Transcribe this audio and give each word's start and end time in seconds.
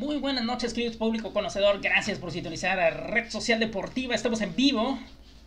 Muy 0.00 0.16
buenas 0.16 0.44
noches, 0.44 0.72
queridos 0.72 0.96
público 0.96 1.34
conocedor. 1.34 1.82
Gracias 1.82 2.18
por 2.18 2.32
sintonizar 2.32 2.80
a 2.80 2.88
Red 2.88 3.28
Social 3.28 3.60
Deportiva. 3.60 4.14
Estamos 4.14 4.40
en 4.40 4.56
vivo 4.56 4.98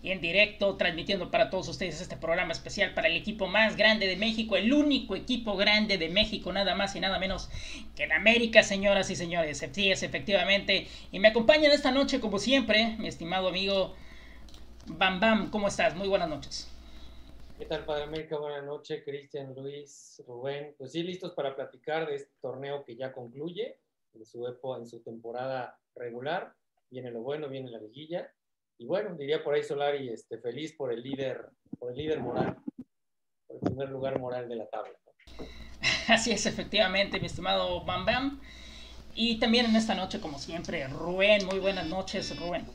y 0.04 0.12
en 0.12 0.22
directo 0.22 0.76
transmitiendo 0.78 1.32
para 1.32 1.50
todos 1.50 1.68
ustedes 1.70 2.00
este 2.00 2.18
programa 2.18 2.52
especial 2.52 2.94
para 2.94 3.08
el 3.08 3.18
equipo 3.18 3.48
más 3.48 3.76
grande 3.76 4.06
de 4.06 4.16
México, 4.16 4.56
el 4.56 4.72
único 4.72 5.16
equipo 5.16 5.58
grande 5.58 5.98
de 5.98 6.08
México, 6.10 6.54
nada 6.54 6.76
más 6.76 6.96
y 6.96 7.00
nada 7.00 7.18
menos 7.18 7.50
que 7.96 8.04
en 8.04 8.12
América, 8.12 8.62
señoras 8.62 9.10
y 9.10 9.16
señores. 9.16 9.68
Sí, 9.72 9.92
es 9.92 10.04
efectivamente. 10.04 10.88
Y 11.12 11.18
me 11.18 11.30
acompañan 11.30 11.72
esta 11.72 11.90
noche, 11.90 12.20
como 12.20 12.38
siempre, 12.38 12.96
mi 13.00 13.08
estimado 13.08 13.48
amigo 13.48 13.96
Bam 14.86 15.20
Bam. 15.20 15.50
¿Cómo 15.50 15.68
estás? 15.68 15.96
Muy 15.96 16.08
buenas 16.08 16.30
noches. 16.30 16.70
¿Qué 17.58 17.66
tal, 17.66 17.86
Padre 17.86 18.04
América? 18.04 18.38
Buenas 18.38 18.66
noches, 18.66 19.02
Cristian, 19.04 19.56
Luis, 19.56 20.22
Rubén. 20.28 20.76
Pues 20.78 20.92
sí, 20.92 21.02
listos 21.02 21.32
para 21.32 21.56
platicar 21.56 22.06
de 22.06 22.18
este 22.18 22.32
torneo 22.40 22.86
que 22.86 22.96
ya 22.96 23.12
concluye 23.12 23.80
en 24.16 24.26
su, 24.26 24.46
en 24.78 24.88
su 24.88 25.02
temporada 25.02 25.78
regular. 25.96 26.54
Viene 26.90 27.12
lo 27.12 27.22
bueno, 27.22 27.50
viene 27.50 27.70
la 27.72 27.80
liguilla. 27.80 28.32
Y 28.78 28.86
bueno, 28.86 29.16
diría 29.16 29.44
por 29.44 29.54
ahí 29.54 29.64
Solari, 29.64 30.10
este, 30.10 30.40
feliz 30.40 30.74
por 30.74 30.92
el 30.92 31.02
líder, 31.02 31.50
por 31.80 31.92
el 31.92 31.98
líder 31.98 32.20
moral, 32.20 32.58
por 33.48 33.58
el 33.58 33.62
primer 33.62 33.90
lugar 33.90 34.20
moral 34.20 34.50
de 34.50 34.56
la 34.56 34.68
tabla. 34.68 34.94
Así 36.08 36.32
es, 36.32 36.46
efectivamente, 36.46 37.20
mi 37.20 37.28
estimado 37.28 37.84
Bam 37.86 38.06
Bam. 38.06 38.42
Y 39.16 39.40
también 39.40 39.68
en 39.68 39.76
esta 39.76 39.94
noche, 39.94 40.20
como 40.20 40.40
siempre, 40.40 40.88
Rubén. 40.88 41.46
Muy 41.46 41.60
buenas 41.60 41.86
noches, 41.88 42.38
Rubén. 42.40 42.66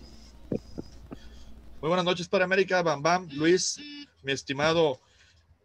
Muy 1.80 1.88
buenas 1.88 2.04
noches 2.04 2.28
para 2.28 2.44
América, 2.44 2.82
Bam 2.82 3.02
Bam, 3.02 3.28
Luis, 3.32 3.80
mi 4.22 4.32
estimado 4.32 5.00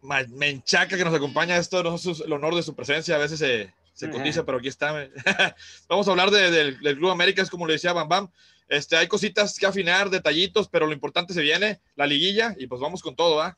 Menchaca 0.02 0.96
que 0.96 1.04
nos 1.04 1.14
acompaña. 1.14 1.56
Esto 1.56 1.82
no 1.82 1.94
es 1.94 2.06
el 2.06 2.32
honor 2.32 2.54
de 2.54 2.62
su 2.62 2.74
presencia, 2.74 3.14
a 3.14 3.18
veces 3.18 3.38
se, 3.38 3.72
se 3.94 4.10
cotiza, 4.10 4.44
pero 4.44 4.58
aquí 4.58 4.68
está. 4.68 5.08
Vamos 5.88 6.06
a 6.06 6.10
hablar 6.10 6.30
del, 6.30 6.78
Club 6.78 7.10
América, 7.10 7.42
es 7.42 7.48
como 7.48 7.66
le 7.66 7.74
decía 7.74 7.92
Bam 7.92 8.08
Bam. 8.08 8.30
Este, 8.68 8.96
hay 8.96 9.06
cositas 9.06 9.58
que 9.58 9.66
afinar, 9.66 10.10
detallitos, 10.10 10.68
pero 10.68 10.86
lo 10.86 10.92
importante 10.92 11.32
se 11.32 11.42
viene, 11.42 11.80
la 11.96 12.06
liguilla, 12.06 12.54
y 12.58 12.66
pues 12.66 12.80
vamos 12.80 13.02
con 13.02 13.14
todo, 13.14 13.40
¿ah? 13.40 13.56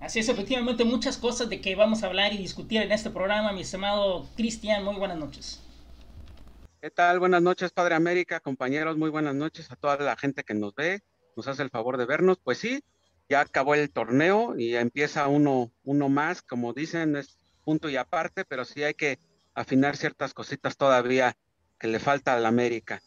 Así 0.00 0.18
es, 0.18 0.28
efectivamente, 0.28 0.84
muchas 0.84 1.16
cosas 1.16 1.48
de 1.48 1.60
que 1.60 1.74
vamos 1.76 2.02
a 2.02 2.06
hablar 2.06 2.32
y 2.32 2.38
discutir 2.38 2.82
en 2.82 2.90
este 2.90 3.10
programa, 3.10 3.52
mi 3.52 3.60
estimado 3.60 4.28
Cristian, 4.36 4.82
muy 4.82 4.96
buenas 4.96 5.18
noches. 5.18 5.60
¿Qué 6.80 6.90
tal? 6.90 7.20
Buenas 7.20 7.42
noches, 7.42 7.70
Padre 7.70 7.94
América, 7.94 8.40
compañeros, 8.40 8.96
muy 8.96 9.10
buenas 9.10 9.34
noches 9.34 9.70
a 9.70 9.76
toda 9.76 9.96
la 9.98 10.16
gente 10.16 10.42
que 10.42 10.54
nos 10.54 10.74
ve, 10.74 11.02
nos 11.36 11.46
hace 11.46 11.62
el 11.62 11.70
favor 11.70 11.98
de 11.98 12.06
vernos. 12.06 12.38
Pues 12.42 12.58
sí, 12.58 12.82
ya 13.28 13.40
acabó 13.40 13.74
el 13.74 13.90
torneo 13.90 14.58
y 14.58 14.74
empieza 14.74 15.28
uno, 15.28 15.70
uno 15.84 16.08
más, 16.08 16.42
como 16.42 16.72
dicen, 16.72 17.14
es 17.16 17.38
punto 17.64 17.88
y 17.88 17.96
aparte, 17.96 18.44
pero 18.44 18.64
sí 18.64 18.82
hay 18.82 18.94
que 18.94 19.18
afinar 19.54 19.96
ciertas 19.96 20.34
cositas 20.34 20.76
todavía 20.76 21.36
que 21.78 21.88
le 21.88 21.98
falta 21.98 22.34
al 22.34 22.46
América. 22.46 23.02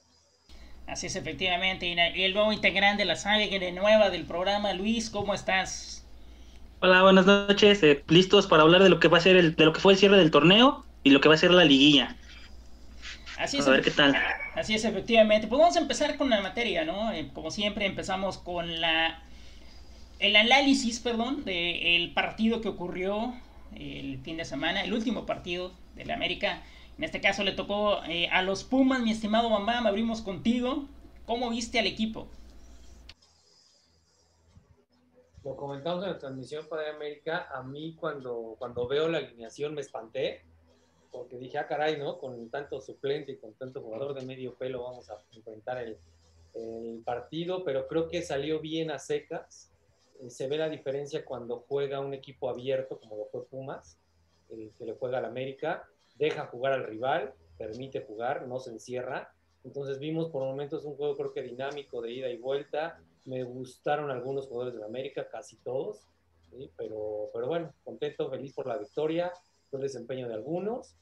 Así 0.87 1.07
es, 1.07 1.15
efectivamente. 1.15 1.87
Y 1.87 2.23
el 2.23 2.33
nuevo 2.33 2.53
integrante 2.53 3.03
de 3.03 3.05
la 3.05 3.15
sangre 3.15 3.71
nueva 3.71 4.09
del 4.09 4.25
programa, 4.25 4.73
Luis, 4.73 5.09
¿cómo 5.09 5.33
estás? 5.33 6.05
Hola, 6.79 7.01
buenas 7.01 7.25
noches. 7.25 7.81
Eh, 7.81 8.03
listos 8.07 8.45
para 8.47 8.63
hablar 8.63 8.83
de 8.83 8.89
lo 8.89 8.99
que 8.99 9.07
va 9.07 9.17
a 9.17 9.21
ser 9.21 9.35
el, 9.35 9.55
de 9.55 9.65
lo 9.65 9.73
que 9.73 9.79
fue 9.79 9.93
el 9.93 9.99
cierre 9.99 10.17
del 10.17 10.29
torneo 10.29 10.85
y 11.03 11.09
lo 11.09 11.21
que 11.21 11.29
va 11.29 11.35
a 11.35 11.39
ser 11.39 11.51
la 11.51 11.65
liguilla. 11.65 12.15
Así 13.37 13.57
es. 13.57 13.67
A 13.67 13.71
ver 13.71 13.81
qué 13.81 13.91
tal. 13.91 14.15
Así 14.53 14.75
es, 14.75 14.85
efectivamente. 14.85 15.47
Pues 15.47 15.59
vamos 15.59 15.75
a 15.75 15.79
empezar 15.79 16.15
con 16.17 16.29
la 16.29 16.41
materia, 16.41 16.85
¿no? 16.85 17.11
Eh, 17.11 17.31
como 17.33 17.49
siempre, 17.49 17.85
empezamos 17.85 18.37
con 18.37 18.79
la 18.79 19.21
el 20.19 20.35
análisis, 20.35 20.99
perdón, 20.99 21.43
del 21.43 22.13
partido 22.13 22.61
que 22.61 22.69
ocurrió 22.69 23.33
el 23.75 24.19
fin 24.19 24.37
de 24.37 24.45
semana, 24.45 24.83
el 24.83 24.93
último 24.93 25.25
partido 25.25 25.71
de 25.95 26.05
la 26.05 26.13
América. 26.13 26.63
En 26.97 27.03
este 27.03 27.19
caso 27.21 27.43
le 27.43 27.51
tocó 27.51 28.03
eh, 28.05 28.29
a 28.29 28.41
los 28.41 28.63
Pumas, 28.63 29.01
mi 29.01 29.11
estimado 29.11 29.49
mamá, 29.49 29.79
abrimos 29.79 30.21
contigo. 30.21 30.85
¿Cómo 31.25 31.49
viste 31.49 31.79
al 31.79 31.87
equipo? 31.87 32.27
Lo 35.43 35.55
comentamos 35.55 36.03
en 36.03 36.11
la 36.11 36.17
transmisión 36.17 36.67
para 36.67 36.89
América. 36.93 37.47
A 37.53 37.63
mí 37.63 37.95
cuando, 37.99 38.55
cuando 38.57 38.87
veo 38.87 39.09
la 39.09 39.19
alineación 39.19 39.73
me 39.73 39.81
espanté, 39.81 40.43
porque 41.11 41.37
dije, 41.37 41.57
ah, 41.57 41.67
caray, 41.67 41.97
¿no? 41.97 42.17
Con 42.17 42.49
tanto 42.49 42.81
suplente 42.81 43.33
y 43.33 43.37
con 43.37 43.53
tanto 43.53 43.81
jugador 43.81 44.13
de 44.13 44.25
medio 44.25 44.55
pelo 44.55 44.83
vamos 44.83 45.09
a 45.09 45.17
enfrentar 45.33 45.77
el, 45.77 45.97
el 46.53 47.01
partido, 47.05 47.63
pero 47.63 47.87
creo 47.87 48.07
que 48.07 48.21
salió 48.21 48.59
bien 48.59 48.91
a 48.91 48.99
secas 48.99 49.71
se 50.29 50.47
ve 50.47 50.57
la 50.57 50.69
diferencia 50.69 51.25
cuando 51.25 51.65
juega 51.67 51.99
un 51.99 52.13
equipo 52.13 52.49
abierto, 52.49 52.99
como 52.99 53.17
lo 53.17 53.25
fue 53.25 53.45
Pumas, 53.47 53.99
el 54.49 54.71
que 54.77 54.85
le 54.85 54.93
juega 54.93 55.19
al 55.19 55.25
América, 55.25 55.87
deja 56.15 56.47
jugar 56.47 56.73
al 56.73 56.85
rival, 56.85 57.33
permite 57.57 58.01
jugar, 58.01 58.47
no 58.47 58.59
se 58.59 58.71
encierra. 58.71 59.33
Entonces 59.63 59.99
vimos 59.99 60.29
por 60.29 60.43
momentos 60.43 60.85
un 60.85 60.95
juego 60.95 61.15
creo 61.15 61.33
que 61.33 61.41
dinámico 61.41 62.01
de 62.01 62.11
ida 62.11 62.29
y 62.29 62.37
vuelta. 62.37 62.99
Me 63.25 63.43
gustaron 63.43 64.11
algunos 64.11 64.47
jugadores 64.47 64.79
de 64.79 64.85
América, 64.85 65.27
casi 65.29 65.57
todos, 65.57 66.07
pero, 66.77 67.29
pero 67.33 67.47
bueno, 67.47 67.73
contento, 67.83 68.29
feliz 68.29 68.53
por 68.53 68.67
la 68.67 68.77
victoria, 68.77 69.33
el 69.71 69.81
desempeño 69.81 70.27
de 70.27 70.35
algunos 70.35 70.95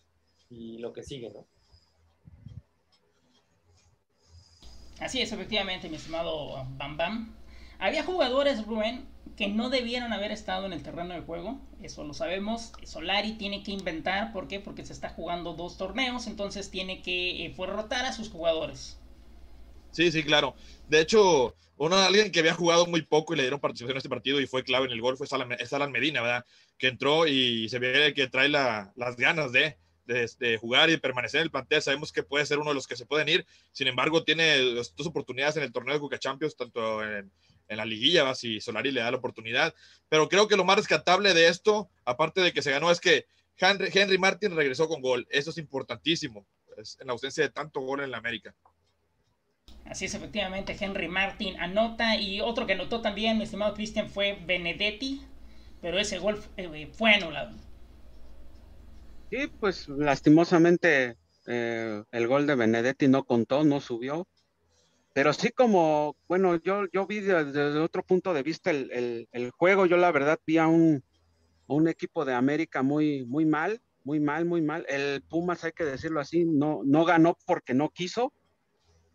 y 0.49 0.77
lo 0.79 0.93
que 0.93 1.03
sigue, 1.03 1.29
¿no? 1.31 1.45
Así 4.99 5.21
es, 5.21 5.31
efectivamente, 5.31 5.89
mi 5.89 5.95
estimado 5.95 6.65
Bam 6.77 6.97
Bam. 6.97 7.42
Había 7.79 8.03
jugadores, 8.03 8.65
Rubén, 8.65 9.05
que 9.35 9.47
no 9.47 9.69
debieron 9.69 10.13
haber 10.13 10.31
estado 10.31 10.65
en 10.65 10.73
el 10.73 10.83
terreno 10.83 11.13
de 11.13 11.21
juego, 11.21 11.59
eso 11.81 12.03
lo 12.03 12.13
sabemos. 12.13 12.71
Solari 12.83 13.33
tiene 13.33 13.63
que 13.63 13.71
inventar, 13.71 14.31
¿por 14.31 14.47
qué? 14.47 14.59
Porque 14.59 14.85
se 14.85 14.93
está 14.93 15.09
jugando 15.09 15.53
dos 15.53 15.77
torneos, 15.77 16.27
entonces 16.27 16.69
tiene 16.69 17.01
que 17.01 17.45
eh, 17.45 17.55
rotar 17.57 18.05
a 18.05 18.13
sus 18.13 18.29
jugadores. 18.29 18.99
Sí, 19.91 20.11
sí, 20.11 20.23
claro. 20.23 20.55
De 20.87 21.01
hecho, 21.01 21.55
uno, 21.77 21.95
alguien 21.97 22.31
que 22.31 22.39
había 22.39 22.53
jugado 22.53 22.85
muy 22.85 23.01
poco 23.01 23.33
y 23.33 23.37
le 23.37 23.43
dieron 23.43 23.59
participación 23.59 23.95
en 23.95 23.97
este 23.97 24.09
partido 24.09 24.39
y 24.39 24.47
fue 24.47 24.63
clave 24.63 24.85
en 24.85 24.91
el 24.91 25.01
gol 25.01 25.17
fue 25.17 25.27
Salan, 25.27 25.91
Medina, 25.91 26.21
¿verdad? 26.21 26.45
Que 26.77 26.87
entró 26.87 27.27
y 27.27 27.67
se 27.69 27.79
ve 27.79 28.13
que 28.13 28.27
trae 28.27 28.49
las 28.49 29.15
ganas 29.17 29.51
de, 29.51 29.77
de, 30.05 30.57
jugar 30.57 30.89
y 30.89 30.97
permanecer 30.97 31.39
en 31.39 31.45
el 31.45 31.51
plantel. 31.51 31.81
Sabemos 31.81 32.11
que 32.11 32.23
puede 32.23 32.45
ser 32.45 32.59
uno 32.59 32.69
de 32.69 32.75
los 32.75 32.87
que 32.87 32.95
se 32.95 33.05
pueden 33.05 33.29
ir. 33.29 33.45
Sin 33.71 33.87
embargo, 33.87 34.23
tiene 34.23 34.59
dos 34.59 34.93
oportunidades 35.05 35.57
en 35.57 35.63
el 35.63 35.71
torneo 35.71 35.95
de 35.95 35.99
Cuca 35.99 36.19
Champions, 36.19 36.55
tanto 36.55 37.03
en, 37.03 37.31
en 37.67 37.77
la 37.77 37.85
liguilla, 37.85 38.23
va 38.23 38.35
si 38.35 38.59
Solari 38.59 38.91
le 38.91 39.01
da 39.01 39.11
la 39.11 39.17
oportunidad. 39.17 39.73
Pero 40.09 40.29
creo 40.29 40.47
que 40.47 40.57
lo 40.57 40.65
más 40.65 40.77
rescatable 40.77 41.33
de 41.33 41.47
esto, 41.47 41.89
aparte 42.05 42.41
de 42.41 42.53
que 42.53 42.61
se 42.61 42.71
ganó, 42.71 42.91
es 42.91 42.99
que 42.99 43.25
Henry, 43.57 43.89
Henry 43.93 44.17
Martin 44.17 44.55
regresó 44.55 44.87
con 44.87 45.01
gol. 45.01 45.27
Eso 45.29 45.49
es 45.51 45.57
importantísimo, 45.57 46.45
en 46.99 47.07
la 47.07 47.13
ausencia 47.13 47.43
de 47.43 47.49
tanto 47.49 47.81
gol 47.81 48.01
en 48.01 48.11
la 48.11 48.17
América. 48.17 48.55
Así 49.85 50.05
es, 50.05 50.13
efectivamente, 50.13 50.75
Henry 50.79 51.07
Martin 51.07 51.59
anota 51.59 52.15
y 52.15 52.39
otro 52.41 52.65
que 52.65 52.73
anotó 52.73 53.01
también, 53.01 53.37
mi 53.37 53.43
estimado 53.43 53.73
Cristian, 53.73 54.09
fue 54.09 54.39
Benedetti, 54.45 55.21
pero 55.81 55.99
ese 55.99 56.19
gol 56.19 56.41
eh, 56.57 56.89
fue 56.93 57.13
anulado. 57.13 57.51
Sí, 59.29 59.47
pues 59.59 59.87
lastimosamente 59.89 61.17
eh, 61.47 62.03
el 62.11 62.27
gol 62.27 62.47
de 62.47 62.55
Benedetti 62.55 63.07
no 63.07 63.23
contó, 63.25 63.63
no 63.63 63.81
subió. 63.81 64.27
Pero 65.13 65.31
sí 65.31 65.51
como, 65.51 66.17
bueno, 66.27 66.55
yo, 66.55 66.87
yo 66.91 67.05
vi 67.05 67.19
desde, 67.19 67.79
otro 67.79 68.03
punto 68.03 68.33
de 68.33 68.41
vista 68.41 68.71
el, 68.71 69.51
juego, 69.55 69.85
yo 69.85 69.95
la 69.95 70.11
verdad 70.11 70.39
vi 70.45 70.57
a 70.57 70.67
un, 70.67 71.03
un, 71.67 71.87
equipo 71.87 72.25
de 72.25 72.33
América 72.33 72.81
muy, 72.81 73.23
muy 73.25 73.45
mal, 73.45 73.79
muy 74.03 74.19
mal, 74.19 74.45
muy 74.45 74.63
mal. 74.63 74.85
El 74.89 75.21
Pumas, 75.21 75.63
hay 75.63 75.71
que 75.71 75.85
decirlo 75.85 76.19
así, 76.19 76.45
no, 76.45 76.81
no 76.83 77.05
ganó 77.05 77.37
porque 77.45 77.75
no 77.75 77.89
quiso. 77.89 78.33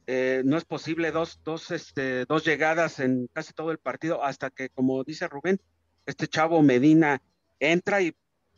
Eh, 0.06 0.42
no 0.44 0.56
es 0.56 0.64
posible 0.64 1.10
dos, 1.10 1.41
dos, 1.44 1.70
este, 1.72 2.25
dos 2.26 2.44
llegadas 2.44 3.00
en 3.00 3.28
casi 3.33 3.53
todo 3.53 3.72
el 3.72 3.78
partido 3.78 4.24
hasta 4.24 4.51
que, 4.51 4.71
como 4.71 5.03
dice 5.04 5.28
Rubén, 5.28 5.60
este 6.06 6.28
chavo 6.28 6.62
Medina 6.62 7.21
entra 7.59 8.01
y 8.01 8.16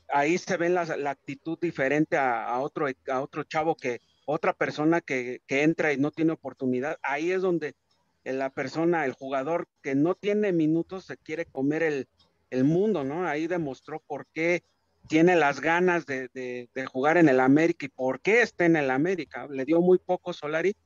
ahí 0.09 0.37
se 0.39 0.57
ve 0.59 0.69
la, 0.69 0.85
la 0.85 1.11
actitud 1.11 1.59
diferente 1.61 2.17
a, 2.19 2.45
a, 2.45 2.61
otro, 2.61 2.87
a 3.09 3.21
otro 3.21 3.43
chavo 3.45 3.75
que, 3.75 4.01
otra 4.31 4.53
persona 4.53 5.01
que, 5.01 5.43
entra 5.49 5.93
y 5.93 5.97
no 5.97 6.13
tiene 6.13 6.33
oportunidad, 6.33 6.99
ahí 7.03 7.33
es 7.33 7.43
donde 7.43 7.75
la 8.23 8.51
persona, 8.51 9.05
el 9.05 9.13
jugador 9.13 9.67
que 9.83 9.95
no 9.97 10.15
tiene 10.15 10.53
minutos 10.53 11.07
se 11.07 11.17
quiere 11.17 11.47
comer 11.47 11.83
el, 11.83 12.65
mundo, 12.65 13.05
¿no? 13.05 13.27
Ahí 13.27 13.47
demostró 13.47 14.03
por 14.07 14.27
qué 14.33 14.63
tiene 15.09 15.37
las 15.37 15.61
ganas 15.61 16.05
de, 16.07 16.69
jugar 16.93 17.17
en 17.17 17.29
el 17.29 17.41
América 17.41 17.87
y 17.87 17.89
por 17.89 18.21
qué 18.21 18.43
está 18.43 18.67
en 18.67 18.77
el 18.77 18.91
América. 18.91 19.47
Le 19.49 19.65
dio 19.65 19.81
muy 19.81 19.99
poco 19.99 20.33
Solari 20.33 20.77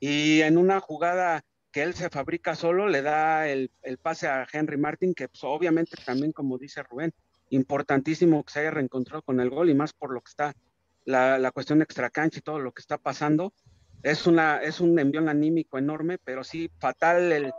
y 0.00 0.40
en 0.42 0.58
una 0.58 0.80
jugada 0.80 1.44
que 1.70 1.82
él 1.82 1.94
se 1.94 2.08
fabrica 2.08 2.54
solo, 2.54 2.88
le 2.88 3.02
da 3.02 3.48
el, 3.48 3.70
pase 4.02 4.26
a 4.26 4.46
Henry 4.52 4.76
Martin, 4.76 5.14
que 5.14 5.28
pues, 5.28 5.44
obviamente 5.44 5.96
también, 6.04 6.32
como 6.32 6.58
dice 6.58 6.82
Rubén, 6.82 7.12
importantísimo 7.50 8.44
que 8.44 8.52
se 8.52 8.60
haya 8.60 8.70
reencontrado 8.72 9.22
con 9.22 9.40
el 9.40 9.50
gol 9.50 9.70
y 9.70 9.74
más 9.74 9.92
por 9.92 10.12
lo 10.12 10.20
que 10.20 10.30
está 10.30 10.54
la, 11.08 11.38
la 11.38 11.52
cuestión 11.52 11.80
extracancha 11.80 12.38
y 12.38 12.42
todo 12.42 12.58
lo 12.58 12.72
que 12.72 12.82
está 12.82 12.98
pasando. 12.98 13.54
Es, 14.02 14.26
una, 14.26 14.62
es 14.62 14.78
un 14.78 14.98
envión 14.98 15.30
anímico 15.30 15.78
enorme, 15.78 16.18
pero 16.18 16.44
sí 16.44 16.70
fatal 16.78 17.32
el, 17.32 17.50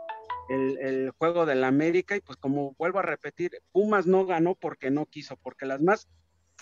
el, 0.48 1.10
juego 1.18 1.46
del 1.46 1.64
América 1.64 2.14
y 2.14 2.20
pues 2.20 2.38
como 2.38 2.76
vuelvo 2.78 3.00
a 3.00 3.02
repetir, 3.02 3.60
Pumas 3.72 4.06
no 4.06 4.24
ganó 4.24 4.54
porque 4.54 4.92
no 4.92 5.04
quiso, 5.06 5.36
porque 5.36 5.66
las 5.66 5.80
más 5.80 6.08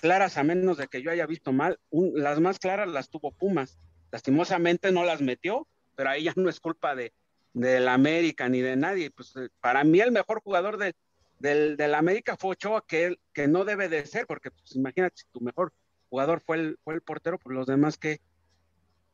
claras, 0.00 0.38
a 0.38 0.44
menos 0.44 0.78
de 0.78 0.88
que 0.88 1.02
yo 1.02 1.10
haya 1.10 1.26
visto 1.26 1.52
mal, 1.52 1.78
las 1.90 2.40
más 2.40 2.58
claras 2.58 2.88
las 2.88 3.10
tuvo 3.10 3.32
Pumas. 3.32 3.78
lastimosamente 4.10 4.90
no 4.90 5.04
las 5.04 5.20
metió, 5.20 5.68
pero 5.94 6.08
ahí 6.08 6.24
ya 6.24 6.32
no 6.36 6.48
es 6.48 6.58
culpa 6.58 6.94
de, 6.94 7.12
del 7.52 7.86
América 7.86 8.48
ni 8.48 8.62
de 8.62 8.76
nadie. 8.76 9.10
Pues 9.10 9.36
eh, 9.36 9.50
para 9.60 9.84
mí 9.84 10.00
el 10.00 10.10
mejor 10.10 10.40
jugador 10.40 10.78
de, 10.78 10.94
del, 11.38 11.76
del 11.76 11.94
América 11.94 12.38
fue 12.38 12.52
Ochoa, 12.52 12.82
que, 12.86 13.18
que 13.34 13.46
no 13.46 13.66
debe 13.66 13.90
de 13.90 14.06
ser, 14.06 14.26
porque 14.26 14.50
pues, 14.50 14.74
imagínate, 14.74 15.18
si 15.18 15.24
tu 15.30 15.42
mejor 15.42 15.74
jugador 16.08 16.40
fue 16.44 16.56
el, 16.56 16.78
fue 16.84 16.94
el 16.94 17.02
portero, 17.02 17.38
pues 17.38 17.54
los 17.54 17.66
demás 17.66 17.96
que, 17.98 18.20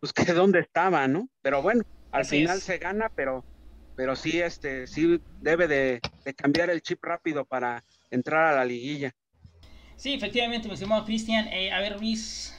pues 0.01 0.13
que 0.13 0.33
dónde 0.33 0.61
estaban, 0.61 1.13
¿no? 1.13 1.29
Pero 1.43 1.63
bueno, 1.63 1.83
al 2.13 2.23
Así 2.23 2.37
final 2.39 2.57
es. 2.57 2.65
se 2.65 2.79
gana, 2.79 3.11
pero, 3.15 3.45
pero 3.97 4.17
sí, 4.17 4.41
este, 4.41 4.87
sí 4.87 5.21
debe 5.41 5.69
de, 5.69 6.01
de 6.25 6.35
cambiar 6.35 6.71
el 6.71 6.83
chip 6.83 7.03
rápido 7.05 7.45
para 7.45 7.85
entrar 8.11 8.47
a 8.53 8.57
la 8.57 8.65
liguilla. 8.65 9.13
Sí, 9.97 10.15
efectivamente, 10.15 10.69
mi 10.69 10.75
estimado 10.75 11.05
Cristian. 11.05 11.49
Eh, 11.49 11.73
a 11.73 11.81
ver, 11.81 11.99
Luis, 11.99 12.55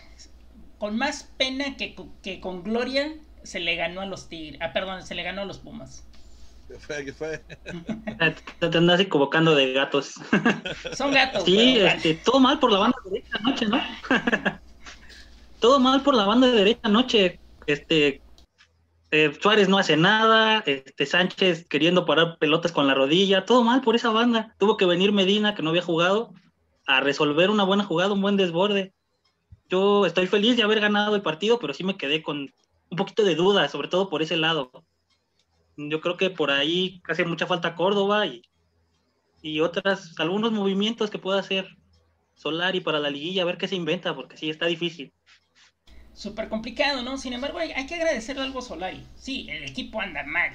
con 0.78 0.98
más 0.98 1.24
pena 1.38 1.76
que, 1.78 1.96
que 2.22 2.40
con 2.40 2.64
gloria 2.64 3.14
se 3.44 3.60
le 3.60 3.76
ganó 3.76 4.02
a 4.02 4.06
los 4.06 4.30
Tigres. 4.30 4.60
Ah, 4.62 4.74
perdón, 4.74 5.04
se 5.06 5.16
le 5.16 5.24
ganó 5.24 5.42
a 5.42 5.46
los 5.46 5.60
Pumas. 5.60 6.08
¿Qué 6.68 6.80
fue? 6.80 7.06
¿Qué 7.06 7.14
fue? 7.14 7.46
Te, 8.60 8.70
te 8.70 8.78
andas 8.78 9.00
equivocando 9.00 9.56
de 9.56 9.74
gatos. 9.74 10.16
Son 10.98 11.12
gatos. 11.12 11.44
Sí, 11.44 11.78
este, 11.80 12.16
todo 12.16 12.40
mal 12.40 12.60
por 12.60 12.72
la 12.72 12.80
banda 12.80 12.98
derecha 13.06 13.38
anoche, 13.40 13.66
¿no? 13.68 13.82
todo 15.60 15.80
mal 15.80 16.02
por 16.02 16.16
la 16.16 16.26
banda 16.26 16.48
derecha 16.48 16.82
anoche. 16.84 17.40
Este, 17.68 18.22
eh, 19.12 19.38
Suárez 19.40 19.70
no 19.70 19.78
hace 19.78 19.98
nada, 19.98 20.64
este, 20.66 21.06
Sánchez 21.06 21.68
queriendo 21.68 22.06
parar 22.06 22.38
pelotas 22.38 22.72
con 22.72 22.88
la 22.88 22.94
rodilla, 22.94 23.46
todo 23.46 23.64
mal 23.64 23.82
por 23.82 23.96
esa 23.96 24.10
banda. 24.10 24.56
Tuvo 24.60 24.78
que 24.78 24.86
venir 24.86 25.12
Medina, 25.12 25.56
que 25.56 25.64
no 25.64 25.70
había 25.70 25.82
jugado, 25.82 26.34
a 26.88 27.02
resolver 27.02 27.50
una 27.50 27.64
buena 27.64 27.84
jugada, 27.84 28.14
un 28.14 28.22
buen 28.22 28.38
desborde. 28.38 28.94
Yo 29.70 30.06
estoy 30.06 30.28
feliz 30.28 30.58
de 30.58 30.64
haber 30.64 30.80
ganado 30.80 31.16
el 31.16 31.24
partido, 31.24 31.60
pero 31.60 31.74
sí 31.74 31.84
me 31.84 31.98
quedé 31.98 32.22
con 32.22 32.54
un 32.90 32.98
poquito 32.98 33.24
de 33.24 33.36
duda, 33.36 33.68
sobre 33.68 33.88
todo 33.88 34.10
por 34.10 34.22
ese 34.22 34.38
lado. 34.38 34.85
Yo 35.78 36.02
creo 36.02 36.18
que 36.18 36.30
por 36.30 36.52
ahí 36.52 37.02
hace 37.08 37.26
mucha 37.26 37.48
falta 37.48 37.76
Córdoba 37.76 38.26
y, 38.26 38.42
y 39.42 39.60
otras, 39.60 40.14
algunos 40.20 40.52
movimientos 40.52 41.10
que 41.10 41.20
pueda 41.20 41.40
hacer 41.40 41.68
Solari 42.36 42.82
para 42.82 43.00
la 43.00 43.10
liguilla, 43.10 43.44
a 43.44 43.46
ver 43.46 43.58
qué 43.58 43.68
se 43.68 43.76
inventa, 43.76 44.16
porque 44.16 44.38
sí 44.38 44.50
está 44.50 44.66
difícil. 44.66 45.14
Súper 46.14 46.48
complicado, 46.48 47.04
¿no? 47.04 47.18
Sin 47.18 47.34
embargo, 47.34 47.60
hay, 47.60 47.72
hay 47.72 47.88
que 47.88 47.96
agradecerle 47.96 48.44
algo 48.44 48.60
a 48.60 48.62
Solari. 48.62 49.06
Sí, 49.16 49.48
el 49.50 49.64
equipo 49.64 50.00
anda 50.00 50.24
mal, 50.24 50.52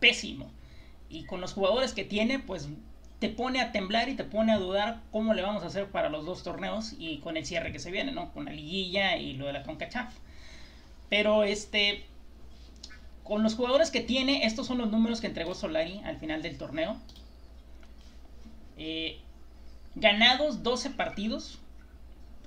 pésimo. 0.00 0.50
Y 1.08 1.24
con 1.26 1.40
los 1.40 1.52
jugadores 1.52 1.92
que 1.92 2.04
tiene, 2.04 2.38
pues 2.38 2.68
te 3.18 3.28
pone 3.28 3.60
a 3.60 3.72
temblar 3.72 4.08
y 4.08 4.16
te 4.16 4.24
pone 4.24 4.52
a 4.52 4.58
dudar 4.58 5.02
cómo 5.10 5.34
le 5.34 5.42
vamos 5.42 5.62
a 5.62 5.66
hacer 5.66 5.90
para 5.90 6.08
los 6.08 6.26
dos 6.26 6.42
torneos 6.42 6.94
y 6.98 7.18
con 7.18 7.36
el 7.36 7.46
cierre 7.46 7.72
que 7.72 7.78
se 7.78 7.90
viene, 7.90 8.12
¿no? 8.12 8.32
Con 8.32 8.46
la 8.46 8.52
liguilla 8.52 9.16
y 9.16 9.34
lo 9.34 9.46
de 9.46 9.52
la 9.52 9.62
CONCACHAF. 9.62 10.14
Pero 11.08 11.44
este, 11.44 12.06
con 13.24 13.42
los 13.42 13.54
jugadores 13.54 13.90
que 13.90 14.00
tiene, 14.00 14.44
estos 14.44 14.66
son 14.66 14.78
los 14.78 14.90
números 14.90 15.20
que 15.20 15.26
entregó 15.26 15.54
Solari 15.54 16.00
al 16.04 16.18
final 16.18 16.42
del 16.42 16.58
torneo. 16.58 16.96
Eh, 18.76 19.18
ganados 19.94 20.62
12 20.62 20.90
partidos, 20.90 21.58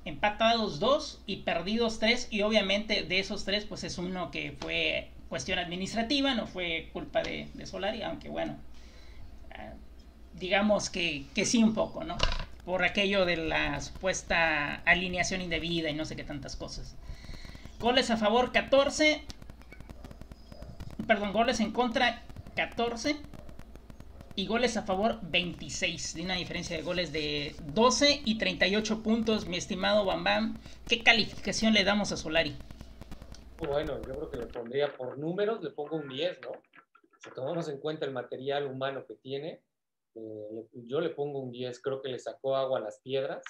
empatados 0.05 0.79
2 0.79 1.21
y 1.25 1.37
perdidos 1.37 1.99
3 1.99 2.27
y 2.29 2.43
obviamente 2.43 3.03
de 3.03 3.19
esos 3.19 3.43
3 3.43 3.65
pues 3.65 3.83
es 3.83 3.97
uno 3.97 4.29
que 4.29 4.55
fue 4.59 5.09
cuestión 5.29 5.57
administrativa, 5.57 6.35
no 6.35 6.45
fue 6.45 6.89
culpa 6.93 7.23
de, 7.23 7.49
Solari, 7.65 8.03
aunque 8.03 8.29
bueno, 8.29 8.55
ah, 9.51 9.73
digamos 10.35 10.91
que, 10.91 11.25
que 11.33 11.45
sí 11.45 11.63
un 11.63 11.73
poco, 11.73 12.03
¿no? 12.03 12.17
Por 12.65 12.83
aquello 12.83 13.25
de 13.25 13.37
la 13.37 13.81
supuesta 13.81 14.75
alineación 14.85 15.41
indebida 15.41 15.89
y 15.89 15.95
no 15.95 16.05
sé 16.05 16.15
qué 16.15 16.23
tantas 16.23 16.55
cosas. 16.55 16.95
Goles 17.79 18.11
a 18.11 18.17
favor 18.17 18.51
14, 18.51 19.23
perdón, 21.05 21.33
goles 21.33 21.59
en 21.59 21.71
contra 21.71 22.23
14 22.55 23.15
y 24.35 24.45
goles 24.45 24.77
a 24.77 24.83
favor 24.83 25.19
26, 25.23 26.15
de 26.15 26.21
una 26.23 26.35
diferencia 26.35 26.77
de 26.77 26.83
goles 26.83 27.11
de 27.11 27.55
12 27.73 28.21
y 28.23 28.37
38 28.37 29.01
puntos, 29.01 29.47
mi 29.47 29.57
estimado 29.57 30.05
Bam 30.05 30.23
Bam. 30.23 30.57
¿Qué 30.87 31.03
calificación 31.03 31.73
le 31.73 31.83
damos 31.83 32.11
a 32.11 32.17
Solari? 32.17 32.55
Bueno, 33.57 33.97
yo 34.07 34.15
creo 34.15 34.29
que 34.29 34.37
le 34.37 34.45
pondría 34.45 34.95
por 34.95 35.17
números, 35.17 35.63
le 35.63 35.71
pongo 35.71 35.97
un 35.97 36.07
10, 36.07 36.41
¿no? 36.41 36.51
Si 37.19 37.31
tomamos 37.31 37.67
en 37.69 37.79
cuenta 37.79 38.05
el 38.05 38.11
material 38.11 38.67
humano 38.67 39.05
que 39.07 39.15
tiene, 39.15 39.63
eh, 40.13 40.67
yo 40.85 41.01
le 41.01 41.09
pongo 41.09 41.39
un 41.39 41.51
10. 41.51 41.81
Creo 41.81 42.01
que 42.01 42.09
le 42.09 42.19
sacó 42.19 42.55
agua 42.55 42.77
a 42.77 42.81
las 42.81 42.99
piedras 42.99 43.43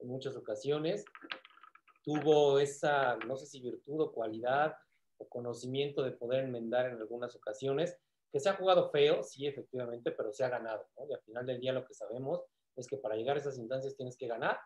en 0.00 0.08
muchas 0.08 0.36
ocasiones. 0.36 1.04
Tuvo 2.02 2.58
esa, 2.58 3.16
no 3.28 3.36
sé 3.36 3.46
si 3.46 3.60
virtud 3.60 4.00
o 4.00 4.12
cualidad 4.12 4.74
o 5.22 5.28
conocimiento 5.28 6.02
de 6.02 6.12
poder 6.12 6.44
enmendar 6.44 6.86
en 6.86 6.96
algunas 6.96 7.34
ocasiones. 7.36 7.98
Que 8.32 8.40
se 8.40 8.48
ha 8.48 8.54
jugado 8.54 8.90
feo, 8.90 9.22
sí, 9.22 9.46
efectivamente, 9.46 10.10
pero 10.10 10.32
se 10.32 10.42
ha 10.44 10.48
ganado, 10.48 10.86
¿no? 10.96 11.06
Y 11.06 11.12
al 11.12 11.20
final 11.20 11.44
del 11.44 11.60
día 11.60 11.72
lo 11.72 11.84
que 11.84 11.92
sabemos 11.94 12.42
es 12.76 12.86
que 12.86 12.96
para 12.96 13.14
llegar 13.14 13.36
a 13.36 13.40
esas 13.40 13.58
instancias 13.58 13.94
tienes 13.94 14.16
que 14.16 14.26
ganar. 14.26 14.58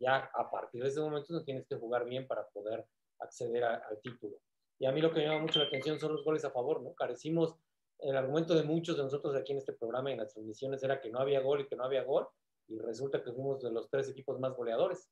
Ya 0.00 0.30
a 0.34 0.50
partir 0.50 0.82
de 0.82 0.88
ese 0.88 1.00
momento 1.00 1.32
no 1.34 1.44
tienes 1.44 1.66
que 1.66 1.76
jugar 1.76 2.06
bien 2.06 2.26
para 2.26 2.48
poder 2.48 2.86
acceder 3.18 3.64
a- 3.64 3.76
al 3.76 4.00
título. 4.00 4.38
Y 4.78 4.86
a 4.86 4.92
mí 4.92 5.02
lo 5.02 5.12
que 5.12 5.20
me 5.20 5.26
llama 5.26 5.40
mucho 5.42 5.58
la 5.58 5.66
atención 5.66 6.00
son 6.00 6.12
los 6.12 6.24
goles 6.24 6.42
a 6.46 6.50
favor, 6.50 6.80
¿no? 6.80 6.94
Carecimos, 6.94 7.54
el 7.98 8.16
argumento 8.16 8.54
de 8.54 8.62
muchos 8.62 8.96
de 8.96 9.02
nosotros 9.02 9.36
aquí 9.36 9.52
en 9.52 9.58
este 9.58 9.74
programa 9.74 10.08
y 10.08 10.14
en 10.14 10.20
las 10.20 10.32
transmisiones 10.32 10.82
era 10.82 11.02
que 11.02 11.10
no 11.10 11.18
había 11.18 11.40
gol 11.40 11.60
y 11.60 11.66
que 11.66 11.76
no 11.76 11.84
había 11.84 12.02
gol, 12.04 12.26
y 12.68 12.78
resulta 12.78 13.22
que 13.22 13.32
fuimos 13.32 13.60
de 13.60 13.70
los 13.70 13.90
tres 13.90 14.08
equipos 14.08 14.40
más 14.40 14.56
goleadores. 14.56 15.10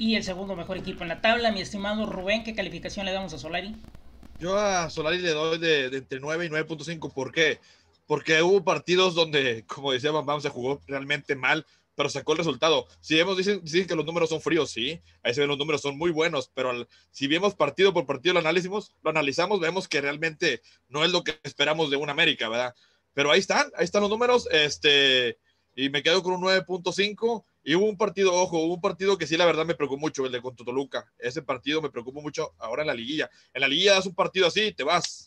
Y 0.00 0.16
el 0.16 0.24
segundo 0.24 0.56
mejor 0.56 0.78
equipo 0.78 1.02
en 1.04 1.10
la 1.10 1.20
tabla, 1.20 1.52
mi 1.52 1.60
estimado 1.60 2.06
Rubén, 2.06 2.42
¿qué 2.42 2.54
calificación 2.54 3.04
le 3.04 3.12
damos 3.12 3.34
a 3.34 3.38
Solari? 3.38 3.74
Yo 4.38 4.56
a 4.56 4.88
Solari 4.88 5.18
le 5.18 5.30
doy 5.30 5.58
de, 5.58 5.90
de 5.90 5.98
entre 5.98 6.20
9 6.20 6.46
y 6.46 6.48
9.5. 6.48 7.12
¿Por 7.12 7.32
qué? 7.32 7.60
Porque 8.06 8.42
hubo 8.42 8.64
partidos 8.64 9.14
donde, 9.14 9.64
como 9.66 9.92
decía 9.92 10.10
Bam 10.10 10.24
Bam, 10.24 10.40
se 10.40 10.48
jugó 10.48 10.80
realmente 10.86 11.36
mal, 11.36 11.66
pero 11.94 12.08
sacó 12.08 12.32
el 12.32 12.38
resultado. 12.38 12.86
Si 13.00 13.14
vemos, 13.14 13.36
dicen, 13.36 13.60
dicen 13.62 13.86
que 13.86 13.94
los 13.94 14.06
números 14.06 14.30
son 14.30 14.40
fríos, 14.40 14.70
sí, 14.70 15.02
ahí 15.22 15.34
se 15.34 15.40
ven 15.40 15.48
los 15.50 15.58
números, 15.58 15.82
son 15.82 15.98
muy 15.98 16.10
buenos, 16.10 16.50
pero 16.54 16.70
al- 16.70 16.88
si 17.10 17.26
vemos 17.26 17.54
partido 17.54 17.92
por 17.92 18.06
partido, 18.06 18.32
lo 18.32 18.40
analizamos, 18.40 18.94
lo 19.02 19.10
analizamos, 19.10 19.60
vemos 19.60 19.86
que 19.86 20.00
realmente 20.00 20.62
no 20.88 21.04
es 21.04 21.10
lo 21.12 21.22
que 21.22 21.38
esperamos 21.42 21.90
de 21.90 21.96
un 21.98 22.08
América, 22.08 22.48
¿verdad? 22.48 22.74
Pero 23.12 23.30
ahí 23.30 23.40
están, 23.40 23.70
ahí 23.76 23.84
están 23.84 24.00
los 24.00 24.10
números, 24.10 24.48
este, 24.50 25.36
y 25.76 25.90
me 25.90 26.02
quedo 26.02 26.22
con 26.22 26.32
un 26.32 26.40
9.5. 26.40 27.44
Y 27.62 27.74
hubo 27.74 27.86
un 27.86 27.96
partido, 27.96 28.32
ojo, 28.34 28.58
hubo 28.58 28.74
un 28.74 28.80
partido 28.80 29.18
que 29.18 29.26
sí, 29.26 29.36
la 29.36 29.44
verdad 29.44 29.66
me 29.66 29.74
preocupó 29.74 30.00
mucho, 30.00 30.24
el 30.24 30.32
de 30.32 30.40
contra 30.40 30.64
Toluca. 30.64 31.04
Ese 31.18 31.42
partido 31.42 31.82
me 31.82 31.90
preocupó 31.90 32.22
mucho 32.22 32.54
ahora 32.58 32.82
en 32.82 32.88
la 32.88 32.94
liguilla. 32.94 33.30
En 33.52 33.60
la 33.60 33.68
liguilla 33.68 33.94
das 33.94 34.06
un 34.06 34.14
partido 34.14 34.46
así, 34.46 34.72
te 34.72 34.82
vas. 34.82 35.26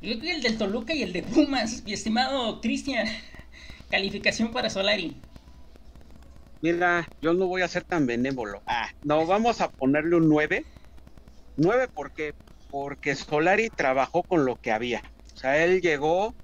Yo 0.00 0.18
creo 0.18 0.20
que 0.20 0.30
el 0.32 0.42
del 0.42 0.58
Toluca 0.58 0.94
y 0.94 1.02
el 1.02 1.12
de 1.12 1.22
Pumas, 1.22 1.84
mi 1.84 1.92
estimado 1.92 2.60
Cristian, 2.60 3.06
calificación 3.90 4.52
para 4.52 4.70
Solari. 4.70 5.22
Mira, 6.62 7.08
yo 7.20 7.32
no 7.34 7.46
voy 7.46 7.62
a 7.62 7.68
ser 7.68 7.84
tan 7.84 8.06
benévolo. 8.06 8.62
Ah, 8.66 8.90
no, 9.02 9.26
vamos 9.26 9.60
a 9.60 9.70
ponerle 9.70 10.16
un 10.16 10.28
9. 10.28 10.66
9 11.56 11.88
porque 11.94 12.34
porque 12.70 13.16
Solari 13.16 13.68
trabajó 13.68 14.22
con 14.22 14.44
lo 14.44 14.56
que 14.56 14.70
había. 14.70 15.02
O 15.34 15.36
sea, 15.36 15.62
él 15.64 15.80
llegó, 15.80 16.34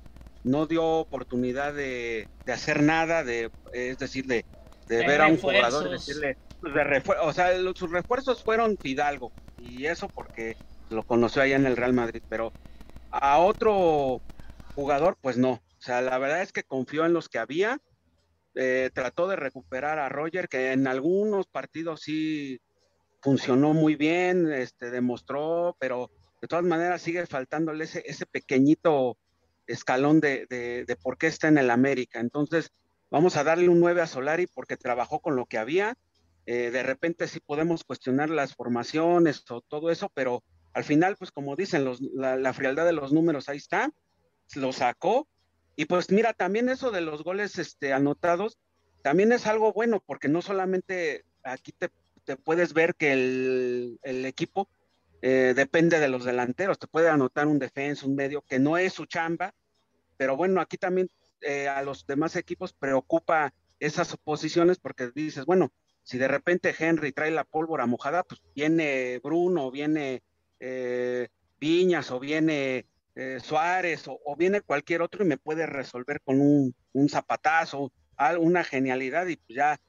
no 0.46 0.66
dio 0.66 0.84
oportunidad 0.84 1.74
de, 1.74 2.28
de 2.44 2.52
hacer 2.52 2.82
nada, 2.82 3.24
de, 3.24 3.50
es 3.72 3.98
decir, 3.98 4.26
de, 4.26 4.46
de 4.88 4.98
De 4.98 5.06
ver 5.06 5.20
a 5.20 5.26
un 5.26 5.34
refuerzos. 5.34 5.64
jugador 5.64 5.86
y 5.88 5.92
decirle, 5.92 6.38
pues, 6.60 6.72
de 6.74 6.84
refuer- 6.84 7.18
o 7.20 7.32
sea, 7.32 7.50
sus 7.74 7.90
refuerzos 7.90 8.44
fueron 8.44 8.78
Fidalgo, 8.78 9.32
y 9.56 9.86
eso 9.86 10.08
porque 10.14 10.54
lo 10.88 11.02
conoció 11.04 11.42
allá 11.42 11.56
en 11.56 11.66
el 11.66 11.76
Real 11.76 11.92
Madrid, 11.92 12.22
pero 12.28 12.54
a 13.10 13.38
otro 13.38 14.22
jugador, 14.74 15.18
pues 15.20 15.36
no. 15.36 15.50
O 15.52 15.80
sea, 15.80 16.00
la 16.00 16.16
verdad 16.18 16.42
es 16.42 16.52
que 16.52 16.62
confió 16.62 17.04
en 17.06 17.12
los 17.12 17.28
que 17.28 17.38
había, 17.38 17.78
eh, 18.54 18.90
trató 18.94 19.26
de 19.26 19.36
recuperar 19.36 19.98
a 19.98 20.08
Roger, 20.08 20.48
que 20.48 20.72
en 20.72 20.86
algunos 20.86 21.46
partidos 21.48 22.02
sí 22.02 22.60
funcionó 23.20 23.74
muy 23.74 23.96
bien, 23.96 24.52
este, 24.52 24.90
demostró, 24.90 25.76
pero 25.80 26.10
de 26.40 26.46
todas 26.46 26.64
maneras 26.64 27.02
sigue 27.02 27.26
faltándole 27.26 27.84
ese, 27.84 28.04
ese 28.06 28.26
pequeñito 28.26 29.18
escalón 29.66 30.20
de, 30.20 30.46
de, 30.49 30.96
por 30.96 31.18
qué 31.18 31.26
está 31.26 31.49
en 31.49 31.58
el 31.58 31.70
América. 31.70 32.20
Entonces, 32.20 32.73
vamos 33.11 33.37
a 33.37 33.44
darle 33.44 33.68
un 33.68 33.80
9 33.80 34.02
a 34.02 34.06
Solari 34.06 34.46
porque 34.46 34.76
trabajó 34.76 35.20
con 35.20 35.37
lo 35.37 35.46
que 35.46 35.58
había. 35.58 35.96
Eh, 36.46 36.70
de 36.70 36.82
repente 36.82 37.26
sí 37.26 37.40
podemos 37.40 37.85
cuestionar 37.85 38.30
las 38.30 38.54
formaciones 38.54 39.44
o 39.50 39.61
todo 39.61 39.90
eso, 39.90 40.11
pero 40.14 40.44
al 40.73 40.85
final, 40.85 41.16
pues 41.16 41.30
como 41.32 41.56
dicen, 41.56 41.85
los, 41.85 42.00
la, 42.00 42.37
la 42.37 42.52
frialdad 42.52 42.85
de 42.85 42.92
los 42.92 43.12
números 43.12 43.49
ahí 43.49 43.56
está, 43.56 43.90
lo 44.54 44.73
sacó. 44.73 45.26
Y 45.75 45.87
pues 45.87 46.11
mira, 46.11 46.32
también 46.32 46.68
eso 46.68 46.90
de 46.90 47.00
los 47.00 47.25
goles 47.25 47.58
este, 47.58 47.92
anotados, 47.92 48.58
también 49.02 49.32
es 49.32 49.46
algo 49.46 49.73
bueno, 49.73 50.02
porque 50.04 50.28
no 50.28 50.42
solamente 50.42 51.25
aquí 51.44 51.73
te, 51.73 51.90
te 52.25 52.37
puedes 52.37 52.73
ver 52.73 52.94
que 52.94 53.12
el, 53.12 53.99
el 54.02 54.25
equipo 54.25 54.68
eh, 55.23 55.52
depende 55.56 55.99
de 56.00 56.08
los 56.08 56.25
delanteros, 56.25 56.78
te 56.78 56.87
puede 56.87 57.08
anotar 57.08 57.46
un 57.46 57.58
defensa, 57.58 58.06
un 58.06 58.14
medio, 58.14 58.42
que 58.42 58.58
no 58.58 58.76
es 58.76 58.92
su 58.92 59.06
chamba, 59.06 59.54
pero 60.16 60.37
bueno, 60.37 60.61
aquí 60.61 60.76
también 60.76 61.11
eh, 61.40 61.68
a 61.68 61.82
los 61.82 62.06
demás 62.06 62.37
equipos 62.37 62.73
preocupa 62.73 63.52
esas 63.78 64.16
posiciones 64.16 64.78
porque 64.78 65.11
dices, 65.14 65.44
bueno, 65.44 65.73
si 66.02 66.18
de 66.18 66.28
repente 66.28 66.75
Henry 66.78 67.12
trae 67.12 67.30
la 67.30 67.44
pólvora 67.44 67.87
mojada, 67.87 68.23
pues 68.23 68.40
viene 68.54 69.20
Bruno, 69.23 69.70
viene 69.70 70.23
eh, 70.61 71.28
Viñas 71.58 72.11
o 72.11 72.20
viene 72.20 72.87
eh, 73.14 73.40
Suárez 73.42 74.04
o, 74.06 74.37
viene 74.37 74.61
cualquier 74.61 75.02
otro 75.02 75.25
y 75.25 75.28
me 75.28 75.38
puede 75.38 75.66
resolver 75.66 76.20
con 76.23 76.40
un, 76.40 76.75
un 76.92 77.08
zapatazo, 77.08 77.92
una 78.38 78.62
genialidad 78.62 79.26
y 79.26 79.37
pues 79.37 79.56
ya 79.56 79.80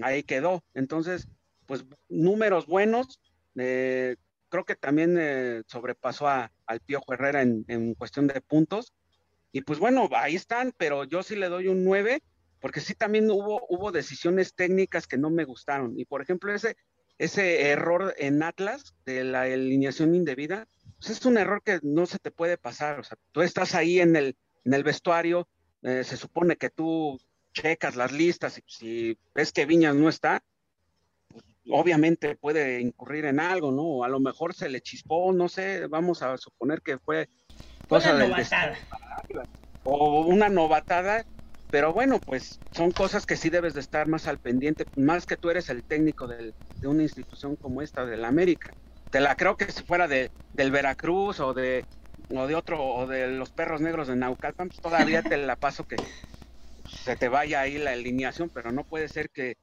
ahí 0.00 0.22
quedó. 0.22 0.62
Entonces, 0.74 1.28
pues 1.66 1.84
números 2.08 2.66
buenos. 2.66 3.20
Eh, 3.56 4.16
creo 4.54 4.64
que 4.64 4.76
también 4.76 5.18
sobrepasó 5.66 6.28
a, 6.28 6.52
al 6.66 6.78
Piojo 6.78 7.12
Herrera 7.12 7.42
en, 7.42 7.64
en, 7.66 7.94
cuestión 7.94 8.28
de 8.28 8.40
puntos. 8.40 8.92
Y 9.50 9.62
pues 9.62 9.80
bueno, 9.80 10.08
ahí 10.14 10.36
están, 10.36 10.72
pero 10.76 11.02
yo 11.02 11.24
sí 11.24 11.34
le 11.34 11.48
doy 11.48 11.66
un 11.66 11.82
9 11.82 12.22
porque 12.60 12.80
sí 12.80 12.94
también 12.94 13.28
hubo, 13.32 13.66
hubo 13.68 13.90
decisiones 13.90 14.54
técnicas 14.54 15.08
que 15.08 15.18
no 15.18 15.28
me 15.28 15.44
gustaron. 15.44 15.98
Y 15.98 16.04
por 16.04 16.22
ejemplo, 16.22 16.54
ese, 16.54 16.76
ese 17.18 17.68
error 17.68 18.14
en 18.16 18.44
Atlas 18.44 18.94
de 19.04 19.24
la 19.24 19.42
alineación 19.42 20.14
indebida, 20.14 20.68
pues 20.98 21.10
es 21.10 21.26
un 21.26 21.36
error 21.36 21.60
que 21.64 21.80
no 21.82 22.06
se 22.06 22.20
te 22.20 22.30
puede 22.30 22.56
pasar. 22.56 23.00
O 23.00 23.02
sea, 23.02 23.18
tú 23.32 23.42
estás 23.42 23.74
ahí 23.74 23.98
en 23.98 24.14
el, 24.14 24.36
en 24.64 24.72
el 24.72 24.84
vestuario, 24.84 25.48
eh, 25.82 26.04
se 26.04 26.16
supone 26.16 26.54
que 26.54 26.70
tú 26.70 27.20
checas 27.52 27.96
las 27.96 28.12
listas 28.12 28.56
y 28.58 28.62
si 28.68 29.18
ves 29.34 29.50
que 29.50 29.66
Viñas 29.66 29.96
no 29.96 30.08
está, 30.08 30.44
obviamente 31.70 32.36
puede 32.36 32.80
incurrir 32.80 33.24
en 33.24 33.40
algo, 33.40 33.72
¿no? 33.72 34.04
A 34.04 34.08
lo 34.08 34.20
mejor 34.20 34.54
se 34.54 34.68
le 34.68 34.80
chispó, 34.80 35.32
no 35.32 35.48
sé, 35.48 35.86
vamos 35.86 36.22
a 36.22 36.36
suponer 36.36 36.82
que 36.82 36.98
fue 36.98 37.28
cosa 37.88 38.14
una 38.14 38.28
novatada. 38.28 38.78
o 39.82 40.26
una 40.26 40.48
novatada 40.48 41.24
pero 41.74 41.92
bueno, 41.92 42.20
pues 42.24 42.60
son 42.72 42.92
cosas 42.92 43.26
que 43.26 43.36
sí 43.36 43.50
debes 43.50 43.74
de 43.74 43.80
estar 43.80 44.06
más 44.06 44.28
al 44.28 44.38
pendiente, 44.38 44.86
más 44.94 45.26
que 45.26 45.36
tú 45.36 45.50
eres 45.50 45.68
el 45.70 45.82
técnico 45.82 46.28
de 46.28 46.54
una 46.84 47.02
institución 47.02 47.56
como 47.56 47.82
esta, 47.82 48.06
de 48.06 48.16
la 48.16 48.28
América. 48.28 48.72
Te 49.10 49.18
la 49.18 49.34
creo 49.34 49.56
que 49.56 49.72
si 49.72 49.82
fuera 49.82 50.06
de, 50.06 50.30
del 50.52 50.70
Veracruz 50.70 51.40
o 51.40 51.52
de, 51.52 51.84
o 52.28 52.46
de 52.46 52.54
otro, 52.54 52.80
o 52.80 53.08
de 53.08 53.26
los 53.26 53.50
perros 53.50 53.80
negros 53.80 54.06
de 54.06 54.14
Naucalpan, 54.14 54.68
pues 54.68 54.80
todavía 54.80 55.24
te 55.24 55.36
la 55.36 55.56
paso 55.56 55.82
que 55.82 55.96
se 56.86 57.16
te 57.16 57.28
vaya 57.28 57.62
ahí 57.62 57.76
la 57.78 57.90
alineación, 57.90 58.50
pero 58.54 58.70
no 58.70 58.84
puede 58.84 59.08
ser 59.08 59.28
que 59.30 59.56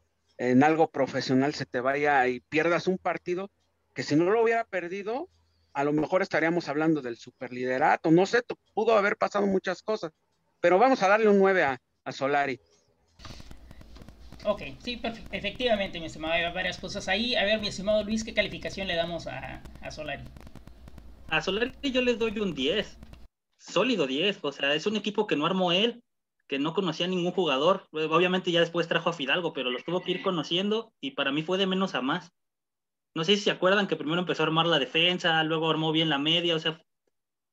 en 0.50 0.64
algo 0.64 0.90
profesional 0.90 1.54
se 1.54 1.68
te 1.68 1.82
vaya 1.82 2.28
y 2.28 2.40
pierdas 2.40 2.88
un 2.88 2.98
partido 2.98 3.52
que 3.94 4.02
si 4.02 4.16
no 4.16 4.26
lo 4.32 4.42
hubiera 4.42 4.64
perdido, 4.64 5.30
a 5.72 5.84
lo 5.84 5.94
mejor 5.94 6.24
estaríamos 6.24 6.68
hablando 6.68 7.04
del 7.04 7.16
superliderato, 7.16 8.10
no 8.10 8.26
sé, 8.26 8.42
pudo 8.74 8.98
haber 8.98 9.18
pasado 9.18 9.46
muchas 9.46 9.84
cosas, 9.84 10.12
pero 10.60 10.80
vamos 10.80 11.04
a 11.04 11.10
darle 11.10 11.30
un 11.30 11.38
9 11.38 11.64
a, 11.64 11.80
a 12.04 12.12
Solari. 12.12 12.60
Ok, 14.44 14.64
sí, 14.84 15.00
efectivamente, 15.32 16.00
mi 16.00 16.08
estimado, 16.08 16.34
hay 16.34 16.52
varias 16.52 16.80
cosas 16.80 17.08
ahí. 17.08 17.36
A 17.36 17.44
ver, 17.44 17.62
mi 17.62 17.68
estimado 17.68 18.04
Luis, 18.04 18.24
¿qué 18.24 18.34
calificación 18.34 18.88
le 18.88 18.96
damos 18.96 19.28
a, 19.28 19.62
a 19.80 19.92
Solari? 19.92 20.24
A 21.30 21.40
Solari 21.42 21.72
yo 21.84 22.02
les 22.02 22.18
doy 22.18 22.40
un 22.40 22.56
10, 22.56 22.98
sólido 23.60 24.08
10, 24.08 24.40
o 24.42 24.52
sea, 24.52 24.74
es 24.74 24.88
un 24.88 24.96
equipo 24.96 25.28
que 25.28 25.36
no 25.36 25.46
armó 25.46 25.72
él, 25.72 26.02
que 26.52 26.60
no 26.60 26.74
conocía 26.74 27.06
a 27.06 27.10
ningún 27.10 27.32
jugador. 27.32 27.88
Obviamente 27.94 28.52
ya 28.52 28.60
después 28.60 28.90
trajo 28.90 29.10
a 29.10 29.14
Fidalgo, 29.14 29.54
pero 29.54 29.72
los 29.72 29.86
tuvo 29.86 30.04
que 30.04 30.12
ir 30.12 30.22
conociendo 30.22 30.92
y 31.00 31.12
para 31.12 31.32
mí 31.32 31.44
fue 31.44 31.58
de 31.58 31.66
menos 31.66 31.96
a 31.96 32.02
más. 32.02 32.34
No 33.16 33.24
sé 33.24 33.38
si 33.38 33.44
se 33.44 33.52
acuerdan 33.52 33.88
que 33.88 33.96
primero 33.96 34.20
empezó 34.20 34.44
a 34.44 34.48
armar 34.48 34.66
la 34.66 34.78
defensa, 34.78 35.42
luego 35.46 35.70
armó 35.70 35.94
bien 35.94 36.10
la 36.10 36.18
media, 36.18 36.54
o 36.54 36.60
sea, 36.60 36.84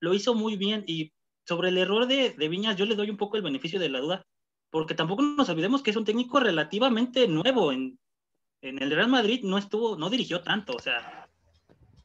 lo 0.01 0.15
hizo 0.15 0.35
muy 0.35 0.57
bien 0.57 0.83
y 0.89 1.13
sobre 1.47 1.69
el 1.69 1.79
error 1.79 2.09
de, 2.09 2.31
de 2.31 2.49
Viñas 2.49 2.75
yo 2.75 2.87
le 2.87 2.97
doy 2.97 3.09
un 3.09 3.17
poco 3.17 3.37
el 3.37 3.45
beneficio 3.45 3.79
de 3.79 3.89
la 3.89 4.01
duda 4.01 4.27
porque 4.69 4.97
tampoco 4.97 5.23
nos 5.23 5.49
olvidemos 5.49 5.81
que 5.81 5.91
es 5.91 5.97
un 5.97 6.05
técnico 6.05 6.41
relativamente 6.41 7.29
nuevo. 7.29 7.71
En, 7.71 8.01
en 8.63 8.83
el 8.83 8.91
Real 8.91 9.09
Madrid 9.09 9.45
no 9.45 9.59
estuvo, 9.59 9.97
no 9.97 10.11
dirigió 10.11 10.43
tanto, 10.43 10.73
o 10.75 10.81
sea, 10.81 11.29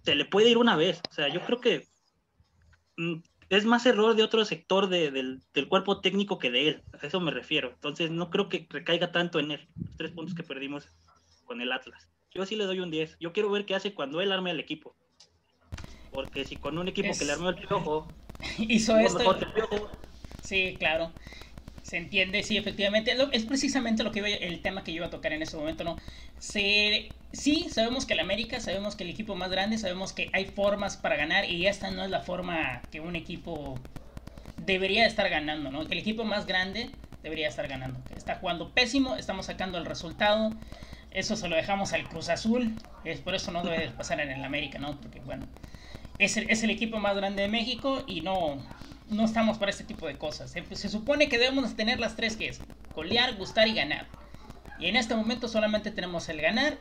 se 0.04 0.14
le 0.14 0.26
puede 0.26 0.52
ir 0.52 0.60
una 0.60 0.76
vez. 0.76 1.02
O 1.10 1.14
sea, 1.14 1.28
yo 1.28 1.42
creo 1.42 1.60
que 1.60 1.88
mm, 2.98 3.16
es 3.58 3.66
más 3.66 3.86
error 3.86 4.16
de 4.16 4.24
otro 4.24 4.46
sector 4.46 4.88
del, 4.90 5.42
del, 5.54 5.68
cuerpo 5.68 6.02
técnico 6.02 6.40
que 6.40 6.52
de 6.52 6.68
él, 6.68 6.84
a 6.94 7.06
eso 7.06 7.20
me 7.20 7.32
refiero. 7.32 7.72
Entonces, 7.72 8.12
no 8.12 8.30
creo 8.30 8.50
que 8.50 8.68
recaiga 8.70 9.12
tanto 9.12 9.40
en 9.40 9.52
él, 9.52 9.68
los 9.76 9.98
tres 9.98 10.12
puntos 10.12 10.36
que 10.36 10.44
perdimos 10.44 10.90
con 11.46 11.62
el 11.62 11.72
Atlas. 11.72 12.10
Yo 12.34 12.46
sí 12.46 12.56
le 12.56 12.66
doy 12.66 12.80
un 12.80 12.90
10. 12.90 13.18
Yo 13.20 13.32
quiero 13.32 13.52
ver 13.52 13.66
qué 13.66 13.76
hace 13.76 13.94
cuando 13.94 14.22
él 14.22 14.32
arme 14.32 14.52
al 14.52 14.60
equipo. 14.60 14.96
Porque 16.10 16.46
si 16.46 16.58
con 16.58 16.78
un 16.78 16.88
equipo 16.88 17.10
que 17.18 17.26
le 17.26 17.32
armó 17.32 17.50
el 17.50 17.56
piojo, 17.56 18.12
hizo 18.58 18.98
esto. 18.98 19.38
Sí, 20.42 20.78
claro 20.80 21.14
se 21.84 21.98
entiende, 21.98 22.42
sí, 22.44 22.58
efectivamente. 22.58 23.16
Es 23.34 23.44
precisamente 23.44 24.04
lo 24.04 24.12
que 24.12 24.22
el 24.22 24.62
tema 24.62 24.84
que 24.84 24.92
yo 24.94 24.98
iba 24.98 25.08
a 25.08 25.10
tocar 25.10 25.34
en 25.34 25.42
ese 25.42 25.58
momento, 25.58 25.84
¿no? 25.84 26.00
Se, 26.40 27.12
sí, 27.34 27.68
sabemos 27.70 28.06
que 28.06 28.14
el 28.14 28.22
América, 28.22 28.60
sabemos 28.62 28.96
que 28.96 29.04
el 29.04 29.10
equipo 29.10 29.36
más 29.36 29.52
grande, 29.52 29.78
sabemos 29.78 30.14
que 30.14 30.30
hay 30.34 30.46
formas 30.46 30.96
para 30.98 31.18
ganar 31.18 31.50
y 31.50 31.68
esta 31.68 31.92
no 31.92 32.04
es 32.04 32.10
la 32.10 32.22
forma 32.22 32.84
que 32.92 33.02
un 33.02 33.16
equipo 33.18 33.80
debería 34.58 35.06
estar 35.06 35.30
ganando, 35.30 35.72
¿no? 35.72 35.86
Que 35.86 35.94
el 35.94 36.00
equipo 36.00 36.24
más 36.24 36.46
grande 36.48 36.92
debería 37.22 37.50
estar 37.50 37.68
ganando. 37.68 38.00
está 38.16 38.36
jugando 38.36 38.70
pésimo, 38.72 39.16
estamos 39.16 39.46
sacando 39.48 39.78
el 39.78 39.86
resultado. 39.86 40.54
Eso 41.12 41.36
se 41.36 41.48
lo 41.50 41.56
dejamos 41.56 41.94
al 41.94 42.08
Cruz 42.08 42.30
Azul. 42.30 42.78
Es 43.04 43.20
por 43.20 43.36
eso 43.36 43.52
no 43.52 43.62
debe 43.64 43.90
pasar 43.90 44.22
en 44.22 44.32
el 44.32 44.44
América, 44.44 44.80
¿no? 44.80 45.00
Porque, 45.02 45.20
bueno, 45.20 45.46
es 46.18 46.38
es 46.38 46.64
el 46.64 46.70
equipo 46.70 46.98
más 47.00 47.16
grande 47.16 47.42
de 47.44 47.50
México 47.50 48.04
y 48.08 48.22
no, 48.22 48.64
no 49.10 49.26
estamos 49.26 49.58
para 49.58 49.72
este 49.72 49.84
tipo 49.84 50.08
de 50.08 50.18
cosas. 50.18 50.52
Se, 50.52 50.90
supone 50.90 51.30
que 51.30 51.38
debemos 51.38 51.76
tener 51.76 52.00
las 52.00 52.16
tres 52.16 52.36
que 52.36 52.48
es 52.48 52.60
golear, 52.96 53.36
gustar 53.36 53.68
y 53.68 53.76
ganar. 53.76 54.08
Y 54.80 54.88
en 54.88 54.96
este 54.96 55.16
momento 55.16 55.48
solamente 55.48 55.92
tenemos 55.92 56.28
el 56.30 56.42
ganar, 56.42 56.78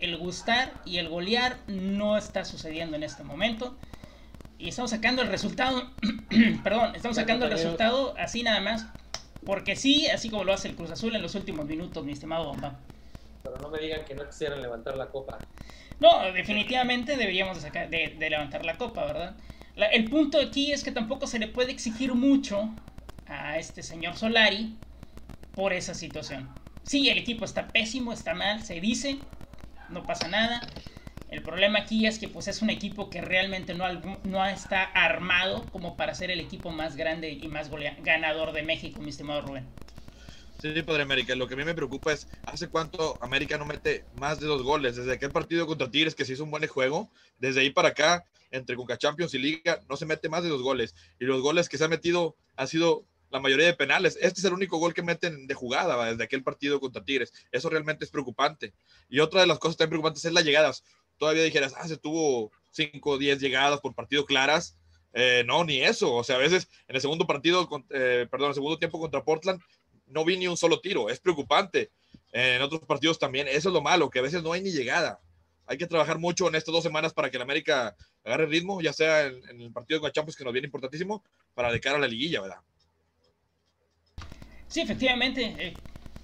el 0.00 0.16
gustar 0.16 0.72
y 0.84 0.98
el 0.98 1.08
golear 1.08 1.58
no 1.66 2.16
está 2.16 2.44
sucediendo 2.44 2.96
en 2.96 3.02
este 3.02 3.22
momento. 3.22 3.76
Y 4.58 4.68
estamos 4.68 4.90
sacando 4.90 5.22
el 5.22 5.28
resultado, 5.28 5.90
perdón, 6.64 6.94
estamos 6.94 7.16
sacando 7.16 7.44
el 7.44 7.52
resultado 7.52 8.14
así 8.18 8.42
nada 8.42 8.60
más. 8.60 8.86
Porque 9.44 9.76
sí, 9.76 10.08
así 10.08 10.28
como 10.28 10.42
lo 10.42 10.52
hace 10.52 10.68
el 10.68 10.74
Cruz 10.74 10.90
Azul 10.90 11.14
en 11.14 11.22
los 11.22 11.36
últimos 11.36 11.66
minutos, 11.66 12.04
mi 12.04 12.12
estimado 12.12 12.46
Bomba. 12.46 12.80
Pero 13.44 13.58
no 13.58 13.68
me 13.68 13.78
digan 13.78 14.04
que 14.04 14.14
no 14.14 14.26
quisieran 14.26 14.60
levantar 14.60 14.96
la 14.96 15.06
copa. 15.06 15.38
No, 16.00 16.32
definitivamente 16.32 17.16
deberíamos 17.16 17.62
de 17.62 18.26
levantar 18.28 18.64
la 18.64 18.76
copa, 18.76 19.04
¿verdad? 19.04 19.36
El 19.76 20.08
punto 20.08 20.40
aquí 20.40 20.72
es 20.72 20.82
que 20.82 20.92
tampoco 20.92 21.26
se 21.26 21.38
le 21.38 21.48
puede 21.48 21.72
exigir 21.72 22.14
mucho 22.14 22.70
a 23.26 23.58
este 23.58 23.82
señor 23.82 24.16
Solari 24.16 24.74
por 25.54 25.72
esa 25.72 25.94
situación. 25.94 26.48
Sí, 26.82 27.08
el 27.10 27.18
equipo 27.18 27.44
está 27.44 27.72
pésimo, 27.72 28.12
está 28.12 28.34
mal, 28.34 28.62
se 28.62 28.80
dice, 28.80 29.18
no 29.90 30.06
pasa 30.06 30.28
nada. 30.28 30.62
El 31.28 31.42
problema 31.42 31.80
aquí 31.80 32.06
es 32.06 32.18
que 32.18 32.28
pues 32.28 32.46
es 32.46 32.62
un 32.62 32.70
equipo 32.70 33.10
que 33.10 33.20
realmente 33.20 33.74
no, 33.74 33.84
no 34.24 34.46
está 34.46 34.84
armado 34.84 35.68
como 35.72 35.96
para 35.96 36.14
ser 36.14 36.30
el 36.30 36.40
equipo 36.40 36.70
más 36.70 36.96
grande 36.96 37.30
y 37.30 37.48
más 37.48 37.68
ganador 38.02 38.52
de 38.52 38.62
México, 38.62 39.00
mi 39.00 39.10
estimado 39.10 39.42
Rubén. 39.42 39.66
Sí, 40.58 40.82
Padre 40.82 41.02
América, 41.02 41.34
lo 41.34 41.46
que 41.48 41.54
a 41.54 41.56
mí 41.56 41.64
me 41.64 41.74
preocupa 41.74 42.12
es, 42.12 42.28
¿hace 42.46 42.68
cuánto 42.68 43.18
América 43.20 43.58
no 43.58 43.66
mete 43.66 44.04
más 44.14 44.40
de 44.40 44.46
dos 44.46 44.62
goles? 44.62 44.96
Desde 44.96 45.12
aquel 45.12 45.30
partido 45.30 45.66
contra 45.66 45.90
Tigres 45.90 46.14
que 46.14 46.24
se 46.24 46.32
hizo 46.32 46.44
un 46.44 46.50
buen 46.50 46.66
juego, 46.66 47.10
desde 47.38 47.60
ahí 47.60 47.70
para 47.70 47.88
acá 47.88 48.24
entre 48.50 48.76
Conca 48.76 48.98
Champions 48.98 49.34
y 49.34 49.38
Liga, 49.38 49.80
no 49.88 49.96
se 49.96 50.06
mete 50.06 50.28
más 50.28 50.42
de 50.42 50.48
dos 50.48 50.62
goles. 50.62 50.94
Y 51.18 51.24
los 51.24 51.40
goles 51.40 51.68
que 51.68 51.78
se 51.78 51.84
han 51.84 51.90
metido 51.90 52.36
han 52.56 52.68
sido 52.68 53.04
la 53.30 53.40
mayoría 53.40 53.66
de 53.66 53.74
penales. 53.74 54.16
Este 54.20 54.40
es 54.40 54.44
el 54.44 54.52
único 54.52 54.78
gol 54.78 54.94
que 54.94 55.02
meten 55.02 55.46
de 55.46 55.54
jugada 55.54 56.04
desde 56.10 56.24
aquel 56.24 56.42
partido 56.42 56.80
contra 56.80 57.04
Tigres. 57.04 57.32
Eso 57.52 57.68
realmente 57.68 58.04
es 58.04 58.10
preocupante. 58.10 58.72
Y 59.08 59.20
otra 59.20 59.40
de 59.40 59.46
las 59.46 59.58
cosas 59.58 59.76
también 59.76 59.90
preocupantes 59.90 60.24
es 60.24 60.32
las 60.32 60.44
llegadas. 60.44 60.84
Todavía 61.18 61.42
dijeras, 61.42 61.74
ah, 61.76 61.88
se 61.88 61.96
tuvo 61.96 62.52
5 62.72 63.10
o 63.10 63.18
10 63.18 63.40
llegadas 63.40 63.80
por 63.80 63.94
partido 63.94 64.24
claras. 64.24 64.76
Eh, 65.12 65.44
no, 65.46 65.64
ni 65.64 65.82
eso. 65.82 66.14
O 66.14 66.24
sea, 66.24 66.36
a 66.36 66.40
veces 66.40 66.68
en 66.88 66.96
el 66.96 67.02
segundo 67.02 67.26
partido, 67.26 67.68
eh, 67.90 68.26
perdón, 68.30 68.50
el 68.50 68.54
segundo 68.54 68.78
tiempo 68.78 69.00
contra 69.00 69.24
Portland, 69.24 69.60
no 70.06 70.24
vi 70.24 70.36
ni 70.36 70.46
un 70.46 70.56
solo 70.56 70.80
tiro. 70.80 71.10
Es 71.10 71.20
preocupante. 71.20 71.90
en 72.32 72.60
otros 72.60 72.82
partidos 72.82 73.18
también, 73.18 73.48
eso 73.48 73.68
es 73.70 73.72
lo 73.72 73.80
malo, 73.80 74.10
que 74.10 74.18
a 74.18 74.22
veces 74.22 74.42
no 74.42 74.52
hay 74.52 74.60
ni 74.60 74.70
llegada 74.70 75.20
hay 75.66 75.78
que 75.78 75.86
trabajar 75.86 76.18
mucho 76.18 76.48
en 76.48 76.54
estas 76.54 76.72
dos 76.72 76.82
semanas 76.82 77.12
para 77.12 77.30
que 77.30 77.36
el 77.36 77.42
América 77.42 77.96
agarre 78.26 78.46
ritmo, 78.46 78.80
ya 78.80 78.92
sea 78.92 79.26
en, 79.26 79.60
el 79.60 79.72
partido 79.72 80.00
de 80.00 80.12
Champions, 80.12 80.36
que 80.36 80.44
nos 80.44 80.52
viene 80.52 80.66
importantísimo, 80.66 81.22
para 81.54 81.72
de 81.72 81.80
cara 81.80 81.96
a 81.96 82.00
la 82.00 82.08
liguilla, 82.08 82.42
¿verdad? 82.42 82.58
Sí, 84.66 84.80
efectivamente. 84.80 85.54
Eh, 85.58 85.78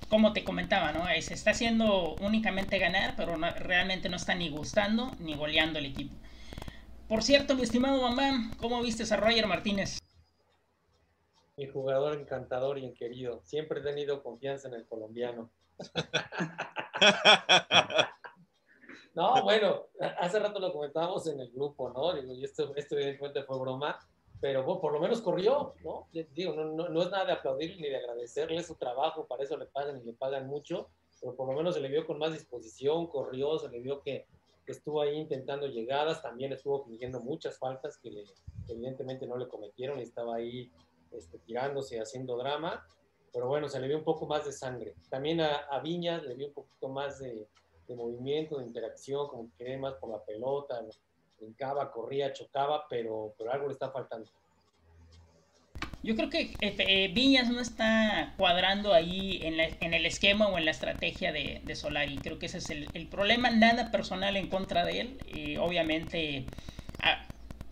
como 0.09 0.35
te 0.35 0.44
comentaba, 0.44 0.92
¿no? 0.92 1.09
Eh, 1.09 1.23
se 1.23 1.32
está 1.32 1.52
haciendo 1.52 2.16
únicamente 2.16 2.78
ganar, 2.78 3.14
pero 3.16 3.35
realmente 3.37 4.11
no 4.11 4.16
está 4.16 4.35
ni 4.35 4.50
gustando 4.50 5.16
ni 5.21 5.35
goleando 5.35 5.78
el 5.78 5.87
equipo. 5.87 6.14
Por 7.09 7.23
cierto, 7.23 7.54
mi 7.54 7.62
estimado 7.62 8.02
mamá, 8.02 8.54
¿cómo 8.59 8.82
viste 8.82 9.04
a 9.11 9.16
Roger 9.16 9.47
Martínez? 9.47 9.99
Mi 11.56 11.66
jugador 11.66 12.18
encantador 12.18 12.78
y 12.78 12.92
querido. 12.92 13.40
Siempre 13.44 13.80
he 13.80 13.82
tenido 13.82 14.23
confianza 14.23 14.68
en 14.68 14.75
el 14.75 14.87
colombiano. 14.87 15.50
No, 19.14 19.42
bueno, 19.42 19.87
hace 20.19 20.38
rato 20.38 20.59
lo 20.59 20.73
comentábamos 20.73 21.26
en 21.26 21.40
el 21.40 21.50
grupo, 21.50 21.90
¿no? 21.90 22.16
Y 22.19 22.45
esto, 22.45 22.73
esto 22.76 22.97
evidentemente 22.97 23.42
fue 23.42 23.59
broma, 23.59 23.99
pero 24.40 24.64
por 24.81 24.92
lo 24.92 25.00
menos 25.00 25.21
corrió, 25.21 25.75
¿no? 25.85 26.09
Digo, 26.35 26.54
no, 26.54 26.88
no, 26.88 27.02
es 27.02 27.11
nada 27.11 27.26
de 27.26 27.33
aplaudir 27.33 27.76
ni 27.78 27.88
de 27.88 27.97
agradecerle 27.97 28.62
su 28.62 28.75
trabajo, 28.76 29.26
para 29.26 29.45
eso 29.45 29.57
le 29.57 29.66
pagan 29.66 29.99
y 29.99 30.04
le 30.04 30.14
pagan 30.14 30.47
mucho, 30.47 30.88
pero 31.21 31.37
por 31.37 31.47
lo 31.49 31.54
menos 31.54 31.75
se 31.75 31.81
le 31.81 31.88
vio 31.88 32.07
con 32.07 32.19
más 32.19 32.33
disposición, 32.33 33.07
corrió, 33.07 33.59
se 33.59 33.69
le 33.69 33.81
vio 33.81 34.02
que, 34.02 34.26
estuvo 34.66 35.02
ahí 35.02 35.16
intentando 35.16 35.66
llegadas, 35.66 36.23
también 36.23 36.52
estuvo 36.52 36.85
fingiendo 36.85 37.21
muchas 37.21 37.59
faltas 37.59 37.99
que, 37.99 38.25
evidentemente 38.69 39.26
no 39.26 39.37
le 39.37 39.47
cometieron 39.47 39.99
y 39.99 40.02
estaba 40.02 40.37
ahí 40.37 40.71
este, 41.11 41.38
tirándose, 41.40 42.00
haciendo 42.00 42.38
drama, 42.38 42.87
pero 43.33 43.49
bueno, 43.49 43.69
se 43.69 43.78
le 43.81 43.88
vio 43.88 43.99
un 43.99 44.04
poco 44.04 44.26
más 44.26 44.47
de 44.47 44.52
sangre. 44.52 44.95
También 45.11 45.40
a, 45.40 45.57
a 45.71 45.81
Viñas 45.81 46.23
le 46.23 46.35
vio 46.35 46.47
un 46.49 46.54
poquito 46.54 46.88
más 46.88 47.19
de, 47.19 47.47
de 47.87 47.95
movimiento, 47.95 48.59
de 48.59 48.67
interacción, 48.67 49.29
como 49.29 49.51
que 49.51 49.57
quería 49.59 49.79
más 49.79 49.95
por 49.95 50.11
la 50.11 50.25
pelota, 50.25 50.81
brincaba, 51.39 51.91
corría, 51.91 52.33
chocaba, 52.33 52.87
pero, 52.89 53.35
pero 53.37 53.53
algo 53.53 53.67
le 53.67 53.73
está 53.73 53.91
faltando. 53.91 54.31
Yo 56.05 56.17
creo 56.17 56.31
que 56.31 56.57
eh, 56.61 56.75
eh, 56.79 57.12
Viñas 57.15 57.49
no 57.49 57.61
está 57.61 58.35
cuadrando 58.37 58.93
ahí 58.93 59.39
en, 59.43 59.61
en, 59.61 59.95
el 59.95 60.05
esquema 60.05 60.49
o 60.49 60.59
en 60.59 60.65
la 60.65 60.73
estrategia 60.73 61.31
de, 61.31 61.61
de 61.65 61.77
Solari. 61.77 62.19
Creo 62.19 62.41
que 62.41 62.47
ese 62.47 62.59
es 62.59 62.71
el, 62.71 62.89
el, 62.93 63.07
problema. 63.07 63.51
Nada 63.51 63.93
personal 63.93 64.37
en 64.37 64.49
contra 64.49 64.85
de 64.85 65.01
él. 65.01 65.19
Y 65.33 65.57
obviamente 65.59 66.47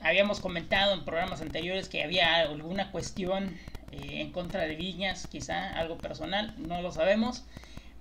habíamos 0.02 0.40
comentado 0.40 0.94
en 0.94 1.04
programas 1.04 1.40
anteriores 1.40 1.88
que 1.88 2.02
había 2.02 2.36
alguna 2.36 2.90
cuestión 2.90 3.56
eh, 3.92 4.20
en 4.20 4.32
contra 4.32 4.62
de 4.62 4.76
Viñas, 4.76 5.26
quizá 5.26 5.74
algo 5.74 5.98
personal, 5.98 6.54
no 6.58 6.80
lo 6.82 6.92
sabemos. 6.92 7.44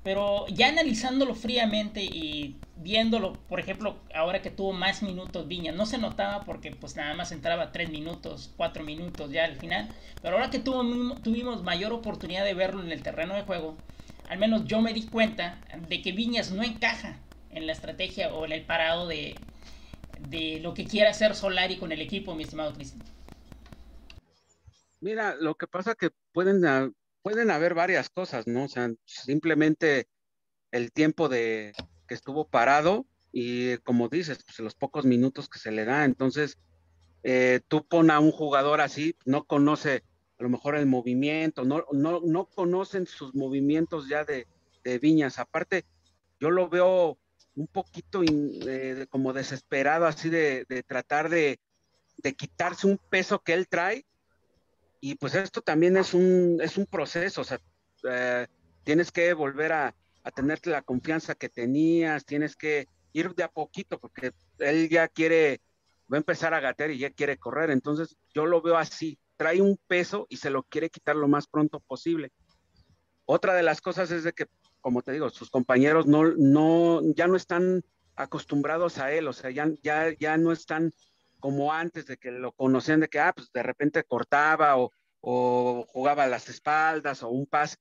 Pero 0.03 0.47
ya 0.47 0.69
analizándolo 0.69 1.35
fríamente 1.35 2.03
y 2.03 2.55
viéndolo, 2.77 3.35
por 3.49 3.59
ejemplo, 3.59 3.97
ahora 4.13 4.41
que 4.41 4.49
tuvo 4.49 4.71
más 4.71 5.03
minutos 5.03 5.47
Viña, 5.47 5.71
no 5.71 5.85
se 5.85 5.97
notaba 5.97 6.45
porque 6.45 6.71
pues 6.71 6.95
nada 6.95 7.13
más 7.13 7.31
entraba 7.31 7.71
3 7.71 7.89
minutos, 7.89 8.51
4 8.55 8.83
minutos 8.83 9.31
ya 9.31 9.43
al 9.43 9.55
final, 9.57 9.89
pero 10.21 10.37
ahora 10.37 10.49
que 10.49 10.59
tuvo, 10.59 10.83
tuvimos 11.17 11.63
mayor 11.63 11.91
oportunidad 11.91 12.45
de 12.45 12.53
verlo 12.53 12.81
en 12.81 12.91
el 12.91 13.03
terreno 13.03 13.35
de 13.35 13.43
juego, 13.43 13.75
al 14.29 14.37
menos 14.37 14.65
yo 14.65 14.81
me 14.81 14.93
di 14.93 15.07
cuenta 15.07 15.57
de 15.89 16.01
que 16.01 16.13
Viñas 16.13 16.51
no 16.51 16.63
encaja 16.63 17.17
en 17.51 17.67
la 17.67 17.73
estrategia 17.73 18.33
o 18.33 18.45
en 18.45 18.53
el 18.53 18.61
parado 18.61 19.07
de, 19.07 19.35
de 20.19 20.59
lo 20.61 20.73
que 20.73 20.87
quiere 20.87 21.09
hacer 21.09 21.35
Solari 21.35 21.77
con 21.77 21.91
el 21.91 22.01
equipo, 22.01 22.35
mi 22.35 22.43
estimado 22.43 22.73
Cristian. 22.73 23.03
Mira, 25.01 25.35
lo 25.35 25.55
que 25.55 25.67
pasa 25.67 25.95
que 25.95 26.09
pueden 26.33 26.61
pueden 27.21 27.51
haber 27.51 27.73
varias 27.73 28.09
cosas, 28.09 28.47
¿no? 28.47 28.65
O 28.65 28.67
sea, 28.67 28.91
simplemente 29.05 30.07
el 30.71 30.91
tiempo 30.91 31.29
de 31.29 31.73
que 32.07 32.15
estuvo 32.15 32.47
parado 32.47 33.05
y 33.31 33.77
como 33.79 34.09
dices, 34.09 34.43
pues 34.43 34.59
los 34.59 34.75
pocos 34.75 35.05
minutos 35.05 35.49
que 35.49 35.59
se 35.59 35.71
le 35.71 35.85
da, 35.85 36.05
entonces 36.05 36.57
eh, 37.23 37.61
tú 37.67 37.85
pon 37.85 38.11
a 38.11 38.19
un 38.19 38.31
jugador 38.31 38.81
así, 38.81 39.15
no 39.25 39.43
conoce 39.43 40.03
a 40.39 40.43
lo 40.43 40.49
mejor 40.49 40.75
el 40.75 40.85
movimiento, 40.85 41.65
no, 41.65 41.85
no, 41.91 42.21
no 42.21 42.45
conocen 42.45 43.05
sus 43.05 43.35
movimientos 43.35 44.07
ya 44.07 44.23
de, 44.23 44.47
Viñas. 44.99 45.37
Aparte, 45.37 45.85
yo 46.39 46.49
lo 46.49 46.67
veo 46.67 47.19
un 47.53 47.67
poquito 47.67 48.23
eh, 48.25 49.05
como 49.11 49.33
desesperado 49.33 50.07
así 50.07 50.29
de, 50.29 50.65
de 50.67 50.81
tratar 50.81 51.29
de, 51.29 51.59
de, 52.17 52.33
quitarse 52.33 52.87
un 52.87 52.97
peso 52.97 53.37
que 53.43 53.53
él 53.53 53.67
trae 53.67 54.07
y 55.01 55.15
pues 55.15 55.35
esto 55.35 55.61
también 55.61 55.97
es 55.97 56.13
un, 56.13 56.59
es 56.61 56.77
un 56.77 56.85
proceso, 56.85 57.41
o 57.41 57.43
sea, 57.43 57.59
eh, 58.09 58.47
tienes 58.83 59.11
que 59.11 59.33
volver 59.33 59.73
a, 59.73 59.95
a 60.23 60.31
tenerte 60.31 60.69
la 60.69 60.81
confianza 60.81 61.35
que 61.35 61.49
tenías, 61.49 62.25
tienes 62.25 62.55
que 62.55 62.87
ir 63.13 63.33
de 63.33 63.43
a 63.43 63.49
poquito, 63.49 63.99
porque 63.99 64.31
él 64.59 64.89
ya 64.89 65.07
quiere, 65.07 65.61
va 66.11 66.17
a 66.17 66.19
empezar 66.19 66.53
a 66.53 66.59
gatear 66.59 66.91
y 66.91 66.99
ya 66.99 67.11
quiere 67.11 67.37
correr, 67.37 67.71
entonces 67.71 68.17
yo 68.33 68.45
lo 68.45 68.61
veo 68.61 68.77
así, 68.77 69.17
trae 69.37 69.61
un 69.61 69.79
peso 69.87 70.27
y 70.29 70.37
se 70.37 70.49
lo 70.49 70.63
quiere 70.63 70.89
quitar 70.89 71.15
lo 71.15 71.27
más 71.27 71.47
pronto 71.47 71.79
posible. 71.79 72.31
Otra 73.25 73.53
de 73.53 73.63
las 73.63 73.79
cosas 73.79 74.11
es 74.11 74.23
de 74.23 74.33
que, 74.33 74.47
como 74.81 75.01
te 75.01 75.11
digo, 75.11 75.29
sus 75.29 75.49
compañeros 75.49 76.07
no, 76.07 76.23
no, 76.35 77.01
ya 77.15 77.27
no 77.27 77.35
están 77.35 77.83
acostumbrados 78.15 78.97
a 78.97 79.13
él, 79.13 79.27
o 79.27 79.33
sea, 79.33 79.49
ya, 79.49 79.69
ya, 79.81 80.13
ya 80.19 80.37
no 80.37 80.51
están 80.51 80.93
como 81.39 81.71
antes 81.71 82.05
de 82.05 82.17
que 82.17 82.31
lo 82.31 82.51
conocían, 82.51 82.99
de 82.99 83.07
que, 83.07 83.19
ah, 83.19 83.31
pues 83.33 83.51
de 83.51 83.63
repente 83.63 84.03
cortaba 84.03 84.77
o, 84.77 84.91
jugaba 85.21 86.23
a 86.23 86.27
las 86.27 86.49
espaldas 86.49 87.23
o 87.23 87.29
un 87.29 87.45
pas. 87.45 87.77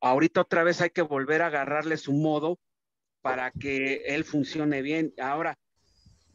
Ahorita 0.00 0.42
otra 0.42 0.64
vez 0.64 0.80
hay 0.80 0.90
que 0.90 1.02
volver 1.02 1.42
a 1.42 1.46
agarrarle 1.46 1.96
su 1.96 2.12
modo 2.12 2.58
para 3.22 3.50
que 3.50 4.02
él 4.06 4.24
funcione 4.24 4.82
bien. 4.82 5.12
Ahora, 5.20 5.58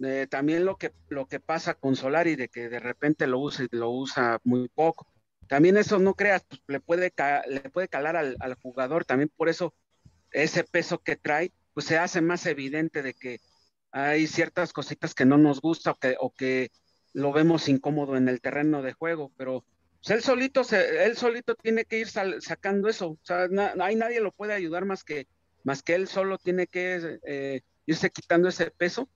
eh, 0.04 0.28
también 0.30 0.66
lo 0.66 0.78
que, 0.78 0.92
lo 1.10 1.28
que 1.28 1.40
pasa 1.40 1.74
con 1.74 1.96
Solari, 1.96 2.36
de 2.36 2.50
que 2.50 2.70
de 2.70 2.80
repente 2.80 3.28
lo 3.28 3.40
usa 3.40 3.66
lo 3.72 3.90
usa 3.92 4.40
muy 4.44 4.68
poco. 4.70 5.08
También 5.48 5.78
eso 5.78 6.00
no 6.00 6.16
creas, 6.16 6.44
pues, 6.48 6.62
le, 6.68 6.80
puede 6.80 7.14
le 7.48 7.62
puede 7.70 7.88
calar 7.88 8.16
al, 8.16 8.36
al, 8.40 8.56
jugador, 8.56 9.06
también 9.06 9.32
por 9.36 9.50
eso 9.50 9.74
ese 10.32 10.64
peso 10.64 11.00
que 11.00 11.16
trae, 11.16 11.54
pues 11.74 11.86
se 11.86 11.98
hace 11.98 12.22
más 12.22 12.46
evidente 12.46 13.02
de 13.02 13.14
que 13.14 13.40
hay 13.92 14.28
ciertas 14.28 14.74
cositas 14.74 15.14
que 15.14 15.26
no 15.26 15.38
nos 15.38 15.62
gusta 15.62 15.92
o 15.92 15.96
que, 15.96 16.18
o 16.20 16.34
que 16.34 16.72
lo 17.14 17.32
vemos 17.32 17.70
incómodo 17.70 18.18
en 18.18 18.28
el 18.28 18.42
terreno 18.42 18.82
de 18.82 18.94
juego, 18.94 19.32
pero 19.38 19.64
pues, 20.06 20.18
él 20.18 20.24
solito 20.24 20.64
se, 20.64 21.06
él 21.06 21.18
solito 21.18 21.56
tiene 21.56 21.86
que 21.86 22.00
ir 22.00 22.08
sacando 22.08 22.88
eso, 22.88 23.10
o 23.10 23.20
sea, 23.24 23.48
no 23.48 23.84
hay 23.84 23.96
nadie 23.96 24.20
lo 24.20 24.32
puede 24.32 24.54
ayudar 24.54 24.86
más 24.86 25.04
que 25.04 25.28
más 25.64 25.82
que 25.82 25.96
él 25.96 26.08
solo 26.08 26.38
tiene 26.38 26.68
que 26.68 27.20
eh, 27.26 27.62
irse 27.88 28.12
quitando 28.12 28.48
ese 28.50 28.70
peso 28.70 29.10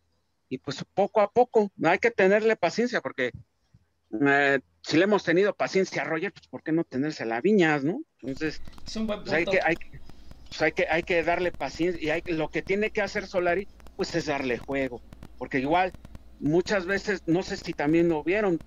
y 0.50 0.58
pues 0.58 0.84
poco 0.96 1.22
a 1.22 1.32
poco, 1.32 1.72
hay 1.84 2.00
que 2.00 2.10
tenerle 2.10 2.56
paciencia 2.56 3.02
porque 3.02 3.32
eh, 4.26 4.60
si 4.82 4.98
le 4.98 5.04
hemos 5.04 5.24
tenido 5.24 5.54
paciencia 5.54 6.02
a 6.02 6.06
Roger, 6.06 6.34
pues 6.34 6.48
por 6.48 6.64
qué 6.64 6.72
no 6.72 6.84
tenerse 6.84 7.24
la 7.24 7.40
viñas, 7.40 7.84
¿no? 7.84 8.02
Entonces, 8.22 8.60
pues, 9.06 9.32
hay 9.32 9.46
que, 9.46 9.60
hay, 9.64 9.76
pues, 10.50 10.62
hay 10.62 10.72
que 10.72 10.88
hay 10.90 11.04
que 11.04 11.22
darle 11.24 11.52
paciencia 11.52 12.02
y 12.04 12.10
hay, 12.10 12.24
lo 12.26 12.50
que 12.50 12.64
tiene 12.64 12.90
que 12.90 13.02
hacer 13.04 13.28
Solari 13.28 13.68
pues 13.96 14.16
es 14.16 14.26
darle 14.26 14.58
juego. 14.58 15.04
Porque 15.38 15.60
igual, 15.60 15.94
muchas 16.40 16.88
veces, 16.88 17.22
no 17.28 17.44
sé 17.44 17.58
si 17.58 17.76
también 17.76 18.10
lo 18.10 18.24
vieron, 18.24 18.60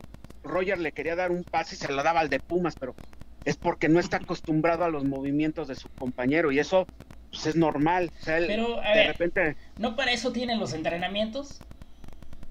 Roger 0.42 0.78
le 0.78 0.92
quería 0.92 1.16
dar 1.16 1.30
un 1.30 1.44
pase 1.44 1.74
y 1.74 1.78
se 1.78 1.92
lo 1.92 2.02
daba 2.02 2.20
al 2.20 2.30
de 2.30 2.40
Pumas, 2.40 2.76
pero 2.76 2.96
es 3.44 3.56
porque 3.56 3.88
no 3.88 3.98
está 4.00 4.18
acostumbrado 4.18 4.84
a 4.84 4.90
los 4.90 5.04
movimientos 5.04 5.68
de 5.68 5.74
su 5.74 5.88
compañero 5.90 6.52
y 6.52 6.58
eso 6.58 6.88
pues, 7.30 7.46
es 7.46 7.56
normal. 7.56 8.12
pero, 8.24 8.76
de 8.76 9.04
repente... 9.04 9.56
¿no 9.76 9.96
para 9.96 10.12
eso 10.12 10.32
tienen 10.32 10.60
los 10.60 10.72
entrenamientos? 10.72 11.64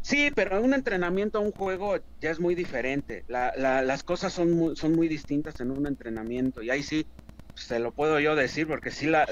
Sí, 0.02 0.32
pero 0.36 0.62
un 0.62 0.74
entrenamiento 0.74 1.38
a 1.38 1.42
un 1.42 1.52
juego 1.52 1.98
ya 2.20 2.32
es 2.32 2.40
muy 2.40 2.56
diferente. 2.56 3.24
las 3.28 4.04
cosas 4.04 4.34
son 4.34 4.52
muy, 4.52 4.76
son 4.76 4.96
muy 4.96 5.08
distintas 5.08 5.60
en 5.60 5.72
un 5.72 5.86
entrenamiento 5.88 6.62
y 6.62 6.70
ahí 6.70 6.84
sí 6.84 7.06
se 7.54 7.80
lo 7.80 7.92
puedo 7.92 8.20
yo 8.20 8.36
decir 8.36 8.68
porque 8.68 8.92
sí 8.92 9.06
la, 9.06 9.26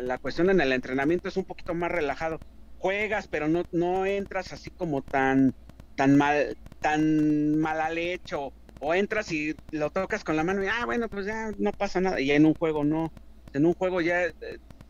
la 0.00 0.18
cuestión 0.18 0.50
en 0.50 0.60
el 0.60 0.72
entrenamiento 0.72 1.28
es 1.28 1.36
un 1.36 1.44
poquito 1.44 1.74
más 1.74 1.90
relajado 1.90 2.40
juegas, 2.82 3.28
pero 3.28 3.48
no, 3.48 3.64
no 3.70 4.06
entras 4.06 4.52
así 4.52 4.70
como 4.72 5.02
tan, 5.02 5.54
tan 5.94 6.16
mal, 6.16 6.56
tan 6.82 7.56
mal 7.58 7.96
hecho, 7.98 8.54
o 8.78 8.94
entras 8.94 9.30
y 9.32 9.54
lo 9.70 9.90
tocas 9.90 10.24
con 10.24 10.36
la 10.36 10.44
mano 10.44 10.62
y, 10.64 10.68
ah, 10.68 10.84
bueno, 10.86 11.08
pues 11.08 11.26
ya 11.26 11.52
no 11.58 11.72
pasa 11.72 12.00
nada, 12.00 12.20
y 12.20 12.30
en 12.32 12.46
un 12.46 12.54
juego 12.54 12.84
no, 12.84 13.14
en 13.54 13.66
un 13.66 13.74
juego 13.74 14.00
ya 14.02 14.30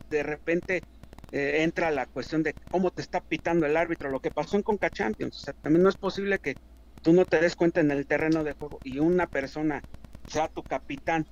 de, 0.08 0.22
repente 0.24 0.84
eh, 1.30 1.62
entra 1.62 1.90
la 1.90 2.06
cuestión 2.06 2.42
de 2.42 2.56
cómo 2.70 2.90
te 2.90 3.02
está 3.02 3.20
pitando 3.20 3.66
el 3.66 3.76
árbitro, 3.76 4.10
lo 4.10 4.20
que 4.20 4.30
pasó 4.32 4.56
en 4.56 4.62
Conca 4.62 4.90
Champions, 4.90 5.36
o 5.36 5.40
sea, 5.40 5.54
también 5.62 5.82
no 5.84 5.88
es 5.88 5.96
posible 5.96 6.38
que 6.40 6.56
tú 7.02 7.12
no 7.12 7.26
te 7.26 7.40
des 7.40 7.56
cuenta 7.56 7.80
en 7.80 7.90
el 7.90 8.06
terreno 8.06 8.44
de 8.44 8.54
juego 8.54 8.80
y 8.82 8.98
una 8.98 9.26
persona, 9.28 9.84
sea 10.26 10.48
tu 10.48 10.64
capitán, 10.64 11.26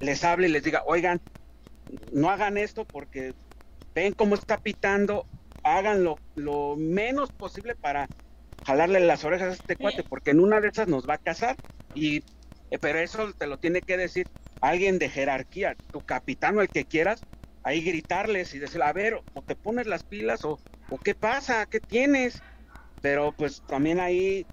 les 0.00 0.24
hable 0.24 0.48
y 0.48 0.52
les 0.52 0.64
diga, 0.64 0.82
oigan, 0.86 1.20
no 2.12 2.30
hagan 2.30 2.58
esto 2.58 2.86
porque 2.86 3.34
ven 3.94 4.12
cómo 4.14 4.34
está 4.34 4.58
pitando 4.58 5.26
hagan 5.66 6.04
lo, 6.04 6.76
menos 6.76 7.32
posible 7.32 7.74
para 7.74 8.08
jalarle 8.66 8.98
las 8.98 9.24
orejas 9.24 9.50
a 9.50 9.54
este 9.54 9.76
cuate, 9.76 10.02
porque 10.08 10.32
en 10.32 10.40
una 10.40 10.60
de 10.60 10.68
esas 10.68 10.88
nos 10.88 11.08
va 11.08 11.14
a 11.14 11.18
casar, 11.18 11.56
y, 11.94 12.16
eh, 12.70 12.78
pero 12.80 12.98
eso 12.98 13.32
te 13.38 13.46
lo 13.46 13.58
tiene 13.58 13.82
que 13.82 13.96
decir 13.96 14.28
alguien 14.60 14.98
de 14.98 15.08
jerarquía, 15.08 15.78
tu 15.92 16.02
capitán 16.02 16.58
o 16.58 16.62
el 16.62 16.70
que 16.70 16.84
quieras, 16.84 17.24
ahí 17.62 17.80
gritarles 17.82 18.54
y 18.54 18.58
decir, 18.58 18.82
a 18.82 18.92
ver, 18.92 19.22
o 19.32 19.42
te 19.42 19.54
pones 19.54 19.86
las 19.86 20.02
pilas 20.02 20.44
o, 20.44 20.60
o 20.90 20.98
qué 20.98 21.14
pasa, 21.14 21.66
qué 21.66 21.78
tienes, 21.80 22.40
pero 23.00 23.32
pues 23.32 23.62
también 23.66 24.00
ahí, 24.00 24.44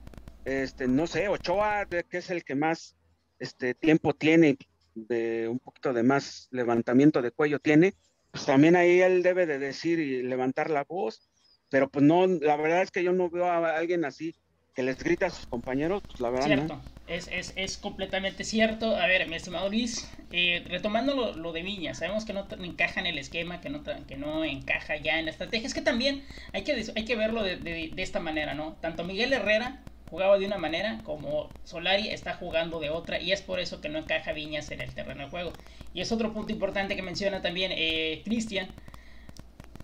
este, 0.45 0.87
no 0.87 1.07
sé, 1.07 1.27
Ochoa, 1.27 1.87
que 1.87 2.05
es 2.17 2.29
el 2.29 2.43
que 2.43 2.53
más 2.53 2.95
este 3.39 3.73
tiempo 3.73 4.13
tiene, 4.13 4.57
de 4.93 5.47
un 5.47 5.57
poquito 5.57 5.91
de 5.91 6.03
más 6.03 6.49
levantamiento 6.51 7.23
de 7.23 7.31
cuello 7.31 7.59
tiene, 7.59 7.95
pues 8.29 8.45
también 8.45 8.75
ahí 8.75 9.01
él 9.01 9.23
debe 9.23 9.47
de 9.47 9.57
decir 9.57 9.97
y 9.97 10.21
levantar 10.21 10.69
la 10.69 10.83
voz, 10.83 11.31
pero 11.73 11.89
pues 11.89 12.05
no, 12.05 12.27
la 12.27 12.55
verdad 12.55 12.83
es 12.83 12.91
que 12.91 13.03
yo 13.03 13.13
no 13.13 13.31
veo 13.31 13.47
a 13.47 13.75
alguien 13.75 14.05
así 14.05 14.35
que 14.75 14.83
les 14.83 15.03
grita 15.03 15.25
a 15.25 15.29
sus 15.31 15.47
compañeros, 15.47 16.03
pues 16.05 16.19
la 16.19 16.29
verdad 16.29 16.45
Cierto, 16.45 16.81
es, 17.07 17.27
es, 17.31 17.51
es, 17.55 17.77
completamente 17.77 18.43
cierto. 18.43 18.95
A 18.95 19.07
ver, 19.07 19.27
mi 19.27 19.37
estimado 19.37 19.69
Luis, 19.69 20.07
eh, 20.31 20.63
retomando 20.67 21.15
lo, 21.15 21.35
lo, 21.35 21.51
de 21.51 21.63
Viña, 21.63 21.95
sabemos 21.95 22.25
que 22.25 22.33
no 22.33 22.45
encaja 22.63 22.99
en 22.99 23.07
el 23.07 23.17
esquema, 23.17 23.59
que 23.59 23.71
no, 23.71 23.81
que 23.83 24.17
no 24.17 24.45
encaja 24.45 24.97
ya 24.97 25.17
en 25.17 25.25
la 25.25 25.31
estrategia, 25.31 25.65
es 25.65 25.73
que 25.73 25.81
también 25.81 26.23
hay 26.51 26.63
que, 26.63 26.73
hay 26.95 27.05
que 27.05 27.15
verlo 27.15 27.41
de, 27.41 27.55
de, 27.55 27.89
de 27.91 28.03
esta 28.03 28.19
manera, 28.19 28.53
¿no? 28.53 28.73
Tanto 28.79 29.03
Miguel 29.03 29.33
Herrera 29.33 29.81
jugaba 30.11 30.37
de 30.37 30.45
una 30.45 30.59
manera 30.59 31.01
como 31.03 31.49
Solari 31.63 32.09
está 32.09 32.35
jugando 32.35 32.81
de 32.81 32.91
otra 32.91 33.19
y 33.19 33.31
es 33.31 33.41
por 33.41 33.59
eso 33.59 33.81
que 33.81 33.89
no 33.89 33.97
encaja 33.97 34.31
Viñas 34.31 34.69
en 34.69 34.81
el 34.81 34.93
terreno 34.93 35.23
de 35.23 35.29
juego. 35.31 35.53
Y 35.95 36.01
es 36.01 36.11
otro 36.11 36.33
punto 36.33 36.53
importante 36.53 36.95
que 36.95 37.01
menciona 37.01 37.41
también 37.41 37.71
eh, 37.73 38.21
Cristian, 38.23 38.69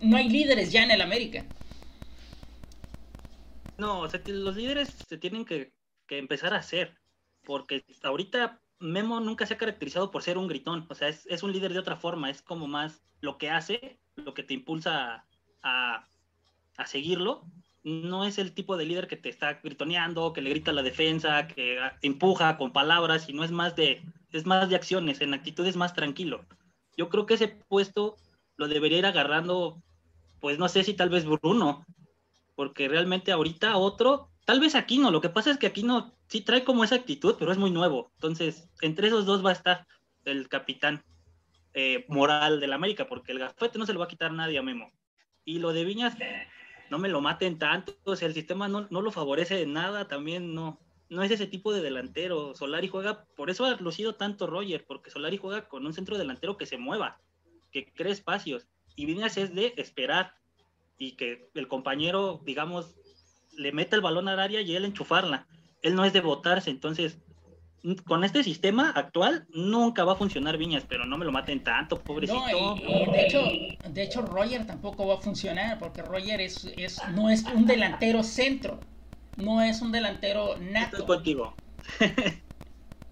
no 0.00 0.16
hay 0.16 0.28
líderes 0.28 0.70
ya 0.70 0.84
en 0.84 0.92
el 0.92 1.00
América. 1.00 1.42
No, 3.80 4.06
los 4.26 4.56
líderes 4.56 4.94
se 5.08 5.16
tienen 5.16 5.46
que, 5.46 5.72
empezar 6.10 6.52
a 6.52 6.58
hacer, 6.58 6.98
porque 7.44 7.82
ahorita 8.02 8.60
Memo 8.78 9.20
nunca 9.20 9.46
se 9.46 9.54
ha 9.54 9.58
caracterizado 9.58 10.10
por 10.10 10.22
ser 10.22 10.36
un 10.36 10.48
gritón, 10.48 10.86
o 10.90 10.94
sea, 10.94 11.08
es, 11.08 11.42
un 11.42 11.52
líder 11.52 11.72
de 11.72 11.78
otra 11.78 11.96
forma, 11.96 12.28
es 12.28 12.42
como 12.42 12.66
más 12.66 13.00
lo 13.22 13.38
que 13.38 13.48
hace, 13.48 13.98
lo 14.16 14.34
que 14.34 14.42
te 14.42 14.52
impulsa 14.52 15.24
a, 15.62 16.06
a 16.76 16.86
seguirlo, 16.86 17.46
no 17.82 18.26
es 18.26 18.36
el 18.36 18.52
tipo 18.52 18.76
de 18.76 18.84
líder 18.84 19.06
que 19.06 19.16
te 19.16 19.30
está 19.30 19.54
gritoneando, 19.62 20.34
que 20.34 20.42
le 20.42 20.50
grita 20.50 20.72
la 20.72 20.82
defensa, 20.82 21.46
que 21.46 21.78
empuja 22.02 22.58
con 22.58 22.74
palabras, 22.74 23.30
y 23.30 23.32
no 23.32 23.44
es 23.44 23.50
más 23.50 23.76
de, 23.76 24.02
es 24.30 24.44
más 24.44 24.68
de 24.68 24.76
acciones, 24.76 25.22
en 25.22 25.32
actitudes 25.32 25.76
más 25.76 25.94
tranquilo. 25.94 26.44
Yo 26.98 27.08
creo 27.08 27.24
que 27.24 27.34
ese 27.34 27.48
puesto 27.48 28.16
lo 28.56 28.68
debería 28.68 28.98
ir 28.98 29.06
agarrando, 29.06 29.80
pues 30.38 30.58
no 30.58 30.68
sé 30.68 30.84
si 30.84 30.92
tal 30.92 31.08
vez 31.08 31.24
Bruno, 31.24 31.86
porque 32.60 32.88
realmente 32.88 33.32
ahorita 33.32 33.78
otro, 33.78 34.28
tal 34.44 34.60
vez 34.60 34.74
Aquino, 34.74 35.10
lo 35.10 35.22
que 35.22 35.30
pasa 35.30 35.50
es 35.50 35.56
que 35.56 35.66
Aquino 35.66 36.14
sí 36.26 36.42
trae 36.42 36.62
como 36.62 36.84
esa 36.84 36.96
actitud, 36.96 37.36
pero 37.38 37.52
es 37.52 37.56
muy 37.56 37.70
nuevo. 37.70 38.12
Entonces, 38.16 38.68
entre 38.82 39.06
esos 39.06 39.24
dos 39.24 39.42
va 39.42 39.48
a 39.48 39.54
estar 39.54 39.86
el 40.26 40.46
capitán 40.46 41.02
eh, 41.72 42.04
moral 42.08 42.60
del 42.60 42.74
América, 42.74 43.06
porque 43.06 43.32
el 43.32 43.38
gafete 43.38 43.78
no 43.78 43.86
se 43.86 43.94
lo 43.94 43.98
va 43.98 44.04
a 44.04 44.08
quitar 44.08 44.34
nadie 44.34 44.58
a 44.58 44.62
Memo. 44.62 44.92
Y 45.42 45.58
lo 45.58 45.72
de 45.72 45.86
Viñas, 45.86 46.18
no 46.90 46.98
me 46.98 47.08
lo 47.08 47.22
maten 47.22 47.58
tanto, 47.58 47.96
o 48.04 48.14
sea, 48.14 48.28
el 48.28 48.34
sistema 48.34 48.68
no, 48.68 48.86
no 48.90 49.00
lo 49.00 49.10
favorece 49.10 49.54
de 49.54 49.64
nada, 49.64 50.06
también 50.06 50.54
no, 50.54 50.78
no 51.08 51.22
es 51.22 51.30
ese 51.30 51.46
tipo 51.46 51.72
de 51.72 51.80
delantero. 51.80 52.54
Solari 52.54 52.88
juega, 52.88 53.24
por 53.36 53.48
eso 53.48 53.64
ha 53.64 53.76
lucido 53.76 54.16
tanto 54.16 54.46
Roger, 54.46 54.84
porque 54.86 55.08
Solari 55.08 55.38
juega 55.38 55.66
con 55.66 55.86
un 55.86 55.94
centro 55.94 56.18
delantero 56.18 56.58
que 56.58 56.66
se 56.66 56.76
mueva, 56.76 57.22
que 57.72 57.90
cree 57.90 58.12
espacios. 58.12 58.68
Y 58.96 59.06
Viñas 59.06 59.38
es 59.38 59.54
de 59.54 59.72
esperar 59.78 60.34
y 61.00 61.12
que 61.12 61.48
el 61.54 61.66
compañero, 61.66 62.40
digamos, 62.44 62.94
le 63.56 63.72
meta 63.72 63.96
el 63.96 64.02
balón 64.02 64.28
al 64.28 64.38
área 64.38 64.60
y 64.60 64.76
él 64.76 64.84
enchufarla. 64.84 65.48
Él 65.82 65.96
no 65.96 66.04
es 66.04 66.12
de 66.12 66.20
botarse, 66.20 66.70
entonces 66.70 67.18
con 68.04 68.22
este 68.24 68.44
sistema 68.44 68.90
actual 68.90 69.46
nunca 69.48 70.04
va 70.04 70.12
a 70.12 70.16
funcionar 70.16 70.58
Viñas, 70.58 70.84
pero 70.86 71.06
no 71.06 71.16
me 71.16 71.24
lo 71.24 71.32
maten 71.32 71.64
tanto, 71.64 72.04
pobrecito. 72.04 72.42
No, 72.76 73.12
de 73.12 73.26
hecho, 73.26 73.42
de 73.88 74.02
hecho 74.02 74.20
Roger 74.20 74.66
tampoco 74.66 75.06
va 75.06 75.14
a 75.14 75.20
funcionar 75.22 75.78
porque 75.78 76.02
Roger 76.02 76.42
es, 76.42 76.66
es 76.76 77.00
no 77.14 77.30
es 77.30 77.44
un 77.44 77.64
delantero 77.64 78.22
centro, 78.22 78.84
no 79.36 79.62
es 79.62 79.80
un 79.80 79.92
delantero 79.92 80.58
nato. 80.58 80.98
Estoy 80.98 81.06
contigo. 81.06 81.56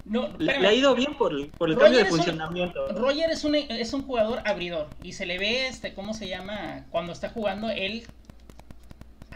No, 0.08 0.36
le, 0.38 0.52
ha 0.52 0.72
ido 0.72 0.94
bien 0.94 1.16
por, 1.16 1.34
el 1.34 1.52
cambio 1.58 1.98
de 1.98 2.06
funcionamiento. 2.06 2.88
Roger 2.94 3.30
es 3.30 3.44
un, 3.44 3.54
es 3.54 3.92
un 3.92 4.02
jugador 4.02 4.42
abridor 4.46 4.90
y 5.02 5.12
se 5.12 5.26
le 5.26 5.38
ve, 5.38 5.68
este, 5.68 5.92
¿cómo 5.92 6.14
se 6.14 6.28
llama? 6.28 6.86
Cuando 6.90 7.12
está 7.12 7.28
jugando, 7.28 7.68
él 7.68 8.08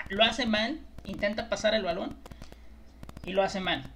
lo 0.09 0.25
hace 0.25 0.47
mal, 0.47 0.81
intenta 1.05 1.49
pasar 1.49 1.75
el 1.75 1.83
balón 1.83 2.17
y 3.25 3.33
lo 3.33 3.43
hace 3.43 3.61
mal. 3.61 3.93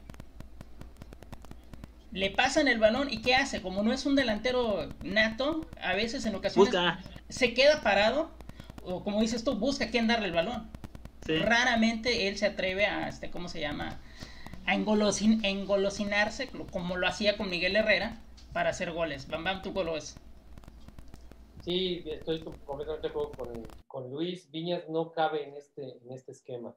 Le 2.13 2.31
pasan 2.31 2.69
el 2.69 2.79
balón 2.79 3.09
y 3.11 3.23
¿qué 3.23 3.35
hace? 3.35 3.63
Como 3.63 3.83
no 3.83 3.93
es 3.93 4.05
un 4.05 4.15
delantero 4.15 4.93
nato, 5.03 5.71
a 5.81 5.95
veces 5.95 6.27
en 6.27 6.35
ocasiones 6.35 6.75
se 7.29 7.55
queda 7.55 7.83
parado 7.83 8.31
o 8.83 9.03
como 9.03 9.21
dices 9.21 9.45
tú, 9.45 9.57
busca 9.57 9.91
quién 9.91 10.07
darle 10.07 10.27
el 10.27 10.33
balón. 10.33 10.71
Raramente 11.27 12.29
él 12.29 12.37
se 12.37 12.47
atreve 12.47 12.87
a, 12.87 13.09
este, 13.09 13.31
¿cómo 13.31 13.49
se 13.49 13.61
llama? 13.61 13.99
A 14.67 14.75
engolosinarse, 14.75 16.49
como 16.73 16.97
lo 16.97 17.07
hacía 17.07 17.37
con 17.37 17.49
Miguel 17.49 17.77
Herrera, 17.77 18.21
para 18.53 18.71
hacer 18.71 18.93
goles. 18.93 19.29
Bam 19.29 19.45
Bam, 19.45 19.63
¿tú 19.63 19.73
es? 19.97 20.17
Sí, 21.63 22.03
estoy 22.07 22.41
completamente 22.65 23.09
de 23.09 23.11
acuerdo 23.11 23.33
con, 23.33 23.49
con, 23.87 24.11
Luis. 24.11 24.51
Viñas 24.51 24.89
no 24.89 25.13
cabe 25.13 25.49
en 25.49 25.57
este, 25.57 25.99
en 25.99 26.13
este 26.13 26.33
esquema. 26.33 26.77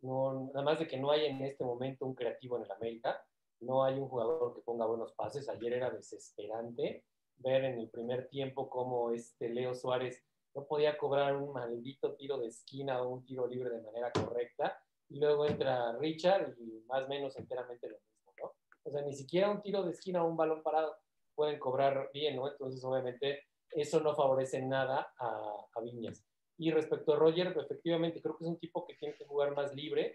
No, 0.00 0.50
nada 0.54 0.62
más 0.62 0.78
de 0.78 0.86
que 0.86 0.96
no 0.96 1.10
hay 1.10 1.26
en 1.26 1.42
este 1.42 1.64
momento 1.64 2.06
un 2.06 2.14
creativo 2.14 2.56
en 2.56 2.64
el 2.64 2.72
América, 2.72 3.22
no 3.60 3.84
hay 3.84 3.98
un 3.98 4.08
jugador 4.08 4.54
que 4.54 4.62
ponga 4.62 4.86
buenos 4.86 5.12
pases. 5.12 5.48
Ayer 5.48 5.74
era 5.74 5.90
desesperante 5.90 7.04
ver 7.38 7.64
en 7.64 7.78
el 7.78 7.88
primer 7.90 8.28
tiempo 8.28 8.68
cómo 8.68 9.10
este 9.10 9.48
Leo 9.48 9.74
Suárez 9.74 10.24
no 10.54 10.64
podía 10.64 10.96
cobrar 10.96 11.36
un 11.36 11.52
maldito 11.52 12.14
tiro 12.14 12.38
de 12.38 12.48
esquina 12.48 13.02
o 13.02 13.08
un 13.08 13.24
tiro 13.24 13.46
libre 13.46 13.70
de 13.70 13.82
manera 13.82 14.10
correcta 14.12 14.82
y 15.08 15.18
luego 15.18 15.46
entra 15.46 15.96
Richard 15.98 16.54
y 16.58 16.84
más 16.86 17.04
o 17.04 17.08
menos 17.08 17.36
enteramente 17.36 17.88
lo 17.88 17.98
mismo, 17.98 18.32
¿no? 18.38 18.52
O 18.84 18.90
sea, 18.90 19.02
ni 19.02 19.14
siquiera 19.14 19.50
un 19.50 19.62
tiro 19.62 19.82
de 19.82 19.92
esquina 19.92 20.22
o 20.22 20.28
un 20.28 20.36
balón 20.36 20.62
parado 20.62 20.96
pueden 21.34 21.58
cobrar 21.58 22.10
bien, 22.12 22.36
¿no? 22.36 22.50
Entonces, 22.50 22.82
obviamente, 22.82 23.44
eso 23.70 24.00
no 24.00 24.14
favorece 24.14 24.60
nada 24.60 25.12
a, 25.18 25.66
a 25.74 25.80
Viñas. 25.80 26.24
Y 26.56 26.72
respecto 26.72 27.12
a 27.12 27.16
Roger, 27.16 27.56
efectivamente, 27.56 28.20
creo 28.20 28.36
que 28.36 28.44
es 28.44 28.50
un 28.50 28.58
tipo 28.58 28.84
que 28.84 28.94
tiene 28.94 29.14
que 29.14 29.24
jugar 29.24 29.54
más 29.54 29.74
libre, 29.74 30.12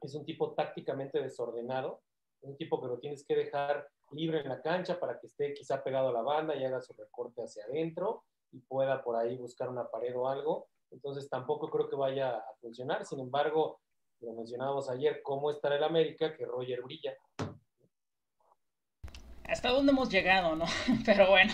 es 0.00 0.14
un 0.14 0.24
tipo 0.24 0.54
tácticamente 0.54 1.20
desordenado, 1.20 2.00
es 2.40 2.48
un 2.48 2.56
tipo 2.56 2.80
que 2.80 2.88
lo 2.88 2.98
tienes 2.98 3.24
que 3.26 3.36
dejar 3.36 3.86
libre 4.10 4.40
en 4.40 4.48
la 4.48 4.60
cancha 4.60 4.98
para 4.98 5.18
que 5.18 5.26
esté 5.26 5.52
quizá 5.54 5.84
pegado 5.84 6.08
a 6.08 6.12
la 6.12 6.22
banda 6.22 6.56
y 6.56 6.64
haga 6.64 6.80
su 6.80 6.92
recorte 6.94 7.42
hacia 7.42 7.64
adentro 7.64 8.24
y 8.50 8.60
pueda 8.60 9.02
por 9.02 9.16
ahí 9.16 9.36
buscar 9.36 9.68
una 9.68 9.88
pared 9.88 10.16
o 10.16 10.28
algo. 10.28 10.68
Entonces 10.90 11.28
tampoco 11.28 11.70
creo 11.70 11.88
que 11.88 11.96
vaya 11.96 12.36
a 12.36 12.54
funcionar. 12.60 13.06
Sin 13.06 13.20
embargo, 13.20 13.80
lo 14.22 14.32
mencionábamos 14.34 14.88
ayer, 14.88 15.20
cómo 15.22 15.50
estará 15.50 15.76
el 15.76 15.84
América, 15.84 16.34
que 16.36 16.44
Roger 16.44 16.82
brilla. 16.82 17.12
Hasta 19.44 19.70
dónde 19.70 19.92
hemos 19.92 20.08
llegado, 20.08 20.56
¿no? 20.56 20.64
Pero 21.04 21.28
bueno. 21.28 21.52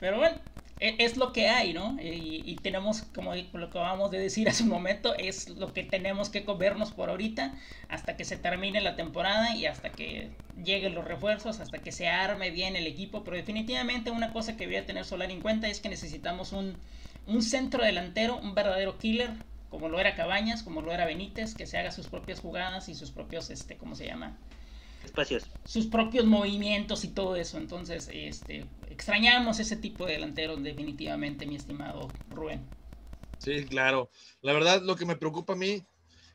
Pero 0.00 0.18
bueno, 0.18 0.38
e, 0.80 0.96
es 0.98 1.16
lo 1.16 1.32
que 1.32 1.48
hay, 1.48 1.72
¿no? 1.72 1.96
Y, 2.00 2.56
tenemos, 2.56 3.02
como 3.14 3.34
lo 3.34 3.66
acabamos 3.66 4.10
de 4.10 4.18
decir 4.18 4.48
hace 4.48 4.64
un 4.64 4.70
momento, 4.70 5.14
es 5.14 5.48
lo 5.50 5.72
que 5.72 5.84
tenemos 5.84 6.28
que 6.28 6.44
comernos 6.44 6.92
por 6.92 7.10
ahorita 7.10 7.54
hasta 7.88 8.16
que 8.16 8.24
se 8.24 8.36
termine 8.36 8.80
la 8.80 8.96
temporada 8.96 9.54
y 9.54 9.66
hasta 9.66 9.92
que 9.92 10.30
lleguen 10.62 10.94
los 10.94 11.04
refuerzos, 11.04 11.60
hasta 11.60 11.78
que 11.78 11.92
se 11.92 12.08
arme 12.08 12.50
bien 12.50 12.76
el 12.76 12.86
equipo. 12.86 13.22
Pero 13.22 13.36
definitivamente 13.36 14.10
una 14.10 14.32
cosa 14.32 14.56
que 14.56 14.66
voy 14.66 14.76
a 14.76 14.86
tener 14.86 15.04
Solar 15.04 15.30
en 15.30 15.40
cuenta 15.40 15.68
es 15.68 15.80
que 15.80 15.88
necesitamos 15.88 16.52
un, 16.52 16.76
un 17.26 17.42
centro 17.42 17.84
delantero, 17.84 18.38
un 18.38 18.54
verdadero 18.54 18.98
killer, 18.98 19.30
como 19.70 19.88
lo 19.88 19.98
era 20.00 20.14
Cabañas, 20.14 20.62
como 20.62 20.82
lo 20.82 20.92
era 20.92 21.06
Benítez, 21.06 21.54
que 21.54 21.66
se 21.66 21.78
haga 21.78 21.92
sus 21.92 22.08
propias 22.08 22.40
jugadas 22.40 22.88
y 22.88 22.94
sus 22.94 23.10
propios, 23.12 23.50
este, 23.50 23.78
¿cómo 23.78 23.94
se 23.94 24.06
llama? 24.06 24.36
Espacios. 25.04 25.48
Sus 25.64 25.86
propios 25.86 26.26
movimientos 26.26 27.04
y 27.04 27.08
todo 27.08 27.36
eso. 27.36 27.56
Entonces, 27.56 28.10
este, 28.12 28.66
extrañamos 28.88 29.60
ese 29.60 29.76
tipo 29.76 30.04
de 30.06 30.14
delanteros 30.14 30.62
definitivamente, 30.62 31.46
mi 31.46 31.56
estimado 31.56 32.12
Rubén. 32.28 32.68
Sí, 33.38 33.64
claro. 33.66 34.10
La 34.42 34.52
verdad, 34.52 34.82
lo 34.82 34.96
que 34.96 35.06
me 35.06 35.16
preocupa 35.16 35.54
a 35.54 35.56
mí 35.56 35.82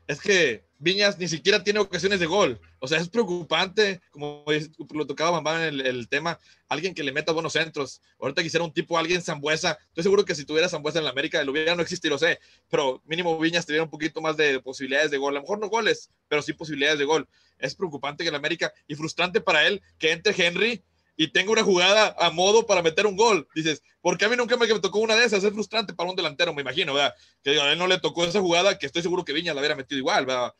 es 0.08 0.20
que 0.20 0.65
Viñas 0.78 1.18
ni 1.18 1.26
siquiera 1.28 1.64
tiene 1.64 1.78
ocasiones 1.78 2.20
de 2.20 2.26
gol. 2.26 2.60
O 2.80 2.88
sea, 2.88 2.98
es 2.98 3.08
preocupante, 3.08 4.00
como 4.10 4.44
lo 4.92 5.06
tocaba 5.06 5.30
Bambán 5.30 5.62
en 5.62 5.86
el, 5.86 6.08
tema, 6.08 6.38
alguien 6.68 6.94
que 6.94 7.02
le 7.02 7.12
meta 7.12 7.32
buenos 7.32 7.54
centros. 7.54 8.02
Ahorita 8.18 8.42
quisiera 8.42 8.64
un 8.64 8.72
tipo, 8.72 8.98
alguien 8.98 9.22
Zambuesa. 9.22 9.78
Estoy 9.88 10.02
seguro 10.02 10.24
que 10.24 10.34
si 10.34 10.44
tuviera 10.44 10.68
Zambuesa 10.68 10.98
en 10.98 11.04
la 11.04 11.10
América, 11.10 11.40
el 11.40 11.48
hubiera 11.48 11.74
no 11.74 11.82
existe 11.82 12.08
y 12.08 12.10
lo 12.10 12.18
sé, 12.18 12.38
pero 12.68 13.02
mínimo 13.06 13.38
Viñas 13.38 13.64
tendría 13.64 13.82
un 13.82 13.90
poquito 13.90 14.20
más 14.20 14.36
de 14.36 14.60
posibilidades 14.60 15.10
de 15.10 15.18
gol. 15.18 15.34
A 15.34 15.40
lo 15.40 15.42
mejor 15.42 15.58
no 15.58 15.68
goles, 15.68 16.10
pero 16.28 16.42
sí 16.42 16.52
posibilidades 16.52 16.98
de 16.98 17.04
gol. 17.04 17.28
Es 17.58 17.74
preocupante 17.74 18.24
que 18.24 18.30
la 18.30 18.38
América 18.38 18.72
y 18.86 18.94
frustrante 18.94 19.40
para 19.40 19.66
él 19.66 19.82
que 19.98 20.12
entre 20.12 20.34
Henry 20.36 20.84
y 21.16 21.28
tenga 21.28 21.50
una 21.50 21.62
jugada 21.62 22.14
a 22.18 22.30
modo 22.30 22.66
para 22.66 22.82
meter 22.82 23.06
un 23.06 23.16
gol. 23.16 23.48
Dices, 23.54 23.82
porque 24.02 24.26
a 24.26 24.28
mí 24.28 24.36
nunca 24.36 24.56
me 24.56 24.66
tocó 24.66 24.98
una 24.98 25.16
de 25.16 25.24
esas, 25.24 25.42
es 25.42 25.52
frustrante 25.52 25.94
para 25.94 26.10
un 26.10 26.16
delantero, 26.16 26.52
me 26.52 26.62
imagino, 26.62 26.94
¿verdad? 26.94 27.14
Que 27.42 27.58
a 27.58 27.72
él 27.72 27.78
no 27.78 27.86
le 27.86 27.98
tocó 27.98 28.24
esa 28.24 28.40
jugada, 28.40 28.78
que 28.78 28.86
estoy 28.86 29.02
seguro 29.02 29.24
que 29.24 29.32
Viña 29.32 29.54
la 29.54 29.60
hubiera 29.60 29.74
metido 29.74 29.98
igual, 29.98 30.26
¿verdad? 30.26 30.52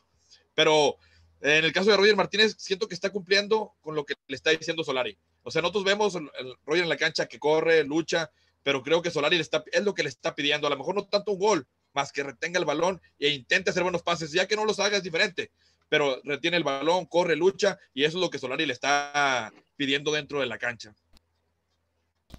Pero 0.56 0.96
en 1.40 1.64
el 1.64 1.72
caso 1.72 1.90
de 1.90 1.96
Roger 1.96 2.16
Martínez, 2.16 2.56
siento 2.58 2.88
que 2.88 2.94
está 2.94 3.10
cumpliendo 3.10 3.74
con 3.80 3.94
lo 3.94 4.04
que 4.04 4.14
le 4.26 4.34
está 4.34 4.50
diciendo 4.50 4.82
Solari. 4.82 5.16
O 5.44 5.52
sea, 5.52 5.62
nosotros 5.62 5.84
vemos 5.84 6.18
Roger 6.64 6.82
en 6.82 6.88
la 6.88 6.96
cancha 6.96 7.26
que 7.26 7.38
corre, 7.38 7.84
lucha, 7.84 8.32
pero 8.64 8.82
creo 8.82 9.00
que 9.00 9.12
Solari 9.12 9.36
le 9.36 9.42
está, 9.42 9.62
es 9.70 9.84
lo 9.84 9.94
que 9.94 10.02
le 10.02 10.08
está 10.08 10.34
pidiendo. 10.34 10.66
A 10.66 10.70
lo 10.70 10.76
mejor 10.76 10.96
no 10.96 11.06
tanto 11.06 11.30
un 11.30 11.38
gol, 11.38 11.68
más 11.92 12.10
que 12.10 12.24
retenga 12.24 12.58
el 12.58 12.64
balón 12.64 13.00
e 13.20 13.28
intente 13.28 13.70
hacer 13.70 13.84
buenos 13.84 14.02
pases, 14.02 14.32
ya 14.32 14.48
que 14.48 14.56
no 14.56 14.64
los 14.64 14.80
haga 14.80 14.96
es 14.96 15.04
diferente 15.04 15.52
pero 15.88 16.20
retiene 16.24 16.56
el 16.56 16.64
balón, 16.64 17.06
corre, 17.06 17.36
lucha, 17.36 17.78
y 17.94 18.04
eso 18.04 18.18
es 18.18 18.22
lo 18.22 18.30
que 18.30 18.38
Solari 18.38 18.66
le 18.66 18.72
está 18.72 19.52
pidiendo 19.76 20.12
dentro 20.12 20.40
de 20.40 20.46
la 20.46 20.58
cancha. 20.58 20.94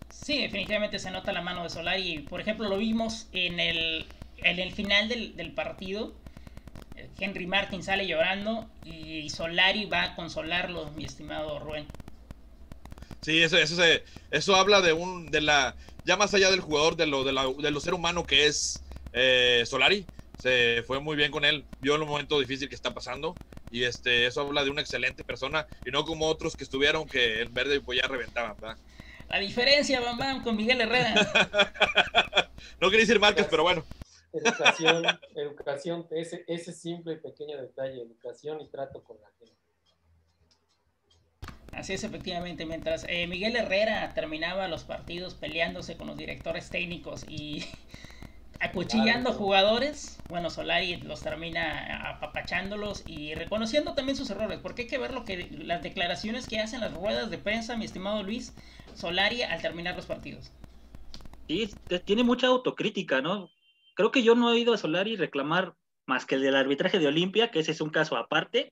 Sí, 0.09 0.41
definitivamente 0.41 0.99
se 0.99 1.11
nota 1.11 1.31
la 1.31 1.41
mano 1.41 1.63
de 1.63 1.69
Solari. 1.69 2.19
Por 2.29 2.41
ejemplo, 2.41 2.67
lo 2.67 2.77
vimos 2.77 3.27
en 3.31 3.59
el, 3.59 4.05
en 4.37 4.59
el 4.59 4.71
final 4.73 5.07
del, 5.07 5.53
partido. 5.53 6.13
Henry 7.19 7.47
Martin 7.47 7.83
sale 7.83 8.07
llorando 8.07 8.69
y 8.83 9.29
Solari 9.29 9.85
va 9.85 10.03
a 10.03 10.15
consolarlo, 10.15 10.91
mi 10.91 11.05
estimado 11.05 11.59
Rubén. 11.59 11.87
Sí, 13.19 13.41
eso, 13.43 13.57
eso, 13.57 13.81
eso 14.31 14.55
habla 14.55 14.81
de 14.81 14.93
un, 14.93 15.31
de 15.31 15.41
la, 15.41 15.75
ya 16.03 16.17
más 16.17 16.33
allá 16.33 16.49
del 16.51 16.61
jugador, 16.61 16.95
de 16.95 17.07
lo, 17.07 17.23
de, 17.23 17.33
de 17.61 17.71
lo 17.71 17.79
ser 17.79 17.93
humano 17.93 18.25
que 18.25 18.47
es 18.47 18.83
eh, 19.11 19.63
Solari, 19.65 20.09
se 20.35 20.83
fue 20.85 20.99
muy 20.99 21.15
bien 21.15 21.31
con 21.31 21.43
él, 21.45 21.67
vio 21.79 21.95
el 21.95 22.05
momento 22.05 22.39
difícil 22.39 22.69
que 22.69 22.75
está 22.75 22.93
pasando 22.93 23.39
y 23.69 23.83
este, 23.83 24.27
eso 24.27 24.41
habla 24.41 24.63
de 24.63 24.69
una 24.69 24.81
excelente 24.81 25.23
persona 25.23 25.67
y 25.83 25.91
no 25.91 26.05
como 26.05 26.27
otros 26.27 26.55
que 26.55 26.63
estuvieron 26.63 27.09
que 27.09 27.41
en 27.41 27.53
verde 27.53 27.81
pues 27.81 27.99
ya 28.01 28.07
reventaban, 28.07 28.55
La 29.29 29.39
diferencia, 29.39 29.99
Bam 29.99 30.17
Bam, 30.17 30.43
con 30.43 30.55
Miguel 30.55 30.81
Herrera. 30.81 31.13
no 32.79 32.89
quería 32.89 33.01
decir 33.05 33.19
marcas, 33.19 33.47
pero 33.49 33.63
bueno. 33.63 33.85
Educación, 34.33 35.05
educación, 35.35 36.07
ese, 36.11 36.43
ese 36.47 36.73
simple 36.73 37.13
y 37.13 37.17
pequeño 37.17 37.61
detalle, 37.61 38.01
educación 38.01 38.61
y 38.61 38.67
trato 38.67 39.03
con 39.03 39.17
la 39.21 39.27
gente. 39.39 39.57
Así 41.77 41.93
es, 41.93 42.03
efectivamente. 42.03 42.65
Mientras 42.65 43.05
eh, 43.07 43.27
Miguel 43.27 43.55
Herrera 43.55 44.13
terminaba 44.13 44.67
los 44.67 44.83
partidos 44.83 45.35
peleándose 45.35 45.95
con 45.95 46.07
los 46.07 46.17
directores 46.17 46.71
técnicos 46.71 47.23
y 47.29 47.65
acuchillando 48.59 49.31
jugadores, 49.31 50.19
bueno, 50.27 50.49
Solari 50.49 50.97
los 50.97 51.21
termina 51.21 52.09
apapachándolos 52.09 53.03
y 53.05 53.35
reconociendo 53.35 53.93
también 53.93 54.17
sus 54.17 54.29
errores, 54.31 54.59
porque 54.59 54.83
hay 54.83 54.87
que 54.87 54.97
ver 54.97 55.13
lo 55.13 55.23
que 55.23 55.49
las 55.51 55.83
declaraciones 55.83 56.47
que 56.47 56.59
hacen 56.59 56.81
las 56.81 56.93
ruedas 56.93 57.29
de 57.29 57.37
prensa, 57.37 57.77
mi 57.77 57.85
estimado 57.85 58.23
Luis, 58.23 58.53
Solari 58.95 59.43
al 59.43 59.61
terminar 59.61 59.95
los 59.95 60.07
partidos. 60.07 60.51
Sí, 61.47 61.69
tiene 62.05 62.23
mucha 62.23 62.47
autocrítica, 62.47 63.21
¿no? 63.21 63.49
Creo 63.97 64.11
que 64.11 64.21
yo 64.21 64.35
no 64.35 64.49
he 64.49 64.53
oído 64.53 64.75
a 64.75 64.77
Solari 64.77 65.15
reclamar 65.15 65.73
más 66.05 66.27
que 66.27 66.35
el 66.35 66.43
del 66.43 66.55
arbitraje 66.55 66.99
de 66.99 67.07
Olimpia, 67.07 67.49
que 67.49 67.59
ese 67.59 67.71
es 67.71 67.81
un 67.81 67.89
caso 67.89 68.15
aparte, 68.15 68.71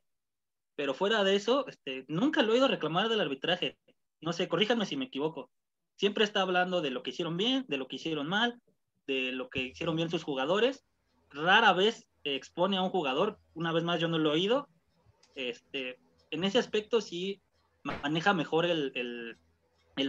pero 0.75 0.93
fuera 0.93 1.23
de 1.23 1.35
eso, 1.35 1.67
este, 1.67 2.05
nunca 2.07 2.43
lo 2.43 2.51
he 2.51 2.53
oído 2.53 2.67
reclamar 2.67 3.09
del 3.09 3.21
arbitraje. 3.21 3.75
No 4.21 4.33
sé, 4.33 4.47
corríjanme 4.47 4.85
si 4.85 4.97
me 4.97 5.05
equivoco. 5.05 5.49
Siempre 5.95 6.25
está 6.25 6.41
hablando 6.41 6.79
de 6.81 6.91
lo 6.91 7.01
que 7.01 7.09
hicieron 7.09 7.37
bien, 7.37 7.65
de 7.67 7.77
lo 7.77 7.87
que 7.87 7.95
hicieron 7.95 8.27
mal, 8.27 8.61
de 9.07 9.31
lo 9.31 9.49
que 9.49 9.63
hicieron 9.63 9.95
bien 9.95 10.11
sus 10.11 10.23
jugadores. 10.23 10.85
Rara 11.31 11.73
vez 11.73 12.05
expone 12.23 12.77
a 12.77 12.83
un 12.83 12.91
jugador, 12.91 13.39
una 13.55 13.71
vez 13.71 13.83
más 13.83 13.99
yo 13.99 14.07
no 14.07 14.19
lo 14.19 14.29
he 14.29 14.33
oído. 14.33 14.69
Este, 15.33 15.97
en 16.29 16.43
ese 16.43 16.59
aspecto 16.59 17.01
sí 17.01 17.41
maneja 17.81 18.35
mejor 18.35 18.67
el, 18.67 19.37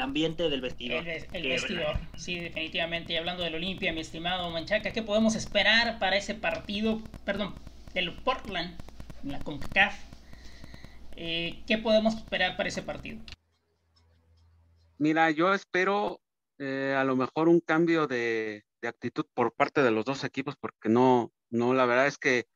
ambiente 0.01 0.49
del 0.51 0.61
vestidor. 0.61 1.07
El, 1.07 1.49
vestidor, 1.49 1.97
sí, 2.17 2.41
definitivamente. 2.41 3.13
Y 3.13 3.17
hablando 3.17 3.43
del 3.43 3.55
Olimpia, 3.55 3.93
mi 3.93 4.01
estimado 4.01 4.51
Manchaca, 4.51 4.93
¿qué 4.93 5.03
podemos 5.03 5.35
esperar 5.37 5.99
para 5.99 6.17
ese 6.17 6.35
partido, 6.35 7.01
perdón, 7.25 7.55
del 7.95 8.13
Portland, 8.13 8.77
la 9.23 9.39
CONCACAF? 9.41 9.95
Eh, 11.17 11.63
¿Qué 11.67 11.79
podemos 11.79 12.17
esperar 12.17 12.57
para 12.57 12.69
ese 12.69 12.83
partido? 12.83 13.19
Mira, 14.99 15.31
yo 15.31 15.55
espero 15.55 16.21
eh, 16.59 16.95
a 16.97 17.05
lo 17.05 17.17
mejor 17.17 17.49
un 17.49 17.61
cambio 17.61 18.07
de, 18.07 18.65
actitud 18.83 19.27
por 19.35 19.53
parte 19.53 19.83
de 19.83 19.91
los 19.91 20.05
dos 20.05 20.23
equipos, 20.23 20.55
porque 20.57 20.89
no, 20.89 21.33
no, 21.51 21.75
la 21.75 21.87
verdad 21.87 22.07
es 22.07 22.19
que 22.19 22.47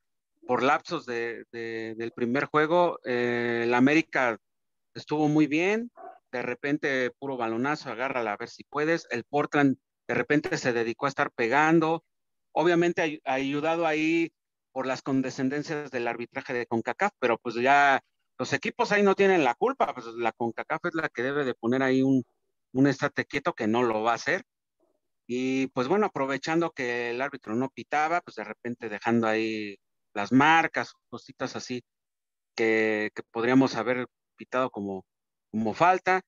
por 0.46 0.62
lapsos 0.62 1.04
de, 1.04 1.44
del 1.50 2.12
primer 2.12 2.44
juego, 2.44 3.00
eh, 3.04 3.62
el 3.64 3.74
América 3.74 4.38
estuvo 4.94 5.28
muy 5.28 5.48
bien, 5.48 5.90
de 6.32 6.42
repente 6.42 7.10
puro 7.18 7.36
balonazo, 7.36 7.90
agárrala 7.90 8.32
a 8.32 8.36
ver 8.36 8.48
si 8.48 8.64
puedes, 8.64 9.06
el 9.10 9.24
Portland 9.24 9.76
de 10.08 10.14
repente 10.14 10.56
se 10.58 10.72
dedicó 10.72 11.06
a 11.06 11.10
estar 11.10 11.30
pegando, 11.32 12.04
obviamente 12.52 13.20
ha 13.24 13.34
ayudado 13.34 13.86
ahí 13.86 14.32
por 14.72 14.86
las 14.86 15.02
condescendencias 15.02 15.90
del 15.90 16.08
arbitraje 16.08 16.52
de 16.52 16.66
CONCACAF, 16.66 17.12
pero 17.18 17.38
pues 17.38 17.54
ya 17.56 18.00
los 18.38 18.52
equipos 18.52 18.92
ahí 18.92 19.02
no 19.02 19.14
tienen 19.14 19.44
la 19.44 19.54
culpa, 19.54 19.92
pues 19.94 20.06
la 20.06 20.32
CONCACAF 20.32 20.86
es 20.86 20.94
la 20.94 21.08
que 21.08 21.22
debe 21.22 21.44
de 21.44 21.54
poner 21.54 21.82
ahí 21.82 22.02
un, 22.02 22.24
un 22.72 22.86
estate 22.86 23.24
quieto 23.24 23.52
que 23.54 23.66
no 23.66 23.82
lo 23.82 24.02
va 24.02 24.12
a 24.12 24.16
hacer. 24.16 24.44
Y 25.26 25.68
pues 25.68 25.88
bueno, 25.88 26.06
aprovechando 26.06 26.72
que 26.72 27.10
el 27.10 27.20
árbitro 27.20 27.54
no 27.54 27.68
pitaba, 27.70 28.20
pues 28.20 28.36
de 28.36 28.44
repente 28.44 28.88
dejando 28.88 29.28
ahí 29.28 29.76
las 30.12 30.32
marcas, 30.32 30.92
cositas 31.08 31.54
así 31.56 31.84
que, 32.54 33.10
podríamos 33.30 33.76
haber 33.76 34.06
pitado 34.36 34.70
como, 34.70 35.04
como 35.50 35.74
falta. 35.74 36.22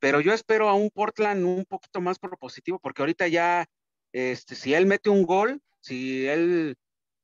Pero 0.00 0.20
yo 0.20 0.32
espero 0.32 0.68
a 0.68 0.74
un 0.74 0.90
Portland 0.90 1.44
un 1.44 1.64
poquito 1.64 2.00
más 2.00 2.18
propositivo, 2.18 2.78
porque 2.78 3.02
ahorita 3.02 3.28
ya, 3.28 3.66
este, 4.12 4.54
si 4.54 4.74
él 4.74 4.86
mete 4.86 5.10
un 5.10 5.24
gol, 5.24 5.60
si 5.80 6.26
él 6.26 6.76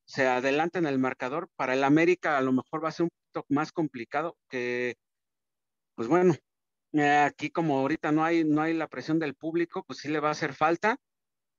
se 0.07 0.27
adelanta 0.27 0.79
en 0.79 0.87
el 0.87 0.99
marcador, 0.99 1.49
para 1.57 1.75
el 1.75 1.85
América 1.85 2.37
a 2.39 2.43
lo 2.43 2.53
mejor 2.53 2.85
va 2.85 2.89
a 2.89 2.93
ser 2.93 3.05
un 3.05 3.11
más 3.49 3.73
complicado 3.73 4.37
que, 4.49 4.97
pues 5.95 6.09
bueno, 6.09 6.35
eh, 6.93 7.19
aquí 7.19 7.51
como 7.51 7.79
ahorita 7.79 8.13
no 8.13 8.25
hay, 8.25 8.45
no 8.45 8.63
hay 8.63 8.75
la 8.75 8.89
presión 8.89 9.19
del 9.19 9.35
público, 9.35 9.85
pues 9.85 10.01
sí 10.01 10.09
le 10.09 10.21
va 10.21 10.29
a 10.29 10.33
hacer 10.33 10.55
falta. 10.55 10.97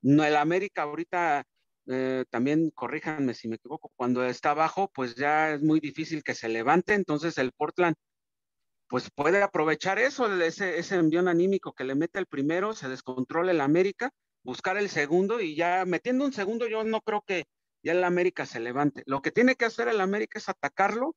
No, 0.01 0.23
el 0.23 0.35
América 0.37 0.83
ahorita, 0.83 1.43
eh, 1.87 2.25
también 2.29 2.71
corríjanme 2.71 3.33
si 3.33 3.47
me 3.47 3.55
equivoco, 3.57 3.91
cuando 3.95 4.25
está 4.25 4.51
abajo, 4.51 4.91
pues 4.93 5.15
ya 5.15 5.53
es 5.53 5.61
muy 5.61 5.79
difícil 5.79 6.23
que 6.23 6.35
se 6.35 6.49
levante, 6.49 6.93
entonces 6.93 7.37
el 7.37 7.51
Portland 7.53 7.95
pues 8.87 9.09
puede 9.09 9.41
aprovechar 9.41 9.99
eso, 9.99 10.31
ese, 10.41 10.77
ese 10.77 10.95
envión 10.95 11.27
anímico 11.27 11.73
que 11.73 11.83
le 11.83 11.95
mete 11.95 12.19
el 12.19 12.27
primero, 12.27 12.73
se 12.73 12.89
descontrola 12.89 13.51
el 13.51 13.61
América, 13.61 14.11
buscar 14.43 14.77
el 14.77 14.89
segundo 14.89 15.41
y 15.41 15.55
ya 15.55 15.85
metiendo 15.85 16.25
un 16.25 16.33
segundo 16.33 16.67
yo 16.67 16.83
no 16.83 17.01
creo 17.01 17.23
que 17.25 17.45
ya 17.83 17.93
el 17.93 18.03
América 18.03 18.45
se 18.45 18.59
levante. 18.59 19.03
Lo 19.05 19.21
que 19.21 19.31
tiene 19.31 19.55
que 19.55 19.65
hacer 19.65 19.87
el 19.87 20.01
América 20.01 20.39
es 20.39 20.49
atacarlo 20.49 21.15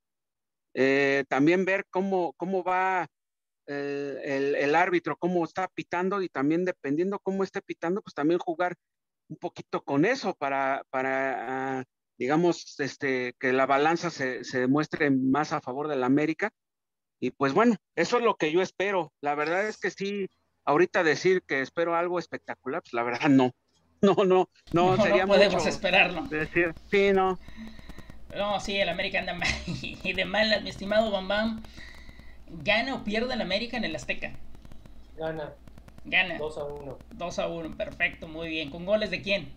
eh, 0.75 1.25
también 1.29 1.65
ver 1.65 1.87
cómo, 1.91 2.35
cómo 2.35 2.63
va 2.63 3.07
eh, 3.67 4.55
el, 4.61 4.75
árbitro, 4.75 5.17
cómo 5.17 5.45
está 5.45 5.69
pitando 5.69 6.23
y 6.23 6.29
también 6.29 6.65
dependiendo 6.65 7.19
cómo 7.19 7.45
esté 7.45 7.63
pitando, 7.63 8.03
pues 8.03 8.15
también 8.15 8.39
jugar 8.39 8.75
un 9.29 9.37
poquito 9.37 9.83
con 9.83 10.05
eso 10.05 10.35
para, 10.35 10.85
para 10.91 11.81
ah, 11.81 11.85
digamos, 12.19 12.79
este, 12.81 13.35
que 13.39 13.53
la 13.53 13.67
balanza 13.67 14.11
se, 14.11 14.45
se 14.45 14.61
demuestre 14.61 15.11
más 15.11 15.53
a 15.53 15.61
favor 15.61 15.89
de 15.89 15.97
la 15.97 16.07
América. 16.07 16.51
Y 17.21 17.31
pues 17.31 17.53
bueno, 17.53 17.77
eso 17.97 18.19
es 18.19 18.25
lo 18.25 18.37
que 18.37 18.53
yo 18.53 18.63
espero. 18.63 19.13
La 19.21 19.35
verdad 19.35 19.67
es 19.67 19.79
que 19.79 19.91
sí, 19.91 20.29
ahorita 20.65 21.03
decir 21.03 21.43
que 21.47 21.61
espero 21.61 21.97
algo 21.97 22.19
espectacular, 22.19 22.83
pues 22.83 22.93
la 22.93 23.03
verdad 23.03 23.29
no. 23.29 23.53
No, 24.01 24.15
no, 24.25 24.49
no, 24.73 24.97
sería 24.97 25.27
no 25.27 25.35
podemos 25.35 25.67
esperarlo. 25.67 26.29
Decir, 26.29 26.73
sí, 26.89 27.11
no. 27.13 27.37
No, 28.33 28.61
sí, 28.61 28.77
el 28.77 28.89
América 28.89 29.19
anda 29.19 29.35
mal. 29.35 29.49
y 29.67 30.13
de 30.13 30.25
malas, 30.25 30.63
mi 30.63 30.71
estimado 30.71 31.11
Bambam. 31.11 31.65
¿Gana 32.47 32.95
o 32.95 33.03
pierde 33.03 33.35
el 33.35 33.41
América 33.41 33.77
en 33.77 33.85
el 33.85 33.97
Azteca? 33.97 34.31
Gana. 35.17 35.53
Gana. 36.05 36.39
2 36.39 36.59
a 36.59 36.65
1. 36.65 36.99
2 37.11 37.39
a 37.41 37.49
1, 37.49 37.77
perfecto, 37.77 38.29
muy 38.29 38.49
bien. 38.49 38.71
¿Con 38.71 38.87
goles 38.87 39.11
de 39.11 39.21
quién? 39.21 39.53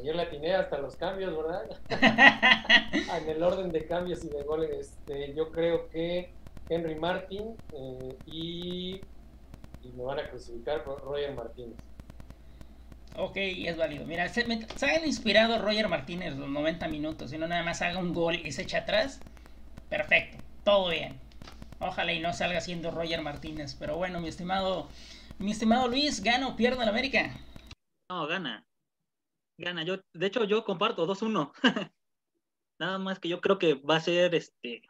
Ayer 0.00 0.16
la 0.16 0.22
atiné 0.22 0.54
hasta 0.54 0.78
los 0.78 0.96
cambios, 0.96 1.36
¿verdad? 1.36 1.62
en 3.22 3.28
el 3.28 3.42
orden 3.42 3.70
de 3.70 3.86
cambios 3.86 4.24
y 4.24 4.30
de 4.30 4.42
goles, 4.44 4.70
este, 4.70 5.34
yo 5.34 5.52
creo 5.52 5.90
que 5.90 6.34
Henry 6.70 6.94
Martin 6.94 7.54
eh, 7.72 8.16
y, 8.24 9.02
y 9.82 9.92
me 9.92 10.02
van 10.04 10.20
a 10.20 10.30
crucificar 10.30 10.84
por 10.84 11.02
Roger 11.02 11.34
Martínez. 11.34 11.76
Ok, 13.16 13.36
es 13.36 13.76
válido. 13.76 14.06
Mira, 14.06 14.28
se, 14.28 14.44
me, 14.44 14.66
ha 14.82 15.06
inspirado 15.06 15.58
Roger 15.58 15.88
Martínez 15.88 16.34
los 16.36 16.48
90 16.48 16.88
minutos 16.88 17.32
y 17.32 17.38
no 17.38 17.46
nada 17.46 17.62
más 17.62 17.82
haga 17.82 17.98
un 17.98 18.14
gol 18.14 18.36
y 18.36 18.52
se 18.52 18.62
echa 18.62 18.78
atrás. 18.78 19.20
Perfecto, 19.90 20.38
todo 20.64 20.88
bien. 20.88 21.20
Ojalá 21.80 22.12
y 22.12 22.20
no 22.20 22.32
salga 22.32 22.60
siendo 22.62 22.90
Roger 22.90 23.20
Martínez. 23.20 23.76
Pero 23.78 23.96
bueno, 23.96 24.20
mi 24.20 24.28
estimado, 24.28 24.88
mi 25.38 25.50
estimado 25.50 25.88
Luis, 25.88 26.22
¿gana 26.22 26.48
o 26.48 26.56
pierde 26.56 26.82
el 26.84 26.88
América? 26.88 27.34
No, 28.08 28.26
gana. 28.26 28.64
Gana. 29.60 29.82
Yo, 29.82 29.98
de 30.14 30.26
hecho, 30.26 30.44
yo 30.44 30.64
comparto 30.64 31.06
2-1. 31.06 31.52
nada 32.78 32.98
más 32.98 33.18
que 33.18 33.28
yo 33.28 33.40
creo 33.40 33.58
que 33.58 33.74
va 33.74 33.96
a 33.96 34.00
ser 34.00 34.34
este. 34.34 34.82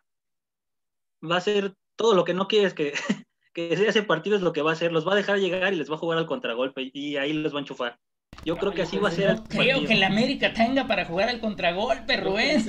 Va 1.22 1.36
a 1.36 1.40
ser 1.40 1.74
todo 1.96 2.14
lo 2.14 2.24
que 2.24 2.34
no 2.34 2.46
quieres 2.46 2.72
que, 2.72 2.92
que 3.52 3.72
ese 3.72 4.02
partido 4.04 4.36
es 4.36 4.42
lo 4.42 4.52
que 4.52 4.62
va 4.62 4.70
a 4.70 4.74
hacer. 4.74 4.92
Los 4.92 5.06
va 5.06 5.12
a 5.12 5.16
dejar 5.16 5.38
llegar 5.38 5.72
y 5.72 5.76
les 5.76 5.90
va 5.90 5.96
a 5.96 5.98
jugar 5.98 6.18
al 6.18 6.26
contragolpe 6.26 6.90
y 6.92 7.16
ahí 7.16 7.32
los 7.32 7.52
va 7.52 7.58
a 7.58 7.60
enchufar. 7.62 7.98
Yo 8.44 8.56
creo 8.56 8.72
que 8.72 8.82
así 8.82 8.96
va 8.96 9.08
a 9.08 9.12
ser. 9.12 9.34
No 9.34 9.44
creo 9.48 9.84
que 9.84 9.92
el 9.92 10.04
América 10.04 10.54
tenga 10.54 10.86
para 10.86 11.04
jugar 11.04 11.28
al 11.28 11.40
contragolpe, 11.40 12.16
Rubén. 12.16 12.64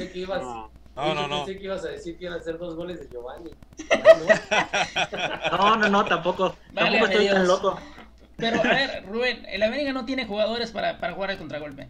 No, 0.96 1.16
no, 1.16 1.28
no. 1.28 1.46
Pensé 1.46 1.60
que 1.60 1.66
ibas 1.66 1.86
a 1.86 1.90
decir 1.90 2.18
que 2.18 2.26
iban 2.26 2.40
a 2.40 2.44
ser 2.44 2.58
dos 2.58 2.76
goles 2.76 3.00
de 3.00 3.10
Giovanni. 3.10 3.52
No, 5.52 5.76
no, 5.76 5.90
no, 5.90 6.06
tampoco. 6.06 6.56
tampoco 6.74 7.06
estoy 7.06 7.28
tan 7.28 7.48
loco. 7.48 7.80
Pero 8.41 8.60
a 8.60 8.63
ver, 8.63 9.06
Rubén, 9.06 9.45
el 9.47 9.63
América 9.63 9.93
no 9.93 10.04
tiene 10.04 10.25
jugadores 10.25 10.71
para, 10.71 10.99
para 10.99 11.13
jugar 11.13 11.32
al 11.32 11.38
contragolpe. 11.38 11.88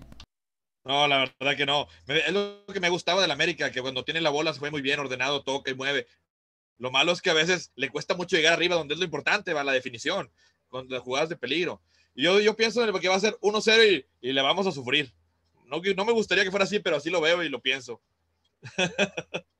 No, 0.83 1.07
la 1.07 1.31
verdad 1.39 1.55
que 1.55 1.65
no. 1.65 1.87
Es 2.07 2.33
lo 2.33 2.65
que 2.71 2.79
me 2.79 2.89
gustaba 2.89 3.21
del 3.21 3.31
América, 3.31 3.71
que 3.71 3.81
cuando 3.81 4.03
tiene 4.03 4.19
la 4.19 4.29
bola 4.29 4.53
se 4.53 4.59
fue 4.59 4.69
muy 4.69 4.81
bien 4.81 4.99
ordenado, 4.99 5.43
toca 5.43 5.71
y 5.71 5.75
mueve. 5.75 6.07
Lo 6.77 6.91
malo 6.91 7.11
es 7.11 7.21
que 7.21 7.29
a 7.29 7.35
veces 7.35 7.71
le 7.75 7.89
cuesta 7.89 8.15
mucho 8.15 8.35
llegar 8.35 8.53
arriba, 8.53 8.75
donde 8.75 8.95
es 8.95 8.99
lo 8.99 9.05
importante, 9.05 9.53
va 9.53 9.63
la 9.63 9.71
definición, 9.71 10.31
con 10.67 10.89
las 10.89 11.01
jugadas 11.01 11.29
de 11.29 11.37
peligro. 11.37 11.81
Yo, 12.15 12.39
yo 12.39 12.55
pienso 12.55 12.81
que 12.99 13.07
va 13.07 13.15
a 13.15 13.19
ser 13.19 13.37
1-0 13.41 14.05
y, 14.21 14.33
le 14.33 14.41
vamos 14.41 14.67
a 14.67 14.71
sufrir. 14.71 15.13
No, 15.67 15.81
no 15.95 16.05
me 16.05 16.11
gustaría 16.11 16.43
que 16.43 16.51
fuera 16.51 16.65
así, 16.65 16.79
pero 16.79 16.97
así 16.97 17.09
lo 17.09 17.21
veo 17.21 17.43
y 17.43 17.49
lo 17.49 17.61
pienso. 17.61 18.01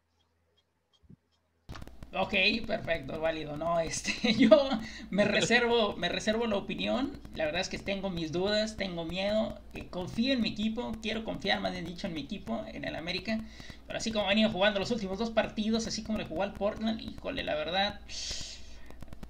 Ok, 2.14 2.34
perfecto, 2.68 3.22
válido. 3.22 3.56
No, 3.56 3.80
este, 3.80 4.34
yo 4.38 4.70
me 5.10 5.24
reservo, 5.24 5.96
me 5.96 6.10
reservo 6.10 6.46
la 6.46 6.58
opinión. 6.58 7.20
La 7.36 7.46
verdad 7.46 7.62
es 7.62 7.70
que 7.70 7.78
tengo 7.78 8.10
mis 8.10 8.32
dudas, 8.32 8.76
tengo 8.78 9.06
miedo. 9.06 9.60
Eh, 9.74 9.88
confío 9.90 10.34
en 10.34 10.42
mi 10.42 10.50
equipo, 10.50 10.98
quiero 11.02 11.24
confiar, 11.24 11.62
más 11.62 11.72
bien 11.72 11.86
dicho, 11.86 12.08
en 12.08 12.14
mi 12.14 12.22
equipo, 12.22 12.66
en 12.74 12.84
el 12.84 12.96
América. 12.96 13.40
Pero 13.88 13.98
así 13.98 14.12
como 14.12 14.26
ha 14.26 14.30
venido 14.30 14.50
jugando 14.50 14.80
los 14.80 14.92
últimos 14.92 15.20
dos 15.20 15.32
partidos, 15.32 15.88
así 15.88 16.04
como 16.04 16.18
le 16.18 16.26
jugó 16.26 16.44
al 16.44 16.56
Portland, 16.56 17.00
híjole, 17.02 17.44
la 17.44 17.56
verdad 17.56 18.02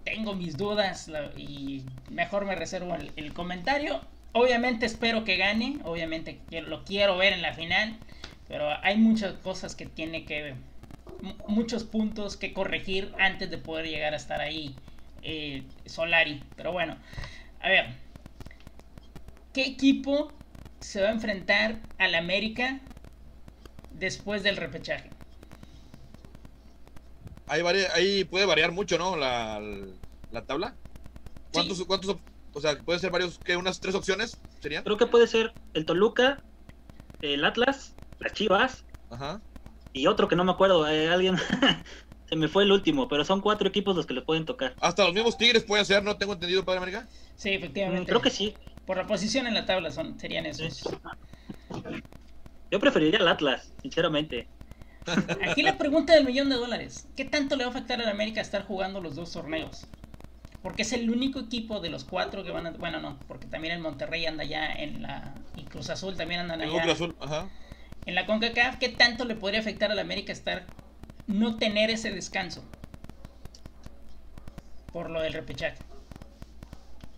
tengo 0.03 0.33
mis 0.33 0.57
dudas 0.57 1.09
y 1.37 1.83
mejor 2.09 2.45
me 2.45 2.55
reservo 2.55 2.95
el, 3.15 3.33
comentario. 3.33 4.01
Obviamente 4.33 4.85
espero 4.85 5.23
que 5.23 5.37
gane, 5.37 5.79
obviamente 5.83 6.39
lo 6.49 6.83
quiero 6.83 7.17
ver 7.17 7.33
en 7.33 7.41
la 7.41 7.53
final, 7.53 7.99
pero 8.47 8.69
hay 8.81 8.97
muchas 8.97 9.33
cosas 9.33 9.75
que 9.75 9.85
tiene 9.85 10.25
que, 10.25 10.55
muchos 11.47 11.83
puntos 11.83 12.37
que 12.37 12.53
corregir 12.53 13.13
antes 13.19 13.49
de 13.49 13.57
poder 13.57 13.87
llegar 13.87 14.13
a 14.13 14.17
estar 14.17 14.41
ahí 14.41 14.75
eh, 15.21 15.63
Solari. 15.85 16.43
Pero 16.55 16.71
bueno, 16.71 16.97
a 17.59 17.69
ver, 17.69 17.95
¿qué 19.53 19.65
equipo 19.65 20.31
se 20.79 21.01
va 21.01 21.09
a 21.09 21.11
enfrentar 21.11 21.79
al 21.97 22.15
América 22.15 22.79
después 23.91 24.43
del 24.43 24.57
repechaje? 24.57 25.11
Ahí, 27.47 28.23
puede 28.23 28.45
variar 28.45 28.71
mucho, 28.71 28.97
¿no? 28.97 29.17
La, 29.17 29.61
tabla. 30.47 30.73
¿Cuántos, 31.51 31.83
¿Cuántos, 31.83 32.15
o 32.53 32.61
sea, 32.61 32.79
puede 32.79 32.99
ser 32.99 33.11
varios, 33.11 33.39
que 33.39 33.57
unas 33.57 33.81
tres 33.81 33.93
opciones 33.93 34.39
serían? 34.61 34.85
Creo 34.85 34.97
que 34.97 35.05
puede 35.05 35.27
ser 35.27 35.53
el 35.73 35.85
Toluca, 35.85 36.39
el 37.21 37.43
Atlas, 37.43 37.93
las 38.19 38.33
Chivas. 38.33 38.85
Ajá. 39.09 39.41
Y 39.93 40.07
otro 40.07 40.27
que 40.27 40.35
no 40.35 40.43
me 40.43 40.51
acuerdo, 40.51 40.87
eh, 40.87 41.09
alguien 41.09 41.35
se 42.25 42.35
me 42.35 42.47
fue 42.47 42.63
el 42.63 42.71
último, 42.71 43.07
pero 43.07 43.25
son 43.25 43.41
cuatro 43.41 43.67
equipos 43.67 43.95
los 43.95 44.05
que 44.05 44.13
le 44.13 44.21
pueden 44.21 44.45
tocar. 44.45 44.75
Hasta 44.79 45.03
los 45.03 45.13
mismos 45.13 45.37
Tigres 45.37 45.63
pueden 45.63 45.85
ser, 45.85 46.03
¿no? 46.03 46.17
Tengo 46.17 46.33
entendido, 46.33 46.63
Padre 46.63 46.77
América. 46.77 47.07
Sí, 47.35 47.49
efectivamente. 47.49 48.03
Mm, 48.03 48.05
creo 48.05 48.21
que 48.21 48.29
sí. 48.29 48.55
Por 48.85 48.97
la 48.97 49.05
posición 49.05 49.47
en 49.47 49.53
la 49.53 49.65
tabla 49.65 49.91
son, 49.91 50.19
serían 50.19 50.45
esos. 50.45 50.83
Yo 52.71 52.79
preferiría 52.79 53.19
el 53.19 53.27
Atlas, 53.27 53.73
sinceramente. 53.81 54.47
Aquí 55.49 55.61
la 55.61 55.77
pregunta 55.77 56.13
del 56.13 56.25
millón 56.25 56.49
de 56.49 56.55
dólares. 56.55 57.07
¿Qué 57.15 57.25
tanto 57.25 57.55
le 57.55 57.65
va 57.65 57.71
a 57.71 57.73
afectar 57.73 57.99
a 57.99 58.05
la 58.05 58.11
América 58.11 58.39
estar 58.39 58.65
jugando 58.65 59.01
los 59.01 59.15
dos 59.15 59.33
torneos? 59.33 59.87
Porque 60.61 60.83
es 60.83 60.93
el 60.93 61.09
único 61.09 61.39
equipo 61.39 61.79
de 61.79 61.89
los 61.89 62.03
cuatro 62.03 62.43
que 62.43 62.51
van 62.51 62.67
a... 62.67 62.71
Bueno, 62.71 62.99
no, 63.01 63.17
porque 63.27 63.47
también 63.47 63.73
el 63.73 63.81
Monterrey 63.81 64.25
anda 64.25 64.43
ya 64.43 64.71
en 64.71 65.01
la... 65.01 65.35
Y 65.55 65.63
Cruz 65.63 65.89
Azul 65.89 66.15
también 66.15 66.41
andan 66.41 66.61
allá. 66.61 66.83
Cruz 66.83 66.93
Azul, 66.93 67.15
ajá. 67.19 67.49
En 68.05 68.15
la 68.15 68.25
CONCACAF, 68.25 68.77
¿qué 68.79 68.89
tanto 68.89 69.25
le 69.25 69.35
podría 69.35 69.59
afectar 69.59 69.91
a 69.91 69.95
la 69.95 70.01
América 70.01 70.31
estar... 70.31 70.67
No 71.27 71.59
tener 71.59 71.89
ese 71.89 72.11
descanso? 72.11 72.63
Por 74.91 75.09
lo 75.09 75.21
del 75.21 75.33
repechaje. 75.33 75.77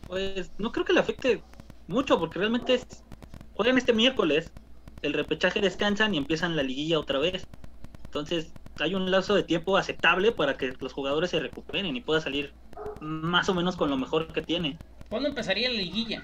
Pues 0.05 0.51
no 0.57 0.71
creo 0.71 0.85
que 0.85 0.93
le 0.93 0.99
afecte 0.99 1.43
mucho, 1.87 2.19
porque 2.19 2.39
realmente 2.39 2.75
es... 2.75 2.85
Juegan 3.53 3.77
este 3.77 3.93
miércoles, 3.93 4.53
el 5.01 5.13
repechaje 5.13 5.61
descansan 5.61 6.13
y 6.13 6.17
empiezan 6.17 6.55
la 6.55 6.63
liguilla 6.63 6.99
otra 6.99 7.19
vez. 7.19 7.47
Entonces, 8.05 8.53
hay 8.79 8.95
un 8.95 9.11
lazo 9.11 9.35
de 9.35 9.43
tiempo 9.43 9.77
aceptable 9.77 10.31
para 10.31 10.57
que 10.57 10.73
los 10.79 10.93
jugadores 10.93 11.29
se 11.29 11.39
recuperen 11.39 11.95
y 11.95 12.01
pueda 12.01 12.19
salir 12.21 12.53
más 12.99 13.49
o 13.49 13.53
menos 13.53 13.75
con 13.75 13.89
lo 13.89 13.97
mejor 13.97 14.31
que 14.33 14.41
tiene. 14.41 14.79
¿Cuándo 15.09 15.29
empezaría 15.29 15.69
la 15.69 15.75
liguilla? 15.75 16.23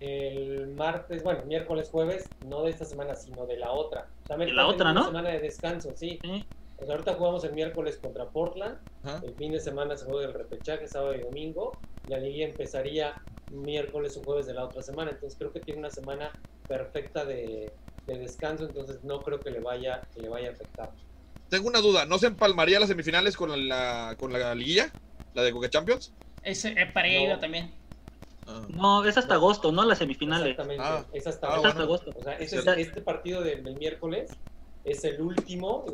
El 0.00 0.68
martes, 0.68 1.22
bueno, 1.22 1.44
miércoles, 1.44 1.90
jueves, 1.90 2.32
no 2.40 2.64
de 2.64 2.70
esta 2.70 2.84
semana, 2.84 3.14
sino 3.14 3.46
de 3.46 3.58
la 3.58 3.72
otra. 3.72 4.08
de 4.28 4.52
la 4.52 4.66
otra, 4.66 4.92
¿no? 4.92 5.04
semana 5.04 5.30
de 5.30 5.40
descanso, 5.40 5.94
sí. 5.94 6.20
Pues 6.76 6.88
ahorita 6.90 7.14
jugamos 7.14 7.44
el 7.44 7.52
miércoles 7.52 7.98
contra 7.98 8.30
Portland. 8.30 8.78
El 9.22 9.34
fin 9.36 9.52
de 9.52 9.60
semana 9.60 9.96
se 9.96 10.06
juega 10.06 10.26
el 10.26 10.34
repechaje, 10.34 10.88
sábado 10.88 11.14
y 11.14 11.20
domingo. 11.20 11.82
La 12.06 12.18
liguilla 12.18 12.46
empezaría 12.46 13.14
miércoles 13.48 14.16
o 14.16 14.22
jueves 14.24 14.46
de 14.46 14.54
la 14.54 14.64
otra 14.64 14.82
semana. 14.82 15.10
Entonces 15.10 15.38
creo 15.38 15.52
que 15.52 15.60
tiene 15.60 15.80
una 15.80 15.90
semana 15.90 16.34
perfecta 16.66 17.24
de, 17.24 17.74
de 18.06 18.18
descanso, 18.18 18.64
entonces 18.64 19.04
no 19.04 19.22
creo 19.22 19.42
que 19.42 19.50
le 19.50 19.60
vaya, 19.60 20.08
que 20.14 20.20
le 20.20 20.28
vaya 20.28 20.48
a 20.48 20.52
afectar. 20.52 20.90
Tengo 21.48 21.68
una 21.68 21.80
duda, 21.80 22.06
¿no 22.06 22.18
se 22.18 22.28
empalmaría 22.28 22.78
las 22.78 22.88
semifinales 22.88 23.36
con 23.36 23.68
la, 23.68 24.14
con 24.18 24.32
la 24.32 24.54
liguilla? 24.54 24.94
¿La 25.34 25.42
de 25.42 25.52
Coca 25.52 25.68
Champions? 25.68 26.14
Ese, 26.42 26.68
eh, 26.70 26.86
para 26.86 27.08
ella 27.08 27.38
también. 27.38 27.79
Ah. 28.50 28.66
No, 28.68 29.04
es 29.04 29.16
hasta 29.16 29.34
agosto, 29.34 29.72
¿no? 29.72 29.84
Las 29.84 29.98
semifinales. 29.98 30.50
Exactamente, 30.50 30.84
ah. 30.84 31.04
es 31.12 31.26
hasta, 31.26 31.48
ah, 31.48 31.68
agosto. 31.68 32.12
O 32.16 32.22
sea, 32.22 32.34
este 32.34 33.00
partido 33.00 33.42
del, 33.42 33.62
miércoles 33.62 34.30
es 34.84 35.04
el 35.04 35.20
último, 35.20 35.84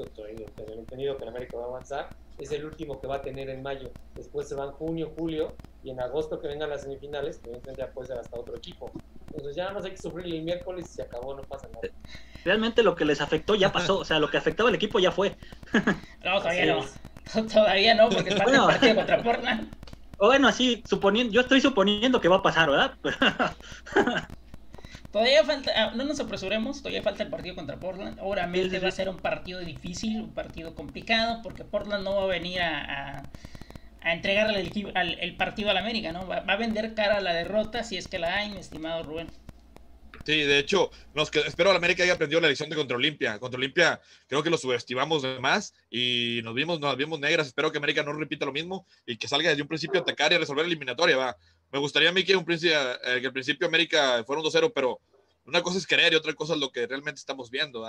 tengo 0.54 0.72
entendido 0.72 1.16
que 1.16 1.24
el 1.24 1.28
América 1.28 1.56
va 1.56 1.64
a 1.64 1.68
avanzar, 1.68 2.08
es 2.38 2.52
el 2.52 2.64
último 2.64 3.00
que 3.00 3.06
va 3.06 3.16
a 3.16 3.22
tener 3.22 3.50
en 3.50 3.62
mayo. 3.62 3.90
Después 4.14 4.48
se 4.48 4.54
van 4.54 4.70
junio, 4.72 5.12
julio, 5.16 5.54
y 5.82 5.90
en 5.90 6.00
agosto 6.00 6.40
que 6.40 6.48
vengan 6.48 6.70
las 6.70 6.82
semifinales, 6.82 7.38
que 7.38 7.50
ya 7.76 7.90
puede 7.90 8.08
ser 8.08 8.18
hasta 8.18 8.38
otro 8.38 8.56
equipo. 8.56 8.90
Entonces 9.28 9.56
ya 9.56 9.70
no 9.70 9.82
hay 9.82 9.90
que 9.90 9.98
sufrir 9.98 10.34
el 10.34 10.42
miércoles 10.42 10.86
y 10.90 10.94
se 10.94 11.02
acabó, 11.02 11.34
no 11.34 11.42
pasa 11.42 11.68
nada. 11.68 11.88
Realmente 12.44 12.82
lo 12.82 12.94
que 12.94 13.04
les 13.04 13.20
afectó 13.20 13.54
ya 13.54 13.72
pasó, 13.72 13.98
o 13.98 14.04
sea, 14.04 14.18
lo 14.18 14.30
que 14.30 14.38
afectaba 14.38 14.68
al 14.68 14.74
equipo 14.74 14.98
ya 14.98 15.10
fue. 15.10 15.36
No, 16.24 16.38
todavía 16.38 16.66
no. 16.66 16.84
Todavía 17.52 17.94
no, 17.94 18.08
porque 18.08 18.30
es 18.30 18.42
bueno, 18.42 18.66
partido 18.68 18.94
contra 18.94 19.22
Portland. 19.22 19.74
Bueno, 20.18 20.48
así, 20.48 20.82
suponiendo, 20.86 21.32
yo 21.32 21.42
estoy 21.42 21.60
suponiendo 21.60 22.20
que 22.20 22.28
va 22.28 22.36
a 22.36 22.42
pasar, 22.42 22.70
¿verdad? 22.70 22.96
todavía 25.10 25.44
falta, 25.44 25.72
ah, 25.76 25.92
no 25.94 26.04
nos 26.04 26.20
apresuremos, 26.20 26.78
todavía 26.82 27.02
falta 27.02 27.22
el 27.22 27.30
partido 27.30 27.54
contra 27.54 27.78
Portland. 27.78 28.18
Obviamente 28.22 28.78
va 28.78 28.88
a 28.88 28.92
ser 28.92 29.08
un 29.08 29.20
partido 29.20 29.60
difícil, 29.60 30.22
un 30.22 30.34
partido 30.34 30.74
complicado, 30.74 31.42
porque 31.42 31.64
Portland 31.64 32.04
no 32.04 32.16
va 32.16 32.24
a 32.24 32.26
venir 32.26 32.60
a 32.62 33.30
a 34.06 34.12
entregarle 34.12 34.60
el, 34.60 35.18
el, 35.20 35.36
partido 35.36 35.70
al 35.70 35.78
América, 35.78 36.12
¿no? 36.12 36.28
Va, 36.28 36.36
a 36.36 36.56
vender 36.56 36.94
cara 36.94 37.16
a 37.16 37.20
la 37.20 37.34
derrota 37.34 37.82
si 37.82 37.96
es 37.96 38.06
que 38.06 38.20
la 38.20 38.36
hay, 38.36 38.50
mi 38.50 38.58
estimado 38.58 39.02
Rubén. 39.02 39.28
Sí, 40.26 40.42
de 40.42 40.58
hecho, 40.58 40.90
nos 41.14 41.30
que, 41.30 41.38
espero 41.38 41.70
la 41.70 41.76
América 41.76 42.02
haya 42.02 42.14
aprendido 42.14 42.40
la 42.40 42.48
lección 42.48 42.68
de 42.68 42.74
contra 42.74 42.96
Olimpia. 42.96 43.38
Contra 43.38 43.58
Olimpia 43.58 44.00
creo 44.26 44.42
que 44.42 44.50
lo 44.50 44.58
subestimamos 44.58 45.22
de 45.22 45.38
más 45.38 45.72
y 45.88 46.40
nos 46.42 46.52
vimos, 46.52 46.80
nos 46.80 46.96
vimos 46.96 47.20
negras. 47.20 47.46
Espero 47.46 47.70
que 47.70 47.78
América 47.78 48.02
no 48.02 48.12
repita 48.12 48.44
lo 48.44 48.52
mismo 48.52 48.88
y 49.06 49.16
que 49.16 49.28
salga 49.28 49.50
desde 49.50 49.62
un 49.62 49.68
principio 49.68 50.00
a 50.00 50.02
atacar 50.02 50.32
y 50.32 50.34
a 50.34 50.38
resolver 50.38 50.64
la 50.64 50.66
eliminatoria. 50.66 51.16
Va. 51.16 51.36
Me 51.70 51.78
gustaría 51.78 52.08
a 52.08 52.12
mí 52.12 52.24
que, 52.24 52.34
un 52.34 52.44
principio, 52.44 52.76
eh, 53.04 53.20
que 53.20 53.28
al 53.28 53.32
principio 53.32 53.68
América 53.68 54.24
fuera 54.24 54.42
un 54.42 54.48
2-0, 54.48 54.72
pero 54.74 55.00
una 55.44 55.62
cosa 55.62 55.78
es 55.78 55.86
querer 55.86 56.12
y 56.12 56.16
otra 56.16 56.32
cosa 56.34 56.54
es 56.54 56.58
lo 56.58 56.72
que 56.72 56.88
realmente 56.88 57.20
estamos 57.20 57.48
viendo. 57.48 57.86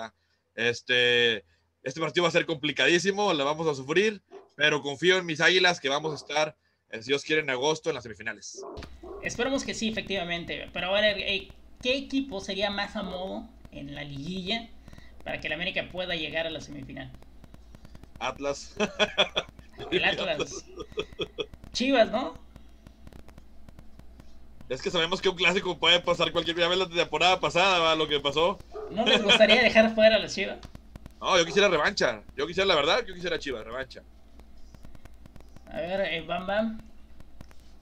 Este, 0.53 1.43
este 1.81 1.99
partido 1.99 2.21
va 2.21 2.29
a 2.29 2.31
ser 2.31 2.45
complicadísimo, 2.45 3.33
lo 3.33 3.45
vamos 3.45 3.67
a 3.67 3.73
sufrir 3.73 4.21
pero 4.57 4.81
confío 4.81 5.19
en 5.19 5.25
mis 5.25 5.39
águilas 5.39 5.79
que 5.79 5.87
vamos 5.87 6.11
a 6.11 6.15
estar, 6.15 6.57
eh, 6.89 7.01
si 7.03 7.09
Dios 7.09 7.23
quiere, 7.23 7.43
en 7.43 7.49
agosto 7.51 7.91
en 7.91 7.93
las 7.93 8.03
semifinales. 8.03 8.65
Esperemos 9.21 9.63
que 9.63 9.75
sí, 9.75 9.89
efectivamente. 9.89 10.67
Pero 10.73 10.87
ahora, 10.87 11.11
eh, 11.11 11.49
¿qué 11.81 11.97
equipo 11.97 12.39
sería 12.39 12.69
más 12.69 12.95
a 12.95 13.03
modo 13.03 13.49
en 13.71 13.95
la 13.95 14.03
liguilla 14.03 14.69
para 15.23 15.39
que 15.39 15.47
el 15.47 15.53
América 15.53 15.89
pueda 15.91 16.15
llegar 16.15 16.47
a 16.47 16.49
la 16.49 16.61
semifinal? 16.61 17.11
Atlas. 18.19 18.75
El 19.91 20.03
Atlas. 20.03 20.65
Chivas, 21.71 22.11
¿no? 22.11 22.35
Es 24.69 24.81
que 24.81 24.91
sabemos 24.91 25.21
que 25.21 25.29
un 25.29 25.35
clásico 25.35 25.79
puede 25.79 26.01
pasar 26.01 26.31
cualquier 26.31 26.55
día. 26.55 26.67
la 26.67 26.89
temporada 26.89 27.39
pasada, 27.39 27.95
lo 27.95 28.07
que 28.07 28.19
pasó. 28.19 28.59
¿No 28.91 29.05
les 29.05 29.23
gustaría 29.23 29.61
dejar 29.61 29.93
fuera 29.95 30.15
a 30.17 30.19
la 30.19 30.27
Chivas? 30.27 30.59
No, 31.19 31.35
yo 31.35 31.45
quisiera 31.45 31.67
revancha. 31.67 32.23
Yo 32.35 32.45
quisiera, 32.45 32.67
la 32.67 32.75
verdad, 32.75 33.03
yo 33.03 33.15
quisiera 33.15 33.39
Chivas, 33.39 33.65
revancha. 33.65 34.03
A 35.65 35.81
ver, 35.81 36.13
eh, 36.13 36.21
Bam 36.21 36.45
Bam. 36.45 36.91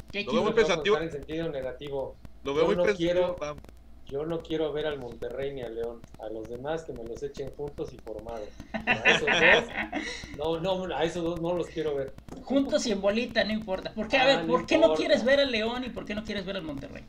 ¿Qué 0.09 0.23
Lo 0.23 0.31
veo 0.31 0.43
muy 0.43 0.53
pensativo. 0.53 0.97
En 0.97 1.11
sentido 1.11 1.49
negativo. 1.49 2.17
Lo 2.43 2.53
veo 2.53 2.65
muy 2.65 2.77
no 2.77 2.83
pensativo. 2.83 3.37
Quiero, 3.37 3.61
yo 4.05 4.23
no 4.23 4.41
quiero 4.41 4.71
ver 4.71 4.85
al 4.85 4.99
Monterrey 4.99 5.53
ni 5.53 5.63
al 5.63 5.75
León. 5.75 6.03
A 6.19 6.29
los 6.29 6.47
demás 6.47 6.83
que 6.83 6.93
me 6.93 7.03
los 7.03 7.21
echen 7.23 7.49
juntos 7.51 7.91
y 7.91 7.97
formados. 7.97 8.47
A 8.73 8.93
esos 9.09 9.27
dos, 9.27 10.61
no, 10.61 10.85
no, 10.87 10.95
a 10.95 11.03
esos 11.03 11.23
dos 11.23 11.41
no 11.41 11.53
los 11.53 11.67
quiero 11.67 11.95
ver. 11.95 12.13
Juntos 12.43 12.85
y 12.85 12.91
en 12.91 13.01
bolita, 13.01 13.43
no 13.43 13.51
importa. 13.51 13.93
¿Por 13.93 14.07
qué, 14.07 14.17
a 14.17 14.25
ver, 14.25 14.39
ah, 14.39 14.45
¿por 14.47 14.65
qué 14.67 14.77
no 14.77 14.93
quieres 14.93 15.25
ver 15.25 15.39
al 15.39 15.51
León 15.51 15.83
y 15.85 15.89
por 15.89 16.05
qué 16.05 16.13
no 16.13 16.23
quieres 16.23 16.45
ver 16.45 16.57
al 16.57 16.63
Monterrey? 16.63 17.03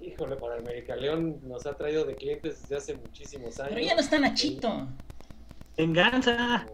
Híjole, 0.00 0.34
para 0.36 0.56
América 0.56 0.96
León 0.96 1.38
nos 1.42 1.64
ha 1.64 1.76
traído 1.76 2.04
de 2.04 2.16
clientes 2.16 2.62
desde 2.62 2.76
hace 2.76 2.94
muchísimos 2.96 3.60
años. 3.60 3.74
Pero 3.74 3.86
ya 3.86 3.94
no 3.94 4.00
está 4.00 4.18
Nachito. 4.18 4.88
Venganza. 5.76 6.66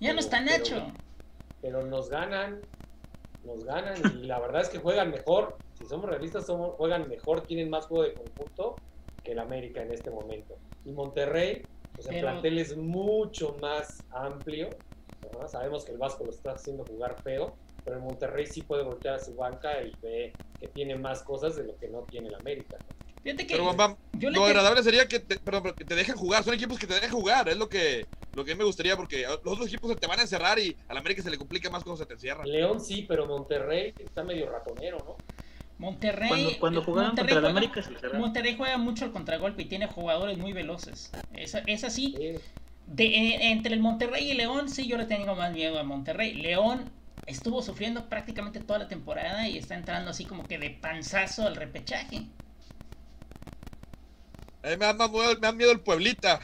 Ya 0.00 0.12
no 0.12 0.18
está 0.18 0.40
Nacho. 0.40 0.92
pero 1.62 1.86
nos 1.86 2.08
ganan, 2.08 2.60
nos 3.44 3.64
ganan 3.64 3.94
y 4.18 4.26
la 4.26 4.40
verdad 4.40 4.62
es 4.62 4.68
que 4.68 4.78
juegan 4.78 5.12
mejor. 5.12 5.60
Si 5.74 5.86
somos 5.86 6.10
realistas, 6.10 6.46
somos, 6.46 6.74
juegan 6.74 7.08
mejor, 7.08 7.46
tienen 7.46 7.70
más 7.70 7.86
juego 7.86 8.02
de 8.02 8.14
conjunto 8.14 8.76
que 9.24 9.32
el 9.32 9.38
América 9.38 9.82
en 9.82 9.92
este 9.92 10.10
momento. 10.10 10.56
Y 10.84 10.92
Monterrey, 10.92 11.62
pues 11.94 12.06
el 12.08 12.20
plantel 12.20 12.58
es 12.58 12.76
mucho 12.76 13.56
más 13.60 14.04
amplio. 14.10 14.68
Sabemos 15.48 15.84
que 15.84 15.92
el 15.92 15.98
Vasco 15.98 16.24
lo 16.24 16.30
está 16.30 16.52
haciendo 16.52 16.84
jugar 16.84 17.16
feo, 17.24 17.56
pero 17.82 17.96
el 17.96 18.02
Monterrey 18.02 18.46
sí 18.46 18.62
puede 18.62 18.82
voltear 18.82 19.14
a 19.14 19.18
su 19.18 19.34
banca 19.34 19.82
y 19.82 19.92
ve 20.02 20.32
que 20.60 20.68
tiene 20.68 20.96
más 20.96 21.22
cosas 21.22 21.56
de 21.56 21.64
lo 21.64 21.76
que 21.78 21.88
no 21.88 22.02
tiene 22.02 22.28
el 22.28 22.34
América. 22.34 22.78
Fíjate 23.22 23.46
que 23.46 23.54
pero, 23.54 24.30
lo 24.30 24.44
agradable 24.44 24.82
sería 24.82 25.08
que 25.08 25.18
te, 25.18 25.38
que 25.38 25.84
te 25.84 25.94
dejen 25.94 26.14
jugar. 26.14 26.44
Son 26.44 26.52
equipos 26.52 26.78
que 26.78 26.86
te 26.86 26.92
dejen 26.92 27.10
jugar. 27.10 27.48
Es 27.48 27.56
lo 27.56 27.70
que, 27.70 28.06
lo 28.34 28.44
que 28.44 28.52
a 28.52 28.54
mí 28.54 28.58
me 28.58 28.66
gustaría 28.66 28.96
porque 28.96 29.22
los 29.22 29.54
otros 29.54 29.66
equipos 29.68 29.90
se 29.90 29.96
te 29.96 30.06
van 30.06 30.18
a 30.18 30.22
encerrar 30.22 30.58
y 30.58 30.76
a 30.88 30.92
la 30.92 31.00
América 31.00 31.22
se 31.22 31.30
le 31.30 31.38
complica 31.38 31.70
más 31.70 31.82
cuando 31.82 31.96
se 31.96 32.06
te 32.06 32.12
encierran. 32.12 32.46
León 32.46 32.80
sí, 32.80 33.06
pero 33.08 33.26
Monterrey 33.26 33.94
está 33.98 34.22
medio 34.22 34.50
ratonero, 34.50 34.98
¿no? 34.98 35.16
Monterrey. 35.78 36.56
Cuando, 36.60 36.82
jugaban 36.82 37.16
contra 37.16 37.38
el 37.38 37.46
América 37.46 37.82
se 37.82 38.18
Monterrey 38.18 38.54
juega 38.56 38.78
mucho 38.78 39.04
al 39.04 39.12
contragolpe 39.12 39.62
y 39.62 39.66
tiene 39.66 39.86
jugadores 39.86 40.38
muy 40.38 40.52
veloces. 40.52 41.12
Es, 41.32 41.54
es 41.66 41.84
así. 41.84 42.16
De, 42.86 43.04
eh, 43.06 43.50
entre 43.50 43.74
el 43.74 43.80
Monterrey 43.80 44.30
y 44.30 44.34
León, 44.34 44.68
sí, 44.68 44.86
yo 44.86 44.98
le 44.98 45.06
tengo 45.06 45.34
más 45.34 45.52
miedo 45.52 45.78
a 45.78 45.82
Monterrey. 45.84 46.34
León 46.34 46.90
estuvo 47.26 47.62
sufriendo 47.62 48.08
prácticamente 48.08 48.60
toda 48.60 48.78
la 48.80 48.88
temporada 48.88 49.48
y 49.48 49.56
está 49.56 49.74
entrando 49.74 50.10
así 50.10 50.26
como 50.26 50.46
que 50.46 50.58
de 50.58 50.70
panzazo 50.70 51.46
al 51.46 51.56
repechaje. 51.56 52.26
Eh, 54.62 54.76
me, 54.78 54.86
da 54.86 54.94
más 54.94 55.10
miedo, 55.10 55.34
me 55.34 55.40
da 55.40 55.52
miedo 55.52 55.72
el 55.72 55.80
Pueblita. 55.80 56.40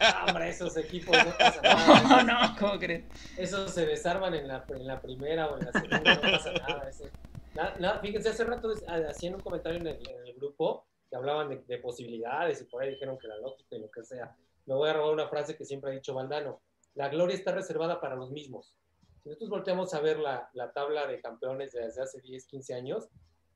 Ah, 0.00 0.24
hombre, 0.26 0.48
esos 0.48 0.76
equipos 0.78 1.14
no 1.16 1.36
pasa 1.36 1.60
nada. 1.62 2.02
No, 2.02 2.22
no, 2.22 2.56
¿cómo 2.58 2.78
crees? 2.78 3.04
Esos 3.36 3.74
se 3.74 3.84
desarman 3.86 4.34
en 4.34 4.48
la, 4.48 4.64
en 4.68 4.86
la 4.86 5.00
primera 5.02 5.48
o 5.48 5.58
en 5.58 5.66
la 5.66 5.72
segunda, 5.72 6.14
no 6.14 6.20
pasa 6.20 6.52
nada. 6.52 6.88
Ese- 6.88 7.12
na- 7.54 7.76
na- 7.78 8.00
fíjense, 8.00 8.28
hace 8.30 8.44
rato 8.44 8.68
hacían 9.08 9.34
un 9.34 9.40
comentario 9.40 9.78
en 9.80 9.86
el, 9.86 10.08
en 10.08 10.26
el 10.26 10.34
grupo 10.34 10.86
que 11.08 11.16
hablaban 11.16 11.48
de, 11.48 11.58
de 11.66 11.78
posibilidades 11.78 12.60
y 12.62 12.64
por 12.64 12.82
ahí 12.82 12.90
dijeron 12.90 13.18
que 13.18 13.28
la 13.28 13.36
lógica 13.38 13.76
y 13.76 13.80
lo 13.80 13.90
que 13.90 14.02
sea. 14.04 14.34
Me 14.66 14.74
voy 14.74 14.88
a 14.88 14.92
robar 14.92 15.12
una 15.14 15.28
frase 15.28 15.56
que 15.56 15.64
siempre 15.64 15.90
ha 15.90 15.94
dicho 15.94 16.14
Valdano. 16.14 16.60
La 16.94 17.08
gloria 17.08 17.34
está 17.34 17.52
reservada 17.52 18.00
para 18.00 18.14
los 18.16 18.30
mismos. 18.30 18.74
Si 19.22 19.28
nosotros 19.28 19.50
volteamos 19.50 19.92
a 19.94 20.00
ver 20.00 20.18
la, 20.18 20.48
la 20.54 20.72
tabla 20.72 21.06
de 21.06 21.20
campeones 21.20 21.72
desde 21.72 22.02
hace 22.02 22.20
10, 22.20 22.46
15 22.46 22.74
años, 22.74 23.08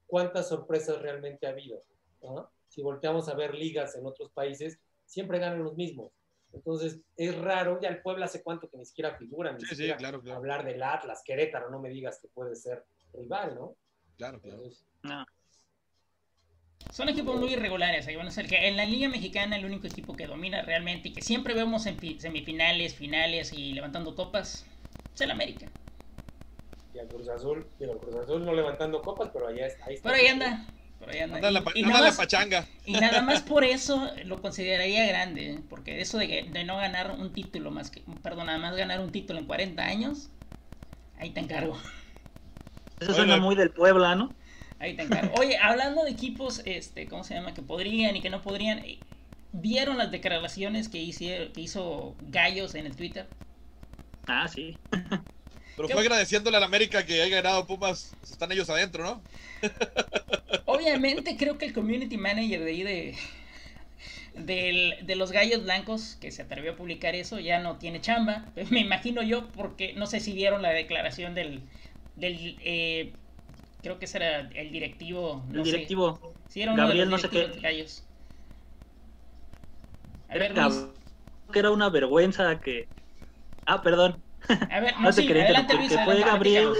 ¿cuántas 0.06 0.48
sorpresas 0.48 1.00
realmente 1.00 1.46
ha 1.46 1.50
habido? 1.50 1.80
¿no? 2.22 2.50
Si 2.68 2.82
volteamos 2.82 3.28
a 3.28 3.34
ver 3.34 3.54
ligas 3.54 3.94
en 3.96 4.04
otros 4.06 4.30
países, 4.32 4.78
siempre 5.06 5.38
ganan 5.38 5.62
los 5.62 5.74
mismos. 5.76 6.12
Entonces, 6.52 7.00
es 7.16 7.36
raro, 7.38 7.80
ya 7.80 7.88
el 7.88 8.00
Puebla 8.02 8.26
hace 8.26 8.42
cuánto 8.42 8.68
que 8.68 8.76
ni 8.76 8.84
siquiera 8.84 9.16
figura, 9.16 9.52
ni 9.52 9.60
Sí, 9.60 9.66
sí, 9.66 9.74
siquiera 9.76 9.96
claro, 9.96 10.20
claro. 10.20 10.38
hablar 10.38 10.64
del 10.64 10.82
Atlas, 10.82 11.22
Querétaro, 11.24 11.68
no 11.70 11.80
me 11.80 11.88
digas 11.90 12.20
que 12.20 12.28
puede 12.28 12.54
ser 12.54 12.84
rival, 13.12 13.54
¿no? 13.56 13.76
Claro, 14.16 14.40
claro. 14.40 14.62
No. 15.02 15.26
Son 16.90 17.08
equipos 17.08 17.38
muy 17.40 17.52
irregulares. 17.54 18.06
ahí 18.06 18.14
van 18.16 18.28
a 18.28 18.30
ser 18.30 18.46
que 18.46 18.68
en 18.68 18.76
la 18.76 18.84
Liga 18.84 19.08
Mexicana 19.08 19.56
el 19.56 19.64
único 19.64 19.86
equipo 19.86 20.14
que 20.16 20.26
domina 20.26 20.62
realmente 20.62 21.08
y 21.08 21.12
que 21.12 21.22
siempre 21.22 21.54
vemos 21.54 21.86
en 21.86 21.98
fi- 21.98 22.20
semifinales, 22.20 22.94
finales 22.94 23.52
y 23.52 23.72
levantando 23.72 24.14
copas 24.14 24.64
es 25.14 25.20
el 25.20 25.30
América. 25.30 25.68
y 26.94 26.98
al 27.00 27.08
Cruz 27.08 27.28
Azul, 27.28 27.66
digo, 27.80 27.94
el 27.94 27.98
Cruz 27.98 28.14
Azul 28.14 28.44
no 28.44 28.54
levantando 28.54 29.02
copas, 29.02 29.30
pero 29.32 29.48
allá 29.48 29.66
está. 29.66 29.86
Ahí 29.86 29.94
está. 29.96 30.08
Pero 30.10 30.22
ahí 30.22 30.26
anda. 30.28 30.68
Por 31.00 31.10
ahí 31.10 31.18
anda. 31.18 31.50
La, 31.50 31.60
Y- 31.74 31.80
y 31.80 31.82
anda 31.82 31.88
nada 31.94 32.00
la 32.04 32.06
más- 32.10 32.16
pachanga. 32.16 32.68
Y 32.86 32.92
nada 32.92 33.20
más 33.22 33.42
por 33.42 33.64
eso 33.64 34.12
lo 34.24 34.40
consideraría 34.40 35.04
grande, 35.06 35.54
¿eh? 35.54 35.60
porque 35.68 36.00
eso 36.00 36.18
de, 36.18 36.28
que- 36.28 36.42
de 36.44 36.62
no 36.62 36.76
ganar 36.76 37.10
un 37.10 37.34
título 37.34 37.72
más 37.72 37.90
que, 37.90 38.04
perdón, 38.22 38.46
nada 38.46 38.58
más 38.58 38.76
ganar 38.76 39.00
un 39.00 39.10
título 39.10 39.40
en 39.40 39.46
40 39.46 39.84
años, 39.84 40.30
ahí 41.16 41.30
te 41.30 41.40
encargo, 41.40 41.76
Eso 43.04 43.14
suena 43.14 43.36
muy 43.36 43.54
del 43.54 43.70
Puebla, 43.70 44.14
¿no? 44.16 44.36
ahí 44.78 44.94
te 44.96 45.02
encargo. 45.02 45.32
Oye, 45.34 45.56
hablando 45.58 46.04
de 46.04 46.10
equipos, 46.10 46.62
este, 46.64 47.08
¿cómo 47.08 47.24
se 47.24 47.34
llama? 47.34 47.54
Que 47.54 47.62
podrían 47.62 48.16
y 48.16 48.20
que 48.22 48.30
no 48.30 48.42
podrían, 48.42 48.78
eh, 48.80 48.98
¿vieron 49.52 49.98
las 49.98 50.10
declaraciones 50.10 50.88
que, 50.88 50.98
hicieron, 50.98 51.52
que 51.52 51.60
hizo 51.60 52.16
Gallos 52.20 52.74
en 52.74 52.86
el 52.86 52.96
Twitter? 52.96 53.26
Ah, 54.26 54.48
sí. 54.48 54.78
Pero 55.74 55.88
¿Qué- 55.88 55.94
fue 55.94 56.02
agradeciéndole 56.02 56.56
a 56.56 56.60
la 56.60 56.66
América 56.66 57.04
que 57.04 57.20
haya 57.22 57.36
ganado 57.36 57.66
Pumas. 57.66 58.16
Están 58.22 58.52
ellos 58.52 58.70
adentro, 58.70 59.02
¿no? 59.04 59.24
Obviamente 60.66 61.36
creo 61.38 61.56
que 61.58 61.64
el 61.66 61.72
community 61.72 62.16
manager 62.18 62.60
de 62.64 62.70
ahí 62.70 62.82
de, 62.82 63.14
del- 64.34 64.94
de 65.02 65.16
los 65.16 65.30
gallos 65.32 65.62
blancos 65.62 66.16
que 66.20 66.30
se 66.30 66.42
atrevió 66.42 66.72
a 66.72 66.76
publicar 66.76 67.14
eso 67.14 67.38
ya 67.40 67.58
no 67.60 67.76
tiene 67.78 68.00
chamba. 68.00 68.46
Me 68.70 68.80
imagino 68.80 69.22
yo 69.22 69.50
porque 69.52 69.94
no 69.94 70.06
sé 70.06 70.20
si 70.20 70.32
vieron 70.32 70.62
la 70.62 70.70
declaración 70.70 71.34
del, 71.34 71.62
del 72.16 72.58
eh, 72.60 73.14
creo 73.82 73.98
que 73.98 74.04
ese 74.06 74.18
era 74.18 74.40
el 74.40 74.72
directivo. 74.72 75.44
El 75.48 75.52
no 75.52 75.64
sé. 75.64 75.72
directivo. 75.72 76.36
Sí, 76.48 76.62
era 76.62 76.72
uno 76.72 76.82
de 76.82 76.88
Gabriel 76.88 77.10
los 77.10 77.10
no 77.10 77.18
sé 77.18 77.28
qué. 77.30 77.38
de 77.46 77.60
gallos. 77.60 78.02
A 80.28 80.34
Era 80.34 80.48
ver, 80.48 80.54
Luis. 80.54 80.86
que 81.52 81.58
era 81.58 81.70
una 81.70 81.88
vergüenza 81.90 82.60
que. 82.60 82.88
Ah, 83.66 83.82
perdón. 83.82 84.24
A 84.68 84.80
ver, 84.80 84.94
no, 85.00 85.08
No 85.08 85.14
te 85.14 85.22
sí, 85.22 85.26
quería 85.26 85.44
adelante 85.44 85.74
Luis, 85.74 85.92
fue 86.04 86.20
Gabriel. 86.20 86.72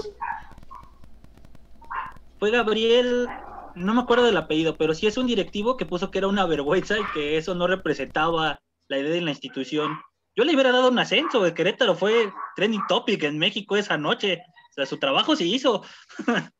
Fue 2.39 2.51
Gabriel. 2.51 3.27
No 3.75 3.93
me 3.93 4.01
acuerdo 4.01 4.25
del 4.25 4.37
apellido, 4.37 4.77
pero 4.77 4.93
sí 4.93 5.05
es 5.07 5.17
un 5.17 5.27
directivo 5.27 5.75
que 5.77 5.85
puso 5.85 6.09
que 6.11 6.19
era 6.19 6.27
una 6.27 6.45
vergüenza 6.45 6.97
y 6.97 7.03
que 7.13 7.37
eso 7.37 7.55
no 7.55 7.67
representaba 7.67 8.59
la 8.87 8.97
idea 8.99 9.11
de 9.11 9.21
la 9.21 9.31
institución. 9.31 9.97
Yo 10.35 10.43
le 10.45 10.53
hubiera 10.53 10.71
dado 10.71 10.89
un 10.89 10.99
ascenso. 10.99 11.45
El 11.45 11.53
Querétaro 11.53 11.95
fue 11.95 12.31
trending 12.55 12.81
topic 12.87 13.23
en 13.23 13.37
México 13.37 13.75
esa 13.75 13.97
noche. 13.97 14.41
O 14.75 14.81
sea, 14.81 14.85
su 14.85 14.97
trabajo 14.97 15.37
se 15.37 15.45
hizo. 15.45 15.83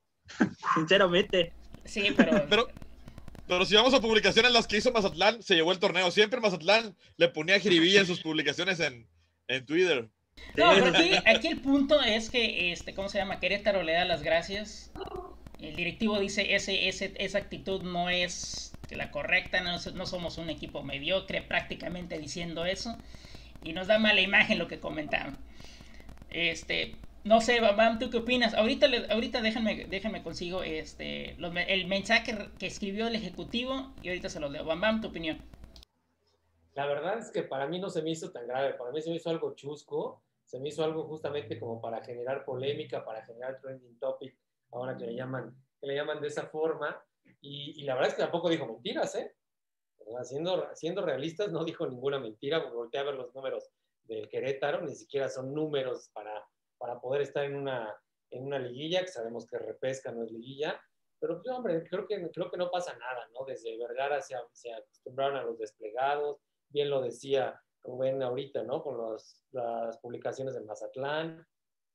Sinceramente. 0.76 1.52
Sí, 1.84 2.14
pero, 2.16 2.46
Pero, 2.50 2.68
pero 3.46 3.66
si 3.66 3.76
vamos 3.76 3.94
a 3.94 4.00
publicaciones 4.00 4.54
las 4.54 4.68
que 4.68 4.78
hizo 4.78 4.94
Mazatlán, 4.94 5.44
se 5.44 5.56
llevó 5.56 5.74
el 5.74 5.80
torneo. 5.80 6.10
Siempre 6.12 6.40
Mazatlán 6.40 6.96
le 7.18 7.28
ponía 7.28 7.60
jiribilla 7.60 8.00
en 8.00 8.08
sus 8.08 8.22
publicaciones 8.22 8.80
en, 8.80 9.06
en 9.50 9.66
Twitter. 9.66 10.10
No, 10.56 10.72
pero 10.74 10.88
aquí, 10.88 11.12
aquí 11.26 11.48
el 11.50 11.60
punto 11.60 12.02
es 12.02 12.30
que, 12.30 12.72
este, 12.72 12.94
¿cómo 12.96 13.10
se 13.10 13.18
llama? 13.18 13.42
Querétaro 13.42 13.84
le 13.84 13.94
da 13.94 14.06
las 14.06 14.24
gracias. 14.24 14.92
El 15.60 15.76
directivo 15.76 16.18
dice, 16.18 16.56
ese, 16.56 16.88
ese, 16.88 17.14
esa 17.18 17.38
actitud 17.38 17.84
no 17.84 18.10
es 18.10 18.74
la 18.90 19.12
correcta, 19.12 19.60
no, 19.60 19.78
no 19.94 20.06
somos 20.06 20.38
un 20.38 20.50
equipo 20.50 20.84
mediocre, 20.84 21.42
prácticamente 21.42 22.18
diciendo 22.18 22.66
eso. 22.66 22.98
Y 23.62 23.74
nos 23.74 23.88
da 23.88 24.00
mala 24.00 24.22
imagen 24.22 24.58
lo 24.58 24.68
que 24.70 24.80
comentaban. 24.80 25.38
Este, 26.30 26.96
no 27.26 27.42
sé, 27.42 27.60
Bam, 27.60 28.00
¿tú 28.00 28.10
qué 28.10 28.18
opinas? 28.18 28.54
Ahorita, 28.54 28.88
le- 28.88 29.12
ahorita 29.12 29.42
déjenme, 29.42 29.86
déjenme 29.88 30.24
consigo 30.24 30.64
este, 30.64 31.32
el 31.36 31.88
mensaje 31.88 32.38
que 32.60 32.68
escribió 32.68 33.08
el 33.08 33.16
ejecutivo 33.16 33.94
y 34.02 34.10
ahorita 34.10 34.30
se 34.30 34.40
los 34.40 34.52
leo. 34.52 34.64
Bam, 34.66 34.80
Bam, 34.82 35.02
tu 35.02 35.08
opinión. 35.10 35.40
La 36.74 36.86
verdad 36.86 37.18
es 37.20 37.32
que 37.32 37.44
para 37.44 37.68
mí 37.68 37.80
no 37.80 37.90
se 37.90 38.02
me 38.02 38.12
hizo 38.12 38.32
tan 38.32 38.48
grave, 38.48 38.74
para 38.74 38.92
mí 38.92 39.02
se 39.02 39.10
me 39.10 39.16
hizo 39.16 39.30
algo 39.30 39.56
chusco, 39.56 40.22
se 40.44 40.60
me 40.60 40.70
hizo 40.70 40.84
algo 40.84 41.06
justamente 41.06 41.60
como 41.60 41.82
para 41.82 42.04
generar 42.04 42.46
polémica, 42.46 43.04
para 43.04 43.26
generar 43.26 43.60
trending 43.62 43.98
topic, 43.98 44.38
ahora 44.72 44.96
que 44.98 45.06
le 45.06 45.16
llaman, 45.16 45.56
que 45.80 45.88
le 45.88 45.96
llaman 45.96 46.22
de 46.22 46.28
esa 46.28 46.48
forma, 46.48 47.02
y, 47.42 47.82
y 47.82 47.86
la 47.86 47.96
verdad 47.96 48.10
es 48.10 48.16
que 48.16 48.22
tampoco 48.24 48.50
dijo 48.50 48.68
mentiras, 48.68 49.16
¿eh? 49.16 49.34
Siendo, 50.24 50.68
siendo 50.76 51.04
realistas, 51.04 51.52
no 51.52 51.64
dijo 51.66 51.88
ninguna 51.88 52.20
mentira, 52.20 52.62
porque 52.62 52.76
volteé 52.76 53.00
a 53.00 53.04
ver 53.04 53.16
los 53.16 53.34
números 53.34 53.72
del 54.04 54.30
Querétaro, 54.30 54.82
ni 54.82 54.94
siquiera 54.96 55.30
son 55.30 55.54
números 55.54 56.10
para, 56.14 56.46
para 56.78 57.00
poder 57.00 57.22
estar 57.22 57.44
en 57.46 57.56
una, 57.56 57.96
en 58.32 58.46
una 58.46 58.60
liguilla, 58.60 59.02
que 59.02 59.08
sabemos 59.08 59.46
que 59.46 59.58
repesca 59.58 60.12
no 60.12 60.24
es 60.24 60.32
liguilla, 60.32 60.80
pero 61.20 61.42
pues, 61.42 61.56
hombre, 61.56 61.84
creo 61.90 62.08
que, 62.08 62.30
creo 62.32 62.52
que 62.52 62.58
no 62.58 62.70
pasa 62.70 62.96
nada, 62.98 63.28
¿no? 63.34 63.46
Desde 63.46 63.78
Vergara 63.78 64.22
se, 64.22 64.36
se 64.52 64.74
acostumbraron 64.74 65.38
a 65.38 65.44
los 65.44 65.58
desplegados, 65.58 66.38
bien 66.70 66.90
lo 66.90 67.02
decía 67.02 67.60
Rubén 67.84 68.22
ahorita, 68.22 68.64
¿no? 68.64 68.84
Con 68.84 69.18
las 69.52 69.98
publicaciones 70.00 70.56
de 70.56 70.62
Mazatlán. 70.62 71.46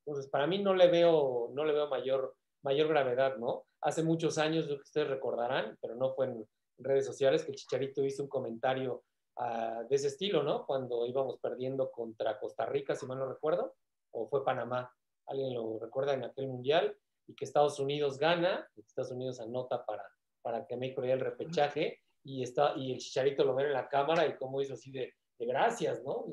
Entonces, 0.04 0.30
para 0.30 0.46
mí 0.46 0.62
no 0.62 0.74
le 0.74 0.88
veo, 0.88 1.50
no 1.52 1.64
le 1.64 1.72
veo 1.72 1.88
mayor, 1.88 2.34
mayor 2.62 2.88
gravedad, 2.88 3.36
¿no? 3.36 3.66
Hace 3.82 4.02
muchos 4.02 4.38
años, 4.38 4.66
que 4.66 4.74
ustedes 4.74 5.08
recordarán, 5.08 5.76
pero 5.80 5.94
no 5.94 6.14
fue 6.14 6.26
en 6.26 6.48
redes 6.78 7.06
sociales, 7.06 7.44
que 7.44 7.52
Chicharito 7.52 8.04
hizo 8.04 8.22
un 8.22 8.28
comentario 8.28 9.04
ah, 9.36 9.84
de 9.88 9.96
ese 9.96 10.08
estilo, 10.08 10.42
¿no? 10.42 10.66
Cuando 10.66 11.06
íbamos 11.06 11.38
perdiendo 11.38 11.90
contra 11.90 12.38
Costa 12.38 12.66
Rica, 12.66 12.94
si 12.94 13.06
mal 13.06 13.18
no 13.18 13.28
recuerdo, 13.28 13.74
o 14.12 14.28
fue 14.28 14.44
Panamá, 14.44 14.92
alguien 15.26 15.54
lo 15.54 15.78
recuerda 15.78 16.14
en 16.14 16.24
aquel 16.24 16.48
mundial, 16.48 16.96
y 17.26 17.34
que 17.34 17.44
Estados 17.44 17.78
Unidos 17.78 18.18
gana, 18.18 18.68
Estados 18.76 19.12
Unidos 19.12 19.40
anota 19.40 19.84
para, 19.84 20.04
para 20.42 20.66
que 20.66 20.76
México 20.76 21.00
le 21.00 21.08
dé 21.08 21.12
el 21.14 21.20
repechaje, 21.20 22.00
y, 22.24 22.42
está, 22.42 22.74
y 22.76 22.92
el 22.92 22.98
Chicharito 22.98 23.44
lo 23.44 23.54
ve 23.54 23.64
en 23.64 23.72
la 23.72 23.88
cámara 23.88 24.26
y 24.26 24.36
como 24.36 24.60
hizo 24.60 24.74
así 24.74 24.90
de, 24.90 25.14
de 25.38 25.46
gracias, 25.46 26.02
¿no? 26.02 26.26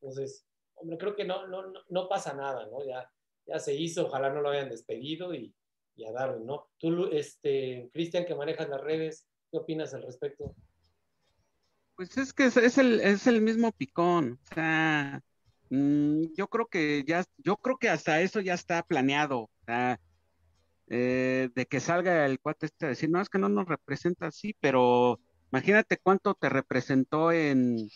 Entonces, 0.00 0.46
hombre, 0.74 0.98
creo 0.98 1.14
que 1.14 1.24
no, 1.24 1.46
no, 1.46 1.72
no, 1.88 2.08
pasa 2.08 2.32
nada, 2.34 2.66
¿no? 2.66 2.84
Ya, 2.84 3.10
ya 3.46 3.58
se 3.58 3.74
hizo, 3.74 4.06
ojalá 4.06 4.30
no 4.30 4.40
lo 4.40 4.50
hayan 4.50 4.70
despedido 4.70 5.34
y, 5.34 5.54
y 5.96 6.04
a 6.04 6.12
darle, 6.12 6.44
¿no? 6.44 6.68
Tú, 6.78 7.08
este, 7.12 7.90
Cristian, 7.92 8.24
que 8.24 8.34
manejas 8.34 8.68
las 8.68 8.80
redes, 8.80 9.26
¿qué 9.50 9.58
opinas 9.58 9.92
al 9.94 10.02
respecto? 10.02 10.54
Pues 11.96 12.16
es 12.16 12.32
que 12.32 12.46
es 12.46 12.78
el, 12.78 13.00
es 13.00 13.26
el 13.26 13.40
mismo 13.40 13.70
picón. 13.72 14.40
O 14.42 14.54
sea, 14.54 15.22
mm, 15.70 16.34
yo 16.36 16.48
creo 16.48 16.66
que 16.66 17.04
ya, 17.06 17.24
yo 17.38 17.56
creo 17.56 17.76
que 17.78 17.88
hasta 17.88 18.20
eso 18.20 18.40
ya 18.40 18.54
está 18.54 18.82
planeado. 18.82 19.50
Eh, 20.88 21.48
de 21.54 21.66
que 21.66 21.80
salga 21.80 22.26
el 22.26 22.38
cuate 22.40 22.66
este 22.66 22.86
a 22.86 22.88
decir, 22.90 23.10
no, 23.10 23.20
es 23.20 23.28
que 23.28 23.38
no 23.38 23.48
nos 23.48 23.66
representa 23.66 24.26
así, 24.26 24.54
pero 24.60 25.18
imagínate 25.50 25.98
cuánto 25.98 26.34
te 26.34 26.48
representó 26.48 27.32
en, 27.32 27.88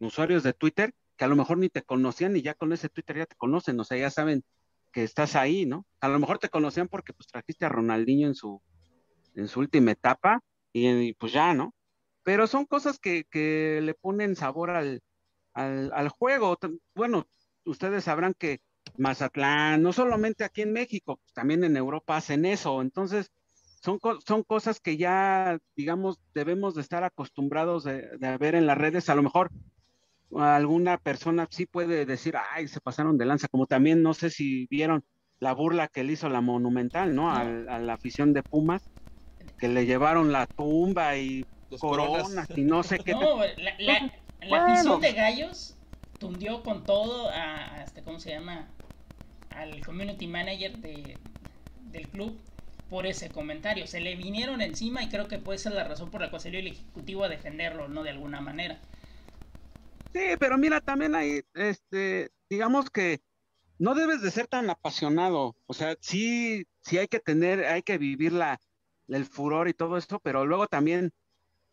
usuarios 0.00 0.42
de 0.42 0.52
Twitter, 0.52 0.92
que 1.16 1.24
a 1.24 1.28
lo 1.28 1.36
mejor 1.36 1.58
ni 1.58 1.68
te 1.68 1.82
conocían 1.82 2.36
y 2.36 2.42
ya 2.42 2.54
con 2.54 2.72
ese 2.72 2.88
Twitter 2.88 3.18
ya 3.18 3.26
te 3.26 3.36
conocen, 3.36 3.78
o 3.80 3.84
sea, 3.84 3.98
ya 3.98 4.10
saben 4.10 4.44
que 4.92 5.02
estás 5.04 5.36
ahí, 5.36 5.66
¿no? 5.66 5.86
A 6.00 6.08
lo 6.08 6.18
mejor 6.18 6.38
te 6.38 6.48
conocían 6.48 6.88
porque 6.88 7.12
pues 7.12 7.26
trajiste 7.28 7.64
a 7.66 7.68
Ronaldinho 7.68 8.28
en 8.28 8.34
su, 8.34 8.62
en 9.34 9.48
su 9.48 9.60
última 9.60 9.92
etapa 9.92 10.40
y, 10.72 11.14
pues 11.14 11.32
ya, 11.32 11.54
¿no? 11.54 11.74
pero 12.24 12.46
son 12.46 12.66
cosas 12.66 12.98
que 12.98 13.80
le 13.82 13.94
ponen 13.94 14.36
sabor 14.36 14.70
al, 14.70 15.00
al, 15.58 15.90
al 15.94 16.08
juego. 16.08 16.56
Bueno, 16.94 17.26
ustedes 17.64 18.04
sabrán 18.04 18.34
que 18.38 18.60
Mazatlán, 18.96 19.82
no 19.82 19.92
solamente 19.92 20.44
aquí 20.44 20.62
en 20.62 20.72
México, 20.72 21.18
pues 21.22 21.32
también 21.34 21.64
en 21.64 21.76
Europa 21.76 22.16
hacen 22.16 22.44
eso. 22.44 22.80
Entonces, 22.82 23.30
son, 23.82 23.98
co- 23.98 24.20
son 24.26 24.42
cosas 24.42 24.80
que 24.80 24.96
ya, 24.96 25.58
digamos, 25.76 26.18
debemos 26.34 26.74
de 26.74 26.82
estar 26.82 27.04
acostumbrados 27.04 27.84
de, 27.84 28.08
de 28.18 28.36
ver 28.38 28.54
en 28.54 28.66
las 28.66 28.78
redes. 28.78 29.08
A 29.08 29.14
lo 29.14 29.22
mejor 29.22 29.50
alguna 30.32 30.98
persona 30.98 31.46
sí 31.50 31.66
puede 31.66 32.04
decir, 32.06 32.34
ay, 32.52 32.68
se 32.68 32.80
pasaron 32.80 33.16
de 33.18 33.26
lanza, 33.26 33.48
como 33.48 33.66
también 33.66 34.02
no 34.02 34.14
sé 34.14 34.30
si 34.30 34.66
vieron 34.70 35.04
la 35.40 35.54
burla 35.54 35.88
que 35.88 36.04
le 36.04 36.14
hizo 36.14 36.28
la 36.28 36.40
Monumental, 36.40 37.14
¿no? 37.14 37.30
a 37.30 37.44
la 37.44 37.92
afición 37.94 38.32
de 38.32 38.42
Pumas, 38.42 38.90
que 39.58 39.68
le 39.68 39.86
llevaron 39.86 40.32
la 40.32 40.46
tumba 40.46 41.16
y 41.16 41.46
coronas 41.78 42.46
y 42.56 42.64
no 42.64 42.82
sé 42.82 42.98
qué. 42.98 43.12
No, 43.20 43.36
la, 43.86 44.12
afición 44.40 45.00
de 45.00 45.12
Gallos 45.12 45.74
tundió 46.18 46.62
con 46.62 46.84
todo 46.84 47.30
a, 47.30 47.82
este, 47.84 48.02
¿cómo 48.02 48.20
se 48.20 48.30
llama? 48.30 48.66
Al 49.50 49.84
community 49.84 50.26
manager 50.26 50.76
de, 50.78 51.16
del 51.90 52.06
club 52.08 52.38
por 52.90 53.06
ese 53.06 53.30
comentario. 53.30 53.86
Se 53.86 54.00
le 54.00 54.16
vinieron 54.16 54.60
encima 54.60 55.02
y 55.02 55.08
creo 55.08 55.28
que 55.28 55.38
puede 55.38 55.58
ser 55.58 55.72
la 55.72 55.84
razón 55.84 56.10
por 56.10 56.20
la 56.20 56.30
cual 56.30 56.42
salió 56.42 56.58
el 56.60 56.68
ejecutivo 56.68 57.24
a 57.24 57.28
defenderlo, 57.28 57.88
¿no? 57.88 58.02
De 58.02 58.10
alguna 58.10 58.40
manera. 58.40 58.78
Sí, 60.14 60.20
pero 60.38 60.56
mira, 60.58 60.80
también 60.80 61.14
hay, 61.14 61.42
este, 61.54 62.30
digamos 62.48 62.90
que 62.90 63.20
no 63.78 63.94
debes 63.94 64.22
de 64.22 64.30
ser 64.30 64.46
tan 64.46 64.68
apasionado. 64.70 65.56
O 65.66 65.74
sea, 65.74 65.96
sí, 66.00 66.66
sí 66.80 66.98
hay 66.98 67.08
que 67.08 67.20
tener, 67.20 67.64
hay 67.66 67.82
que 67.82 67.98
vivir 67.98 68.32
la, 68.32 68.58
el 69.08 69.24
furor 69.26 69.68
y 69.68 69.74
todo 69.74 69.96
esto, 69.96 70.18
pero 70.20 70.46
luego 70.46 70.66
también, 70.66 71.12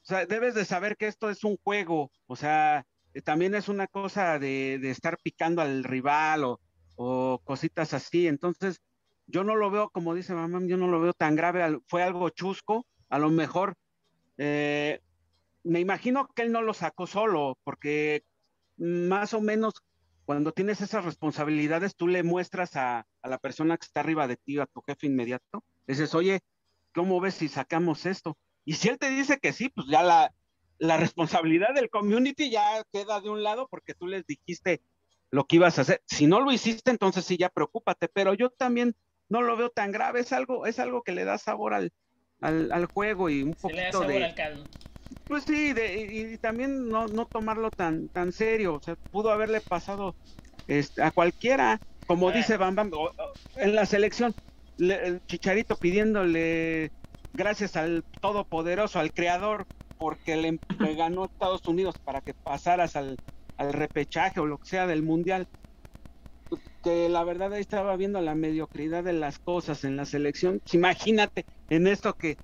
o 0.05 0.07
sea, 0.07 0.25
debes 0.27 0.53
de 0.53 0.65
saber 0.65 0.97
que 0.97 1.07
esto 1.07 1.31
es 1.31 1.43
un 1.43 1.57
juego. 1.57 2.11
O 2.27 2.35
sea, 2.35 2.85
eh, 3.15 3.21
también 3.21 3.55
es 3.55 3.67
una 3.67 3.87
cosa 3.87 4.37
de, 4.37 4.77
de 4.79 4.91
estar 4.91 5.17
picando 5.17 5.63
al 5.63 5.83
rival 5.83 6.43
o, 6.43 6.59
o, 6.95 7.41
cositas 7.43 7.93
así. 7.95 8.27
Entonces, 8.27 8.81
yo 9.25 9.43
no 9.43 9.55
lo 9.55 9.71
veo, 9.71 9.89
como 9.89 10.13
dice 10.13 10.35
mamá, 10.35 10.61
yo 10.65 10.77
no 10.77 10.87
lo 10.87 11.01
veo 11.01 11.13
tan 11.13 11.35
grave. 11.35 11.79
Fue 11.87 12.03
algo 12.03 12.29
chusco. 12.29 12.85
A 13.09 13.17
lo 13.17 13.31
mejor, 13.31 13.73
eh, 14.37 15.01
me 15.63 15.79
imagino 15.79 16.27
que 16.35 16.43
él 16.43 16.51
no 16.51 16.61
lo 16.61 16.75
sacó 16.75 17.07
solo, 17.07 17.57
porque 17.63 18.23
más 18.77 19.33
o 19.33 19.41
menos 19.41 19.73
cuando 20.25 20.51
tienes 20.51 20.81
esas 20.81 21.05
responsabilidades, 21.05 21.95
tú 21.95 22.07
le 22.07 22.23
muestras 22.23 22.75
a, 22.75 23.05
la 23.23 23.37
persona 23.37 23.77
que 23.77 23.85
está 23.85 23.99
arriba 24.01 24.27
de 24.27 24.37
ti, 24.37 24.59
a 24.59 24.65
tu 24.65 24.81
jefe 24.81 25.07
inmediato, 25.07 25.63
dices, 25.87 26.13
oye, 26.15 26.41
¿cómo 26.93 27.19
ves 27.19 27.35
si 27.35 27.47
sacamos 27.47 28.05
esto? 28.05 28.37
Y 28.65 28.73
si 28.73 28.89
él 28.89 28.97
te 28.97 29.09
dice 29.09 29.39
que 29.39 29.53
sí, 29.53 29.69
pues 29.69 29.87
ya 29.87 30.03
la, 30.03 30.33
la 30.79 30.97
responsabilidad 30.97 31.73
del 31.73 31.89
community 31.89 32.49
ya 32.49 32.83
queda 32.91 33.21
de 33.21 33.29
un 33.29 33.43
lado 33.43 33.67
porque 33.69 33.93
tú 33.93 34.07
les 34.07 34.25
dijiste 34.25 34.81
lo 35.31 35.45
que 35.45 35.57
ibas 35.57 35.77
a 35.77 35.83
hacer. 35.83 36.01
Si 36.05 36.27
no 36.27 36.41
lo 36.41 36.51
hiciste, 36.51 36.91
entonces 36.91 37.25
sí, 37.25 37.37
ya 37.37 37.49
preocúpate, 37.49 38.07
pero 38.07 38.33
yo 38.33 38.49
también 38.49 38.95
no 39.29 39.41
lo 39.41 39.55
veo 39.55 39.69
tan 39.69 39.91
grave, 39.91 40.21
es 40.21 40.33
algo, 40.33 40.65
es 40.65 40.79
algo 40.79 41.03
que 41.03 41.11
le 41.11 41.25
da 41.25 41.37
sabor 41.37 41.73
al, 41.73 41.91
al, 42.41 42.85
juego 42.87 43.29
y 43.29 43.43
un 43.43 43.53
poquito 43.53 43.75
le 43.75 43.85
da 43.85 43.91
sabor 43.91 44.23
al 44.23 44.35
caldo. 44.35 44.65
Pues 45.27 45.43
sí, 45.43 45.73
y, 45.77 46.37
también 46.37 46.89
no, 46.89 47.07
no 47.07 47.25
tomarlo 47.25 47.71
tan, 47.71 48.09
tan 48.09 48.31
serio, 48.31 48.75
o 48.75 48.81
sea, 48.81 48.95
pudo 49.11 49.31
haberle 49.31 49.61
pasado 49.61 50.15
este, 50.67 51.03
a 51.03 51.11
cualquiera, 51.11 51.81
como 52.07 52.31
dice 52.31 52.57
Bam 52.57 52.75
Bam, 52.75 52.91
en 53.55 53.75
la 53.75 53.85
selección, 53.85 54.33
el 54.77 55.21
Chicharito 55.25 55.75
pidiéndole 55.77 56.91
gracias 57.35 57.75
al 57.75 58.03
Todopoderoso, 58.21 58.99
al 58.99 59.13
Creador, 59.13 59.67
porque 59.97 60.35
le, 60.35 60.59
ganó 60.95 61.25
Estados 61.25 61.67
Unidos 61.67 61.95
para 62.03 62.21
que 62.21 62.33
pasaras 62.33 62.95
al, 62.95 63.17
al 63.57 63.73
repechaje 63.73 64.39
o 64.39 64.45
lo 64.45 64.57
que 64.57 64.69
sea 64.69 64.87
del 64.87 65.03
Mundial 65.03 65.47
que 66.83 67.09
la 67.09 67.23
verdad 67.23 67.51
ahí 67.53 67.61
estaba 67.61 67.95
viendo 67.95 68.21
la 68.21 68.35
mediocridad 68.35 69.03
de 69.03 69.13
las 69.13 69.39
cosas 69.39 69.83
en 69.83 69.97
la 69.97 70.05
selección. 70.05 70.61
Imagínate 70.71 71.45
en 71.69 71.87
esto 71.87 72.13
que 72.13 72.37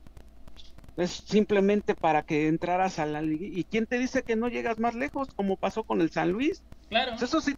es 0.98 1.12
simplemente 1.12 1.96
para 1.96 2.24
que 2.24 2.48
entraras 2.48 2.98
a 2.98 3.06
la 3.06 3.22
liga. 3.22 3.46
¿Y 3.48 3.64
quién 3.66 3.86
te 3.86 4.00
dice 4.00 4.24
que 4.24 4.36
no 4.36 4.50
llegas 4.50 4.80
más 4.80 4.96
lejos, 4.96 5.30
como 5.36 5.58
pasó 5.58 5.84
con 5.84 6.02
el 6.02 6.10
San 6.10 6.32
Luis? 6.32 6.64
Claro. 6.90 7.12
Pues 7.12 7.22
eso 7.24 7.40
sí, 7.40 7.54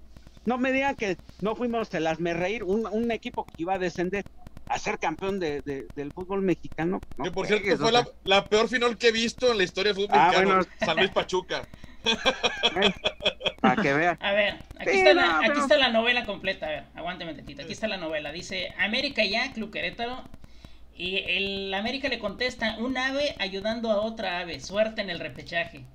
no 0.46 0.58
me 0.58 0.74
digan 0.74 0.96
que 0.96 1.18
no 1.42 1.56
fuimos 1.56 1.94
el 1.94 2.06
me 2.20 2.34
reír, 2.34 2.64
un, 2.64 2.86
un 2.86 3.12
equipo 3.12 3.46
que 3.46 3.54
iba 3.58 3.76
a 3.76 3.80
descender 3.80 4.26
a 4.68 4.80
ser 4.80 5.00
campeón 5.00 5.40
de, 5.40 5.62
del 5.62 6.12
fútbol 6.14 6.42
mexicano. 6.42 7.00
que 7.22 7.32
por 7.32 7.48
cierto 7.48 7.78
fue 7.78 7.92
la, 8.24 8.46
peor 8.46 8.68
final 8.68 8.98
que 8.98 9.10
he 9.10 9.12
visto 9.12 9.52
en 9.52 9.58
la 9.58 9.64
historia 9.64 9.94
del 9.94 10.04
fútbol 10.04 10.20
ah, 10.20 10.32
mexicano, 10.32 10.62
San 10.80 10.98
Luis 10.98 11.10
Pachuca. 11.12 11.68
para 13.62 13.82
que 13.82 13.94
vean. 13.94 14.18
A 14.22 14.34
ver, 14.34 14.56
aquí, 14.78 14.98
está, 14.98 15.14
la, 15.14 15.40
aquí 15.40 15.60
está 15.60 15.78
la 15.78 15.90
novela 15.90 16.26
completa. 16.26 16.66
A 16.66 16.70
ver, 16.70 16.84
aguánteme 16.96 17.34
tantito. 17.34 17.62
Aquí 17.62 17.74
está 17.74 17.88
la 17.88 17.98
novela. 17.98 18.32
Dice: 18.32 18.74
América 18.78 19.24
ya, 19.24 19.54
Club 19.54 19.72
Querétaro, 19.72 20.24
y 20.96 21.18
el 21.18 21.74
América 21.74 22.08
le 22.08 22.20
contesta, 22.20 22.78
un 22.78 22.98
ave 22.98 23.36
ayudando 23.40 23.92
a 23.92 24.02
otra 24.02 24.40
ave, 24.40 24.60
suerte 24.60 25.02
en 25.02 25.10
el 25.10 25.20
repechaje. 25.20 25.86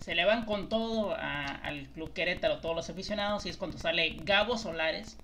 Se 0.00 0.14
le 0.14 0.24
van 0.24 0.44
con 0.44 0.68
todo 0.68 1.16
al 1.16 1.88
Club 1.94 2.12
Querétaro, 2.12 2.58
todos 2.58 2.76
los 2.76 2.90
aficionados, 2.90 3.46
y 3.46 3.48
es 3.48 3.56
cuando 3.56 3.78
sale 3.78 4.16
Gabo 4.22 4.58
Solares. 4.58 5.16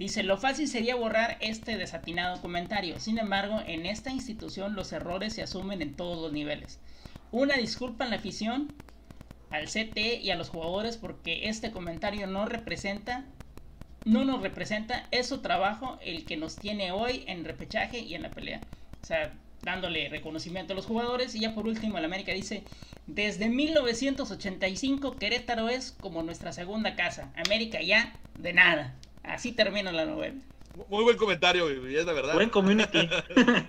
Dice, 0.00 0.22
lo 0.22 0.38
fácil 0.38 0.66
sería 0.66 0.96
borrar 0.96 1.36
este 1.40 1.76
desatinado 1.76 2.40
comentario. 2.40 2.98
Sin 2.98 3.18
embargo, 3.18 3.60
en 3.66 3.84
esta 3.84 4.10
institución 4.10 4.74
los 4.74 4.92
errores 4.92 5.34
se 5.34 5.42
asumen 5.42 5.82
en 5.82 5.94
todos 5.94 6.20
los 6.22 6.32
niveles. 6.32 6.80
Una 7.30 7.56
disculpa 7.56 8.04
en 8.04 8.10
la 8.10 8.16
afición, 8.16 8.70
al 9.50 9.66
CT 9.66 10.22
y 10.22 10.30
a 10.30 10.36
los 10.36 10.48
jugadores 10.48 10.96
porque 10.96 11.50
este 11.50 11.70
comentario 11.70 12.26
no 12.26 12.46
representa 12.46 13.26
no 14.06 14.24
nos 14.24 14.40
representa, 14.40 15.06
es 15.10 15.28
su 15.28 15.42
trabajo 15.42 15.98
el 16.02 16.24
que 16.24 16.38
nos 16.38 16.58
tiene 16.58 16.92
hoy 16.92 17.24
en 17.26 17.44
repechaje 17.44 17.98
y 17.98 18.14
en 18.14 18.22
la 18.22 18.30
pelea. 18.30 18.62
O 19.02 19.04
sea, 19.04 19.34
dándole 19.62 20.08
reconocimiento 20.08 20.72
a 20.72 20.76
los 20.76 20.86
jugadores. 20.86 21.34
Y 21.34 21.40
ya 21.40 21.54
por 21.54 21.66
último, 21.66 21.98
el 21.98 22.06
América 22.06 22.32
dice, 22.32 22.64
desde 23.06 23.50
1985 23.50 25.18
Querétaro 25.18 25.68
es 25.68 25.92
como 25.92 26.22
nuestra 26.22 26.52
segunda 26.52 26.96
casa. 26.96 27.30
América 27.36 27.82
ya, 27.82 28.16
de 28.38 28.54
nada. 28.54 28.94
Así 29.22 29.52
termina 29.52 29.92
la 29.92 30.04
novela. 30.04 30.40
Muy 30.88 31.04
buen 31.04 31.16
comentario, 31.16 31.70
y 31.88 31.96
es 31.96 32.06
la 32.06 32.12
verdad. 32.12 32.34
Buen 32.34 32.50
community. 32.50 33.08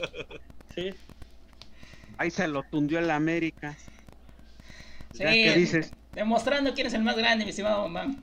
sí. 0.75 0.93
Ahí 2.17 2.31
se 2.31 2.47
lo 2.47 2.63
tundió 2.63 2.99
el 2.99 3.09
América. 3.09 3.75
Sí, 5.13 5.23
¿Qué 5.23 5.53
dices? 5.55 5.91
Demostrando 6.13 6.73
quién 6.73 6.87
es 6.87 6.93
el 6.93 7.03
más 7.03 7.17
grande, 7.17 7.43
mi 7.43 7.49
estimado 7.49 7.87
mamá. 7.87 8.15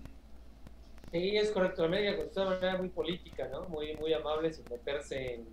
Sí, 1.10 1.36
es 1.36 1.50
correcto. 1.50 1.84
América 1.84 2.16
contestó 2.16 2.44
de 2.44 2.56
manera 2.56 2.76
muy 2.78 2.88
política, 2.88 3.48
¿no? 3.50 3.68
Muy, 3.68 3.96
muy 3.96 4.12
amable, 4.12 4.52
sin 4.52 4.64
meterse 4.70 5.34
en, 5.34 5.48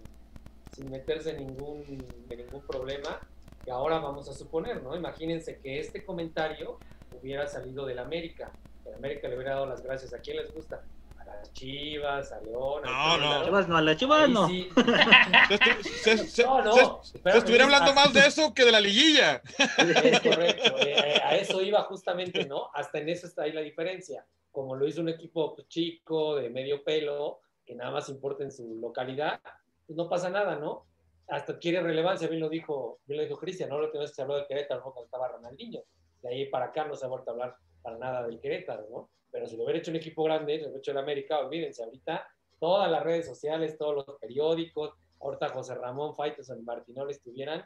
sin 0.73 0.91
meterse 0.91 1.31
en 1.31 1.47
ningún, 1.47 1.83
en 2.29 2.37
ningún 2.37 2.61
problema. 2.61 3.19
Que 3.63 3.71
ahora 3.71 3.99
vamos 3.99 4.29
a 4.29 4.33
suponer, 4.33 4.83
¿no? 4.83 4.95
Imagínense 4.95 5.57
que 5.57 5.79
este 5.79 6.05
comentario 6.05 6.77
hubiera 7.19 7.47
salido 7.47 7.85
del 7.85 7.99
América. 7.99 8.51
El 8.85 8.95
América 8.95 9.27
le 9.27 9.35
hubiera 9.35 9.55
dado 9.55 9.65
las 9.65 9.81
gracias. 9.81 10.13
¿A 10.13 10.19
quién 10.19 10.37
les 10.37 10.53
gusta? 10.53 10.83
A 11.27 11.35
las 11.37 11.53
Chivas, 11.53 12.31
a 12.31 12.39
León. 12.41 12.81
No, 12.83 13.17
no. 13.17 13.31
A 13.33 13.43
Chivas 13.45 13.67
no, 13.67 13.77
a 13.77 13.81
las 13.81 13.97
Chivas 13.97 14.29
no. 14.29 14.47
se, 16.03 16.43
no, 16.43 16.61
no. 16.63 17.03
Se, 17.03 17.17
estuviera 17.37 17.65
hablando 17.65 17.93
más 17.93 18.13
de 18.13 18.21
eso 18.21 18.53
que 18.53 18.65
de 18.65 18.71
la 18.71 18.79
liguilla. 18.79 19.41
Es 19.77 20.19
correcto. 20.21 20.77
Eh, 20.79 20.95
eh, 20.97 21.21
a 21.23 21.35
eso 21.35 21.61
iba 21.61 21.81
justamente, 21.83 22.45
¿no? 22.45 22.69
Hasta 22.73 22.99
en 22.99 23.09
eso 23.09 23.27
está 23.27 23.43
ahí 23.43 23.51
la 23.51 23.61
diferencia 23.61 24.25
como 24.55 24.77
lo 24.77 24.87
hizo 24.87 25.01
un 25.01 25.09
equipo 25.09 25.53
pues, 25.53 25.67
chico, 25.67 26.37
de 26.37 26.49
medio 26.49 26.81
pelo, 26.81 27.41
que 27.65 27.75
nada 27.75 27.91
más 27.91 28.07
importa 28.07 28.45
en 28.45 28.53
su 28.53 28.79
localidad, 28.79 29.41
pues 29.85 29.97
no 29.97 30.07
pasa 30.07 30.29
nada, 30.29 30.55
¿no? 30.55 30.85
Hasta 31.27 31.53
adquiere 31.53 31.81
relevancia, 31.81 32.29
bien 32.29 32.39
lo 32.39 32.47
dijo, 32.47 32.99
bien 33.05 33.17
lo 33.17 33.23
dijo 33.25 33.37
Cristian, 33.37 33.69
no 33.69 33.79
lo 33.79 33.91
que 33.91 34.07
se 34.07 34.21
habló 34.21 34.37
del 34.37 34.47
Querétaro 34.47 34.79
¿no? 34.79 34.93
cuando 34.93 35.05
estaba 35.05 35.27
Ronaldinho. 35.27 35.81
De 36.21 36.29
ahí 36.29 36.45
para 36.45 36.67
acá 36.67 36.85
no 36.85 36.95
se 36.95 37.05
ha 37.05 37.09
vuelto 37.09 37.31
a 37.31 37.33
hablar 37.33 37.57
para 37.85 37.99
nada 37.99 38.25
del 38.25 38.39
Querétaro, 38.39 38.87
¿no? 38.89 39.09
Pero 39.31 39.47
si 39.47 39.55
lo 39.55 39.63
hubiera 39.63 39.79
hecho 39.79 39.91
un 39.91 39.97
equipo 39.97 40.23
grande, 40.23 40.57
lo 40.57 40.63
hubiera 40.63 40.79
hecho 40.79 40.91
el 40.91 40.97
América, 40.97 41.39
olvídense, 41.39 41.83
ahorita 41.83 42.27
todas 42.59 42.89
las 42.89 43.03
redes 43.03 43.27
sociales, 43.27 43.77
todos 43.77 43.95
los 44.07 44.19
periódicos, 44.19 44.95
ahorita 45.21 45.49
José 45.49 45.75
Ramón 45.75 46.15
Faites 46.15 46.49
o 46.49 46.57
Martinol 46.63 47.11
estuvieran 47.11 47.63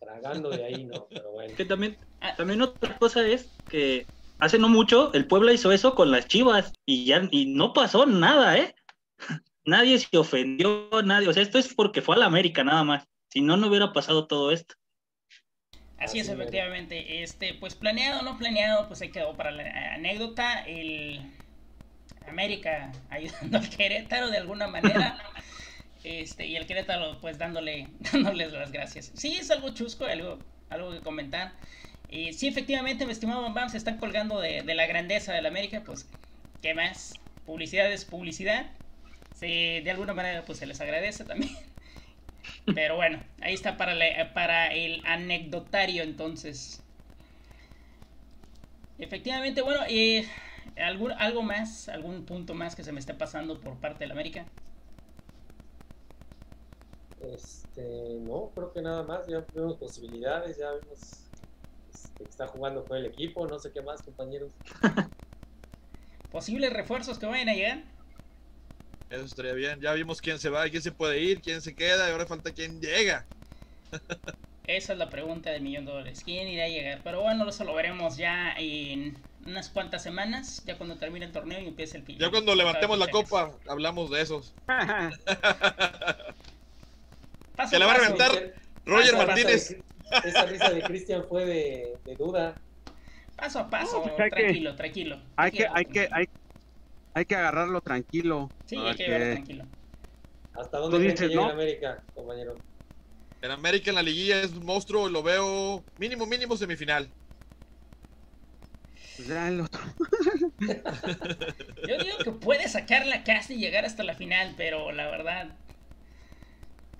tragando 0.00 0.50
de 0.50 0.64
ahí, 0.64 0.84
¿no? 0.84 1.06
Pero 1.08 1.30
bueno. 1.30 1.54
Que 1.56 1.64
también, 1.64 1.96
también 2.36 2.60
otra 2.60 2.98
cosa 2.98 3.24
es 3.24 3.48
que 3.68 4.06
hace 4.40 4.58
no 4.58 4.68
mucho 4.68 5.12
el 5.14 5.28
Puebla 5.28 5.52
hizo 5.52 5.70
eso 5.70 5.94
con 5.94 6.10
las 6.10 6.26
Chivas 6.26 6.72
y 6.84 7.06
ya 7.06 7.28
y 7.30 7.54
no 7.54 7.72
pasó 7.72 8.04
nada, 8.04 8.58
¿eh? 8.58 8.74
nadie 9.64 9.98
se 9.98 10.18
ofendió, 10.18 10.88
nadie, 11.04 11.28
o 11.28 11.32
sea, 11.32 11.42
esto 11.42 11.58
es 11.58 11.72
porque 11.72 12.02
fue 12.02 12.16
a 12.16 12.18
la 12.18 12.26
América 12.26 12.64
nada 12.64 12.82
más. 12.84 13.06
Si 13.28 13.42
no 13.42 13.56
no 13.56 13.68
hubiera 13.68 13.92
pasado 13.92 14.26
todo 14.26 14.50
esto. 14.50 14.74
Así 15.98 16.18
es, 16.18 16.28
efectivamente. 16.28 17.22
Este, 17.22 17.54
pues 17.54 17.74
planeado 17.74 18.20
o 18.20 18.22
no 18.22 18.38
planeado, 18.38 18.86
pues 18.86 18.98
se 18.98 19.10
quedó 19.10 19.34
para 19.36 19.50
la 19.50 19.94
anécdota. 19.94 20.62
El 20.62 21.20
América 22.28 22.92
ayudando 23.10 23.58
al 23.58 23.70
Querétaro 23.70 24.30
de 24.30 24.38
alguna 24.38 24.66
manera. 24.68 25.18
este, 26.04 26.46
y 26.46 26.56
el 26.56 26.66
Querétaro, 26.66 27.18
pues 27.20 27.38
dándole, 27.38 27.88
dándoles 28.12 28.52
las 28.52 28.72
gracias. 28.72 29.12
Sí, 29.14 29.36
es 29.36 29.50
algo 29.50 29.70
chusco, 29.70 30.04
algo, 30.04 30.38
algo 30.70 30.92
que 30.92 31.00
comentar. 31.00 31.52
Y 32.08 32.32
sí, 32.32 32.46
efectivamente, 32.46 33.04
mi 33.04 33.12
estimado 33.12 33.52
Bam, 33.52 33.68
se 33.68 33.78
están 33.78 33.98
colgando 33.98 34.40
de, 34.40 34.62
la 34.62 34.86
grandeza 34.86 35.32
de 35.32 35.42
la 35.42 35.48
América, 35.48 35.82
pues, 35.84 36.06
¿qué 36.62 36.74
más? 36.74 37.14
Publicidad 37.44 37.90
es 37.90 38.04
publicidad. 38.04 38.70
Sí, 39.34 39.80
de 39.80 39.90
alguna 39.90 40.14
manera, 40.14 40.44
pues 40.44 40.58
se 40.58 40.66
les 40.66 40.80
agradece 40.80 41.24
también. 41.24 41.52
Pero 42.74 42.96
bueno, 42.96 43.22
ahí 43.40 43.54
está 43.54 43.76
para, 43.76 43.94
para 44.34 44.68
el 44.74 45.02
anecdotario 45.06 46.02
entonces. 46.02 46.82
Efectivamente, 48.98 49.62
bueno, 49.62 49.80
eh, 49.88 50.26
¿algún, 50.76 51.12
¿algo 51.12 51.42
más, 51.42 51.88
algún 51.88 52.24
punto 52.24 52.54
más 52.54 52.74
que 52.74 52.82
se 52.84 52.92
me 52.92 53.00
esté 53.00 53.14
pasando 53.14 53.60
por 53.60 53.78
parte 53.80 54.04
del 54.04 54.12
América? 54.12 54.48
Este, 57.18 57.82
no, 58.20 58.52
creo 58.54 58.72
que 58.72 58.82
nada 58.82 59.02
más, 59.02 59.26
ya 59.26 59.46
vemos 59.54 59.76
posibilidades, 59.78 60.58
ya 60.58 60.72
vimos 60.74 61.30
este, 61.88 62.24
que 62.24 62.30
está 62.30 62.46
jugando 62.46 62.86
con 62.86 62.96
el 62.98 63.06
equipo, 63.06 63.46
no 63.46 63.58
sé 63.58 63.72
qué 63.72 63.82
más, 63.82 64.02
compañeros. 64.02 64.52
¿Posibles 66.30 66.72
refuerzos 66.72 67.18
que 67.18 67.26
vayan 67.26 67.48
a 67.48 67.54
llegar? 67.54 67.95
Eso 69.10 69.24
estaría 69.24 69.52
bien. 69.52 69.80
Ya 69.80 69.92
vimos 69.92 70.20
quién 70.20 70.38
se 70.38 70.50
va, 70.50 70.68
quién 70.68 70.82
se 70.82 70.92
puede 70.92 71.20
ir, 71.20 71.40
quién 71.40 71.60
se 71.60 71.74
queda 71.74 72.08
y 72.08 72.12
ahora 72.12 72.26
falta 72.26 72.52
quién 72.52 72.80
llega. 72.80 73.26
Esa 74.66 74.94
es 74.94 74.98
la 74.98 75.08
pregunta 75.08 75.50
del 75.50 75.62
millón 75.62 75.86
de 75.86 75.92
dólares. 75.92 76.22
¿Quién 76.24 76.48
irá 76.48 76.64
a 76.64 76.68
llegar? 76.68 77.00
Pero 77.04 77.22
bueno, 77.22 77.48
eso 77.48 77.62
lo 77.62 77.74
veremos 77.74 78.16
ya 78.16 78.52
en 78.58 79.16
unas 79.46 79.70
cuantas 79.70 80.02
semanas, 80.02 80.64
ya 80.66 80.76
cuando 80.76 80.96
termine 80.96 81.26
el 81.26 81.32
torneo 81.32 81.60
y 81.60 81.68
empiece 81.68 81.98
el 81.98 82.04
Ya 82.18 82.30
cuando 82.30 82.52
levantemos 82.54 82.98
la 82.98 83.08
copa, 83.08 83.52
hablamos 83.68 84.10
de 84.10 84.22
esos. 84.22 84.54
Se 87.70 87.78
la 87.78 87.86
va 87.86 87.92
a 87.92 87.98
reventar 87.98 88.32
Roger 88.84 89.16
Martínez. 89.16 89.76
esa 90.24 90.46
risa 90.46 90.70
de 90.70 90.82
Cristian 90.82 91.24
fue 91.28 91.46
de, 91.46 91.96
de, 92.04 92.16
duda. 92.16 92.56
Paso 93.36 93.60
a 93.60 93.70
paso, 93.70 94.02
pues 94.02 94.16
tranquilo, 94.16 94.74
tranquilo. 94.74 95.20
Hay 95.36 95.52
que, 95.52 95.68
hay 95.72 95.84
que, 95.84 96.08
hay, 96.10 96.28
hay 97.16 97.24
que 97.24 97.34
agarrarlo 97.34 97.80
tranquilo. 97.80 98.52
Sí, 98.66 98.76
hay 98.76 98.94
que 98.94 99.06
agarrarlo 99.06 99.34
tranquilo. 99.36 99.64
¿Hasta 100.52 100.78
dónde 100.78 100.98
creen 100.98 101.14
que 101.14 101.28
llega 101.28 101.44
en 101.44 101.50
América, 101.50 102.04
compañero? 102.12 102.60
En 103.40 103.50
América 103.50 103.90
en 103.90 103.94
la 103.94 104.02
liguilla 104.02 104.42
es 104.42 104.52
un 104.52 104.66
monstruo, 104.66 105.08
lo 105.08 105.22
veo 105.22 105.82
mínimo, 105.96 106.26
mínimo 106.26 106.58
semifinal. 106.58 107.10
Pues 109.16 109.28
ya 109.28 109.48
el 109.48 109.62
otro. 109.62 109.80
Yo 111.88 111.98
digo 112.04 112.18
que 112.22 112.32
puede 112.32 112.68
sacar 112.68 113.06
la 113.06 113.24
casa 113.24 113.54
y 113.54 113.58
llegar 113.58 113.86
hasta 113.86 114.04
la 114.04 114.14
final, 114.14 114.52
pero 114.58 114.92
la 114.92 115.06
verdad 115.10 115.58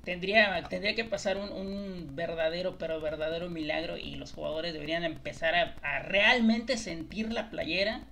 tendría, 0.02 0.62
tendría 0.70 0.94
que 0.94 1.04
pasar 1.04 1.36
un, 1.36 2.16
verdadero, 2.16 2.78
pero 2.78 3.02
verdadero 3.02 3.50
milagro 3.50 3.98
y 3.98 4.16
los 4.16 4.32
jugadores 4.32 4.72
deberían 4.72 5.04
empezar 5.04 5.54
a, 5.54 5.98
realmente 6.04 6.78
sentir 6.78 7.30
la 7.30 7.50
playera 7.50 8.06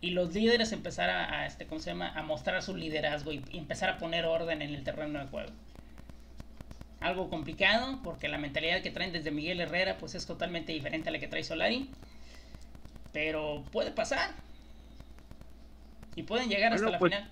y 0.00 0.10
los 0.10 0.34
líderes 0.34 0.72
empezar 0.72 1.10
a, 1.10 1.46
este, 1.46 1.66
¿cómo 1.66 1.80
se 1.80 1.90
llama? 1.90 2.10
a 2.10 2.22
mostrar 2.22 2.62
su 2.62 2.76
liderazgo 2.76 3.32
y, 3.32 3.42
empezar 3.52 3.88
a 3.88 3.98
poner 3.98 4.26
orden 4.26 4.62
en 4.62 4.74
el 4.74 4.84
terreno 4.84 5.18
de 5.18 5.26
juego. 5.26 5.50
Algo 7.00 7.28
complicado 7.28 8.00
porque 8.02 8.28
la 8.28 8.38
mentalidad 8.38 8.82
que 8.82 8.90
traen 8.90 9.12
desde 9.12 9.30
Miguel 9.30 9.60
Herrera 9.60 9.98
pues 9.98 10.14
es 10.14 10.26
totalmente 10.26 10.72
diferente 10.72 11.08
a 11.08 11.12
la 11.12 11.18
que 11.18 11.28
trae 11.28 11.44
Solari. 11.44 11.90
Pero 13.12 13.64
puede 13.72 13.90
pasar. 13.90 14.30
Y 16.14 16.22
pueden 16.22 16.48
llegar 16.48 16.72
hasta 16.72 16.90
la 16.90 16.98
pues, 16.98 17.12
final. 17.12 17.30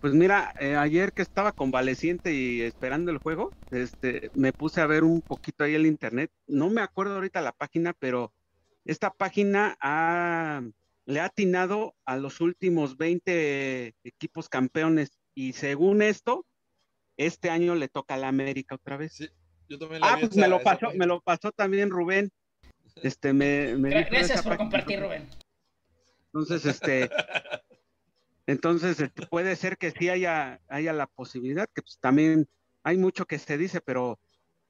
Pues 0.00 0.14
mira, 0.14 0.52
eh, 0.58 0.74
ayer 0.74 1.12
que 1.12 1.22
estaba 1.22 1.52
convaleciente 1.52 2.34
y 2.34 2.62
esperando 2.62 3.10
el 3.12 3.18
juego, 3.18 3.54
este, 3.70 4.30
me 4.34 4.52
puse 4.52 4.80
a 4.80 4.86
ver 4.86 5.04
un 5.04 5.22
poquito 5.22 5.64
ahí 5.64 5.74
el 5.74 5.86
internet. 5.86 6.30
No 6.46 6.70
me 6.70 6.80
acuerdo 6.80 7.14
ahorita 7.14 7.40
la 7.40 7.52
página, 7.52 7.92
pero 7.92 8.32
esta 8.84 9.10
página 9.10 9.76
le 11.04 11.20
ha 11.20 11.26
atinado 11.26 11.94
a 12.04 12.16
los 12.16 12.40
últimos 12.40 12.96
20 12.96 13.94
equipos 14.04 14.48
campeones 14.48 15.18
y 15.34 15.52
según 15.52 16.02
esto, 16.02 16.46
este 17.16 17.50
año 17.50 17.74
le 17.74 17.88
toca 17.88 18.14
a 18.14 18.18
la 18.18 18.28
América 18.28 18.74
otra 18.74 18.96
vez. 18.96 19.14
Sí, 19.14 19.28
yo 19.68 19.78
también 19.78 20.00
la 20.00 20.12
ah, 20.12 20.16
pues 20.20 20.36
me 20.36 20.48
lo 20.48 20.62
pasó, 20.62 20.90
me 20.94 21.06
lo 21.06 21.20
pasó 21.20 21.52
también 21.52 21.90
Rubén. 21.90 22.30
Este, 23.02 23.32
me, 23.32 23.74
Gracias 23.74 24.42
por 24.42 24.58
compartir, 24.58 25.00
Rubén. 25.00 25.26
Entonces, 26.26 26.66
este, 26.66 27.08
entonces 28.46 29.00
este, 29.00 29.26
puede 29.26 29.56
ser 29.56 29.78
que 29.78 29.92
sí 29.92 30.10
haya, 30.10 30.60
haya 30.68 30.92
la 30.92 31.06
posibilidad, 31.06 31.66
que 31.74 31.80
pues, 31.80 31.98
también 32.00 32.46
hay 32.82 32.98
mucho 32.98 33.24
que 33.24 33.38
se 33.38 33.56
dice, 33.56 33.80
pero 33.80 34.20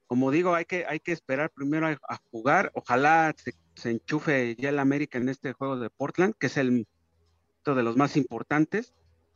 como 0.07 0.31
digo, 0.31 0.53
hay 0.53 0.65
que, 0.65 0.85
hay 0.85 0.99
que 0.99 1.11
esperar 1.11 1.51
primero 1.51 1.87
a, 1.87 2.17
jugar. 2.31 2.71
Ojalá 2.75 3.33
se, 3.75 3.89
enchufe 3.89 4.55
ya 4.57 4.69
el 4.69 4.79
América 4.79 5.17
en 5.17 5.29
este 5.29 5.53
juego 5.53 5.79
de 5.79 5.89
Portland, 5.89 6.35
que 6.39 6.47
es 6.47 6.57
el 6.57 6.87
de 7.65 7.83
los 7.83 7.95
más 7.95 8.17
importantes. 8.17 8.93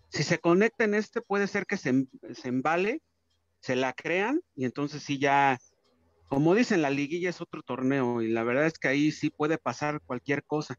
Si 0.10 0.24
se 0.24 0.40
conecta 0.40 0.84
en 0.84 0.94
este, 0.94 1.22
puede 1.22 1.48
ser 1.48 1.66
que 1.66 1.78
se, 1.78 2.08
se 2.34 2.48
embale, 2.48 3.02
se 3.62 3.76
la 3.76 3.94
crean, 3.94 4.42
y 4.56 4.66
entonces 4.66 5.02
sí 5.04 5.18
ya 5.18 5.58
como 6.28 6.56
dicen, 6.56 6.82
la 6.82 6.90
liguilla 6.90 7.30
es 7.30 7.40
otro 7.42 7.62
torneo 7.62 8.22
y 8.22 8.30
la 8.30 8.44
verdad 8.44 8.66
es 8.66 8.78
que 8.78 8.90
ahí 8.90 9.12
sí 9.12 9.30
puede 9.30 9.58
pasar 9.58 10.02
cualquier 10.02 10.44
cosa. 10.44 10.78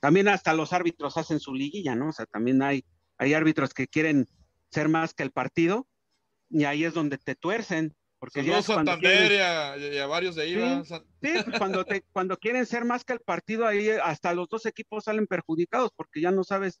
También 0.00 0.28
hasta 0.28 0.54
los 0.54 0.72
árbitros 0.72 1.18
hacen 1.18 1.38
su 1.38 1.52
liguilla, 1.52 1.94
¿no? 1.94 2.08
O 2.08 2.12
sea, 2.12 2.26
también 2.26 2.62
hay, 2.62 2.84
hay 3.18 3.34
árbitros 3.34 3.74
que 3.74 3.88
quieren 3.88 4.26
ser 4.70 4.88
más 4.88 5.12
que 5.12 5.22
el 5.22 5.32
partido 5.32 5.86
y 6.48 6.64
ahí 6.64 6.84
es 6.84 6.94
donde 6.94 7.18
te 7.18 7.34
tuercen. 7.34 7.94
Porque 8.18 8.44
ya 8.44 8.62
Santander 8.62 9.32
y, 9.32 9.98
a, 9.98 10.06
varios 10.06 10.34
de 10.36 10.42
ahí. 10.42 10.82
Sí, 10.84 10.98
pues 11.44 11.58
cuando, 11.58 11.84
te, 11.84 12.02
cuando 12.12 12.36
quieren 12.38 12.64
ser 12.64 12.84
más 12.84 13.04
que 13.04 13.12
el 13.12 13.20
partido, 13.20 13.66
ahí 13.66 13.90
hasta 13.90 14.32
los 14.34 14.48
dos 14.48 14.66
equipos 14.66 15.04
salen 15.04 15.26
perjudicados 15.26 15.90
porque 15.94 16.20
ya 16.20 16.30
no 16.30 16.42
sabes 16.44 16.80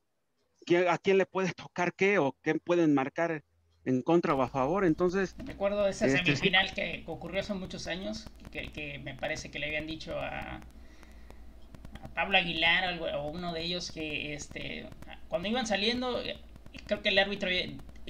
a 0.88 0.98
quién 0.98 1.18
le 1.18 1.26
puede 1.26 1.52
tocar 1.56 1.92
qué 1.94 2.18
o 2.18 2.36
qué 2.42 2.54
pueden 2.54 2.94
marcar 2.94 3.42
en 3.84 4.02
contra 4.02 4.34
o 4.34 4.42
a 4.42 4.48
favor. 4.48 4.84
Entonces. 4.84 5.34
Recuerdo 5.38 5.86
esa 5.86 6.06
este, 6.06 6.24
semifinal 6.24 6.72
que 6.74 7.04
ocurrió 7.06 7.40
hace 7.40 7.54
muchos 7.54 7.86
años, 7.86 8.26
que, 8.50 9.00
me 9.02 9.14
parece 9.14 9.50
que 9.50 9.58
le 9.58 9.66
habían 9.66 9.86
dicho 9.86 10.18
a, 10.18 10.60
a 12.02 12.08
Pablo 12.14 12.38
Aguilar 12.38 13.00
o, 13.00 13.28
uno 13.28 13.52
de 13.52 13.62
ellos 13.62 13.92
que 13.92 14.34
este 14.34 14.88
cuando 15.28 15.48
iban 15.48 15.66
saliendo, 15.66 16.22
creo 16.86 17.02
que 17.02 17.08
el 17.08 17.18
árbitro 17.18 17.50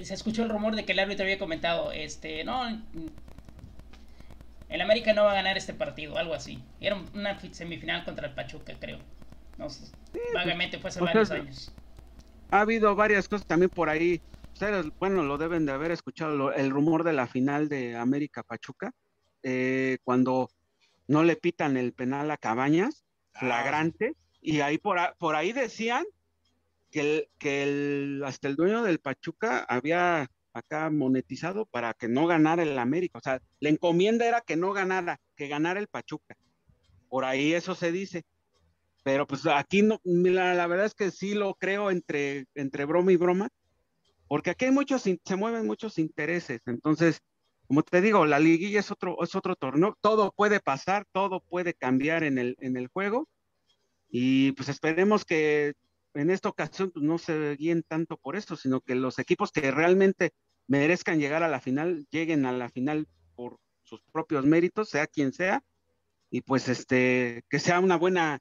se 0.05 0.13
escuchó 0.13 0.43
el 0.43 0.49
rumor 0.49 0.75
de 0.75 0.85
que 0.85 0.91
el 0.91 0.99
árbitro 0.99 1.23
había 1.23 1.39
comentado, 1.39 1.91
este, 1.91 2.43
no, 2.43 2.67
el 4.69 4.81
América 4.81 5.13
no 5.13 5.23
va 5.23 5.31
a 5.31 5.35
ganar 5.35 5.57
este 5.57 5.73
partido, 5.73 6.17
algo 6.17 6.33
así. 6.33 6.61
Era 6.79 7.01
una 7.13 7.39
semifinal 7.51 8.05
contra 8.05 8.27
el 8.27 8.33
Pachuca, 8.33 8.73
creo. 8.79 8.99
No 9.57 9.69
sé, 9.69 9.91
pues, 10.11 10.23
vagamente 10.33 10.77
fue 10.77 10.89
hace 10.89 10.99
pues 10.99 11.13
varios 11.13 11.31
años. 11.31 11.73
Ha 12.51 12.61
habido 12.61 12.95
varias 12.95 13.27
cosas 13.27 13.47
también 13.47 13.69
por 13.69 13.89
ahí 13.89 14.21
ustedes, 14.57 14.87
bueno, 14.99 15.21
lo 15.21 15.37
deben 15.37 15.67
de 15.67 15.71
haber 15.71 15.91
escuchado, 15.91 16.51
el 16.51 16.71
rumor 16.71 17.03
de 17.03 17.13
la 17.13 17.27
final 17.27 17.69
de 17.69 17.95
América 17.95 18.41
Pachuca, 18.41 18.91
eh, 19.43 19.99
cuando 20.03 20.49
no 21.07 21.23
le 21.23 21.35
pitan 21.35 21.77
el 21.77 21.93
penal 21.93 22.31
a 22.31 22.37
Cabañas, 22.37 23.05
ah. 23.35 23.39
flagrante, 23.41 24.15
y 24.41 24.61
ahí 24.61 24.79
por, 24.79 24.97
por 25.19 25.35
ahí 25.35 25.53
decían 25.53 26.05
que, 26.91 26.99
el, 26.99 27.29
que 27.37 27.63
el, 27.63 28.23
hasta 28.25 28.47
el 28.47 28.55
dueño 28.55 28.83
del 28.83 28.99
Pachuca 28.99 29.65
había 29.67 30.29
acá 30.53 30.89
monetizado 30.89 31.65
para 31.65 31.93
que 31.93 32.07
no 32.07 32.27
ganara 32.27 32.63
el 32.63 32.77
América, 32.79 33.19
o 33.19 33.21
sea, 33.21 33.41
la 33.59 33.69
encomienda 33.69 34.25
era 34.25 34.41
que 34.41 34.55
no 34.55 34.73
ganara, 34.73 35.19
que 35.35 35.47
ganara 35.47 35.79
el 35.79 35.87
Pachuca. 35.87 36.35
Por 37.09 37.25
ahí 37.25 37.53
eso 37.53 37.75
se 37.75 37.91
dice. 37.91 38.23
Pero 39.03 39.25
pues 39.25 39.45
aquí 39.45 39.83
no, 39.83 40.01
la, 40.03 40.53
la 40.53 40.67
verdad 40.67 40.85
es 40.85 40.93
que 40.93 41.11
sí 41.11 41.33
lo 41.33 41.53
creo 41.55 41.91
entre, 41.91 42.45
entre 42.55 42.83
broma 42.85 43.11
y 43.13 43.15
broma, 43.15 43.49
porque 44.27 44.49
aquí 44.49 44.65
hay 44.65 44.71
muchos, 44.71 45.03
se 45.03 45.35
mueven 45.37 45.65
muchos 45.65 45.97
intereses. 45.97 46.61
Entonces, 46.65 47.21
como 47.67 47.83
te 47.83 48.01
digo, 48.01 48.25
la 48.25 48.39
liguilla 48.39 48.79
es 48.79 48.91
otro, 48.91 49.23
es 49.23 49.35
otro 49.35 49.55
torneo, 49.55 49.97
todo 50.01 50.31
puede 50.31 50.59
pasar, 50.59 51.05
todo 51.11 51.41
puede 51.41 51.73
cambiar 51.73 52.23
en 52.23 52.37
el, 52.37 52.57
en 52.59 52.77
el 52.77 52.87
juego. 52.87 53.27
Y 54.09 54.53
pues 54.53 54.69
esperemos 54.69 55.25
que 55.25 55.73
en 56.17 56.29
esta 56.29 56.49
ocasión 56.49 56.91
pues, 56.91 57.03
no 57.03 57.17
se 57.17 57.55
guíen 57.55 57.83
tanto 57.83 58.17
por 58.17 58.35
esto, 58.35 58.55
sino 58.55 58.81
que 58.81 58.95
los 58.95 59.19
equipos 59.19 59.51
que 59.51 59.71
realmente 59.71 60.31
merezcan 60.67 61.19
llegar 61.19 61.43
a 61.43 61.47
la 61.47 61.61
final, 61.61 62.05
lleguen 62.11 62.45
a 62.45 62.51
la 62.51 62.69
final 62.69 63.07
por 63.35 63.57
sus 63.83 64.01
propios 64.11 64.45
méritos, 64.45 64.89
sea 64.89 65.07
quien 65.07 65.31
sea, 65.31 65.63
y 66.29 66.41
pues 66.41 66.67
este, 66.67 67.43
que 67.49 67.59
sea 67.59 67.79
una 67.79 67.97
buena, 67.97 68.39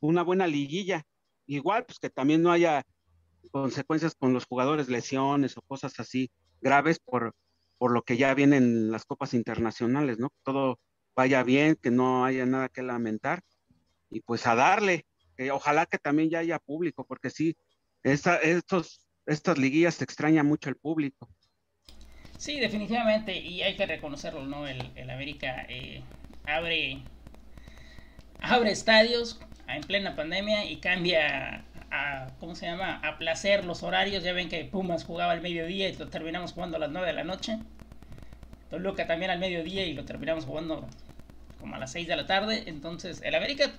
una 0.00 0.22
buena 0.22 0.46
liguilla. 0.46 1.04
Igual, 1.46 1.84
pues 1.86 1.98
que 1.98 2.10
también 2.10 2.42
no 2.42 2.50
haya 2.50 2.84
consecuencias 3.50 4.14
con 4.14 4.32
los 4.32 4.44
jugadores, 4.44 4.88
lesiones 4.88 5.56
o 5.56 5.62
cosas 5.62 5.98
así 6.00 6.30
graves 6.60 6.98
por, 6.98 7.34
por 7.78 7.92
lo 7.92 8.02
que 8.02 8.16
ya 8.16 8.34
vienen 8.34 8.90
las 8.90 9.04
copas 9.04 9.34
internacionales, 9.34 10.18
¿no? 10.18 10.32
Todo 10.42 10.80
vaya 11.14 11.42
bien, 11.42 11.76
que 11.76 11.90
no 11.90 12.24
haya 12.24 12.44
nada 12.46 12.68
que 12.68 12.82
lamentar 12.82 13.42
y 14.10 14.20
pues 14.20 14.46
a 14.46 14.54
darle. 14.54 15.06
Ojalá 15.52 15.86
que 15.86 15.98
también 15.98 16.30
ya 16.30 16.40
haya 16.40 16.58
público, 16.58 17.04
porque 17.06 17.30
sí, 17.30 17.56
estos, 18.02 19.00
estas 19.26 19.58
liguillas 19.58 19.94
se 19.94 20.04
extraña 20.04 20.42
mucho 20.42 20.68
el 20.68 20.76
público. 20.76 21.28
Sí, 22.38 22.60
definitivamente, 22.60 23.36
y 23.36 23.62
hay 23.62 23.76
que 23.76 23.86
reconocerlo, 23.86 24.44
¿no? 24.46 24.66
El, 24.66 24.92
el 24.94 25.10
América 25.10 25.66
eh, 25.68 26.02
abre, 26.46 27.02
abre 28.40 28.70
estadios 28.70 29.40
en 29.68 29.82
plena 29.82 30.14
pandemia 30.14 30.64
y 30.70 30.76
cambia 30.76 31.64
a, 31.90 32.28
¿cómo 32.40 32.54
se 32.54 32.66
llama? 32.66 33.00
A 33.02 33.18
placer 33.18 33.64
los 33.64 33.82
horarios. 33.82 34.22
Ya 34.22 34.32
ven 34.32 34.48
que 34.48 34.64
Pumas 34.64 35.04
jugaba 35.04 35.32
al 35.32 35.40
mediodía 35.40 35.88
y 35.88 35.96
lo 35.96 36.08
terminamos 36.08 36.52
jugando 36.52 36.76
a 36.76 36.80
las 36.80 36.90
9 36.90 37.06
de 37.06 37.12
la 37.12 37.24
noche. 37.24 37.58
Toluca 38.70 39.06
también 39.06 39.30
al 39.30 39.38
mediodía 39.38 39.86
y 39.86 39.94
lo 39.94 40.04
terminamos 40.04 40.44
jugando 40.44 40.86
como 41.60 41.74
a 41.74 41.78
las 41.78 41.92
6 41.92 42.08
de 42.08 42.16
la 42.16 42.26
tarde. 42.26 42.64
Entonces, 42.66 43.20
el 43.22 43.34
América 43.34 43.72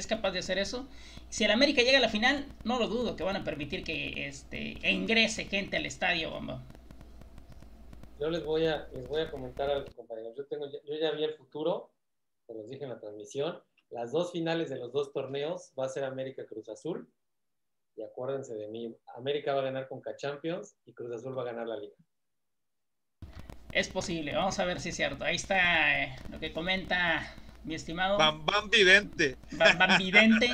es 0.00 0.06
capaz 0.06 0.30
de 0.32 0.40
hacer 0.40 0.58
eso. 0.58 0.86
Si 1.28 1.44
el 1.44 1.50
América 1.50 1.82
llega 1.82 1.98
a 1.98 2.00
la 2.00 2.08
final, 2.08 2.46
no 2.64 2.78
lo 2.78 2.88
dudo 2.88 3.16
que 3.16 3.24
van 3.24 3.36
a 3.36 3.44
permitir 3.44 3.84
que 3.84 4.26
este, 4.26 4.78
ingrese 4.88 5.44
gente 5.44 5.76
al 5.76 5.86
estadio, 5.86 6.30
bomba. 6.30 6.62
Yo 8.18 8.30
les 8.30 8.44
voy 8.44 8.66
a, 8.66 8.88
les 8.92 9.06
voy 9.08 9.22
a 9.22 9.30
comentar 9.30 9.70
algo, 9.70 9.88
compañeros. 9.94 10.34
Yo, 10.36 10.46
tengo, 10.46 10.66
yo 10.70 10.94
ya 11.00 11.10
vi 11.12 11.24
el 11.24 11.34
futuro, 11.34 11.90
se 12.46 12.54
los 12.54 12.68
dije 12.68 12.84
en 12.84 12.90
la 12.90 13.00
transmisión. 13.00 13.62
Las 13.90 14.12
dos 14.12 14.32
finales 14.32 14.70
de 14.70 14.76
los 14.76 14.92
dos 14.92 15.12
torneos 15.12 15.72
va 15.78 15.86
a 15.86 15.88
ser 15.88 16.04
América 16.04 16.46
Cruz 16.46 16.68
Azul. 16.68 17.08
Y 17.96 18.02
acuérdense 18.02 18.54
de 18.54 18.68
mí, 18.68 18.94
América 19.16 19.54
va 19.54 19.60
a 19.60 19.64
ganar 19.64 19.88
con 19.88 20.02
K-Champions 20.02 20.76
y 20.84 20.92
Cruz 20.92 21.12
Azul 21.12 21.36
va 21.36 21.42
a 21.42 21.46
ganar 21.46 21.66
la 21.66 21.78
liga. 21.78 21.94
Es 23.72 23.88
posible, 23.88 24.34
vamos 24.34 24.58
a 24.58 24.64
ver 24.64 24.80
si 24.80 24.90
es 24.90 24.96
cierto. 24.96 25.24
Ahí 25.24 25.36
está 25.36 26.02
eh, 26.02 26.16
lo 26.30 26.38
que 26.38 26.52
comenta 26.52 27.34
mi 27.66 27.74
estimado. 27.74 28.16
Bam 28.16 28.46
Bam 28.46 28.70
Vidente. 28.70 29.36
Bam 29.52 29.76
Bam 29.76 29.98
Vidente. 29.98 30.48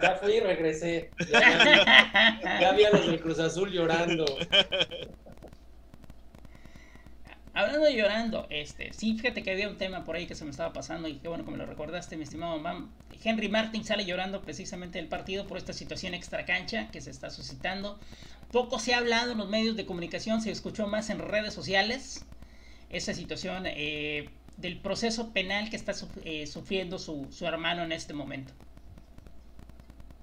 Ya 0.00 0.14
fui 0.14 0.36
y 0.36 0.40
regresé. 0.40 1.10
Ya, 1.30 2.38
ya 2.60 2.72
vi 2.72 2.84
a 2.84 2.90
los 2.90 3.06
del 3.06 3.20
Cruz 3.20 3.38
Azul 3.40 3.70
llorando. 3.70 4.24
Hablando 7.52 7.86
de 7.86 7.96
llorando, 7.96 8.46
este, 8.50 8.92
sí, 8.92 9.16
fíjate 9.16 9.42
que 9.42 9.50
había 9.50 9.68
un 9.68 9.76
tema 9.76 10.04
por 10.04 10.14
ahí 10.14 10.28
que 10.28 10.36
se 10.36 10.44
me 10.44 10.52
estaba 10.52 10.72
pasando 10.72 11.08
y 11.08 11.14
qué 11.14 11.26
bueno 11.26 11.44
que 11.44 11.50
me 11.50 11.56
lo 11.56 11.66
recordaste, 11.66 12.16
mi 12.16 12.22
estimado 12.22 12.62
Bam. 12.62 12.88
Henry 13.24 13.48
Martin 13.48 13.84
sale 13.84 14.04
llorando 14.04 14.42
precisamente 14.42 14.98
del 14.98 15.08
partido 15.08 15.48
por 15.48 15.58
esta 15.58 15.72
situación 15.72 16.14
extra 16.14 16.46
cancha 16.46 16.88
que 16.92 17.00
se 17.00 17.10
está 17.10 17.30
suscitando. 17.30 17.98
Poco 18.52 18.78
se 18.78 18.94
ha 18.94 18.98
hablado 18.98 19.32
en 19.32 19.38
los 19.38 19.48
medios 19.48 19.74
de 19.74 19.86
comunicación, 19.86 20.40
se 20.40 20.52
escuchó 20.52 20.86
más 20.86 21.10
en 21.10 21.18
redes 21.18 21.52
sociales 21.52 22.24
esa 22.90 23.12
situación 23.12 23.64
eh, 23.66 24.30
del 24.58 24.80
proceso 24.80 25.32
penal 25.32 25.70
que 25.70 25.76
está 25.76 25.92
eh, 26.24 26.46
sufriendo 26.46 26.98
su, 26.98 27.28
su, 27.30 27.46
hermano 27.46 27.84
en 27.84 27.92
este 27.92 28.12
momento. 28.12 28.52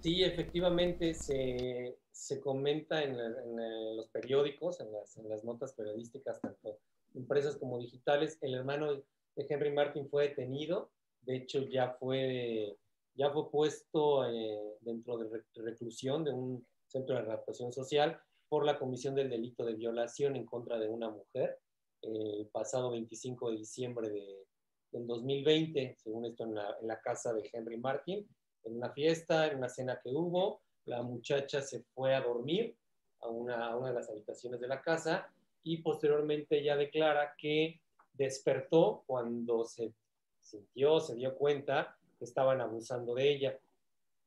Sí, 0.01 0.23
efectivamente 0.23 1.13
se, 1.13 1.97
se 2.11 2.39
comenta 2.41 3.01
en, 3.01 3.17
en, 3.17 3.97
los 3.97 4.07
periódicos, 4.09 4.81
en 4.81 4.91
las, 4.91 5.17
en 5.17 5.29
las 5.29 5.43
notas 5.43 5.73
periodísticas, 5.73 6.39
tanto 6.41 6.79
impresas 7.13 7.55
como 7.55 7.79
digitales. 7.79 8.37
El 8.41 8.53
hermano 8.55 8.93
de 8.93 9.45
Henry 9.49 9.71
Martin 9.71 10.07
fue 10.09 10.27
detenido, 10.29 10.91
de 11.21 11.37
hecho 11.37 11.61
ya 11.63 11.95
fue, 11.97 12.77
ya 13.15 13.31
fue 13.31 13.49
puesto 13.49 14.29
eh, 14.29 14.59
dentro 14.81 15.17
de 15.17 15.43
reclusión 15.55 16.25
de 16.25 16.33
un 16.33 16.67
centro 16.87 17.15
de 17.15 17.21
adaptación 17.21 17.71
social 17.71 18.19
por 18.49 18.65
la 18.65 18.77
comisión 18.77 19.15
del 19.15 19.29
delito 19.29 19.65
de 19.65 19.75
violación 19.75 20.35
en 20.35 20.45
contra 20.45 20.77
de 20.77 20.89
una 20.89 21.09
mujer 21.09 21.57
el 22.05 22.47
pasado 22.51 22.91
25 22.91 23.51
de 23.51 23.57
diciembre 23.57 24.09
de, 24.09 24.45
del 24.91 25.07
2020, 25.07 25.95
según 25.97 26.25
esto 26.25 26.43
en 26.43 26.55
la, 26.55 26.75
en 26.81 26.87
la 26.87 26.99
casa 26.99 27.33
de 27.33 27.49
Henry 27.51 27.77
Martin, 27.77 28.27
en 28.63 28.77
una 28.77 28.91
fiesta, 28.91 29.47
en 29.47 29.57
una 29.57 29.69
cena 29.69 29.99
que 30.03 30.09
hubo, 30.09 30.61
la 30.85 31.01
muchacha 31.01 31.61
se 31.61 31.83
fue 31.93 32.13
a 32.13 32.21
dormir 32.21 32.75
a 33.21 33.27
una, 33.27 33.75
una 33.75 33.89
de 33.89 33.95
las 33.95 34.09
habitaciones 34.09 34.59
de 34.59 34.67
la 34.67 34.81
casa 34.81 35.31
y 35.63 35.77
posteriormente 35.77 36.59
ella 36.59 36.75
declara 36.75 37.33
que 37.37 37.81
despertó 38.13 39.03
cuando 39.07 39.65
se 39.65 39.93
sintió, 40.41 40.99
se 40.99 41.15
dio 41.15 41.35
cuenta 41.35 41.97
que 42.17 42.25
estaban 42.25 42.61
abusando 42.61 43.15
de 43.15 43.29
ella, 43.29 43.59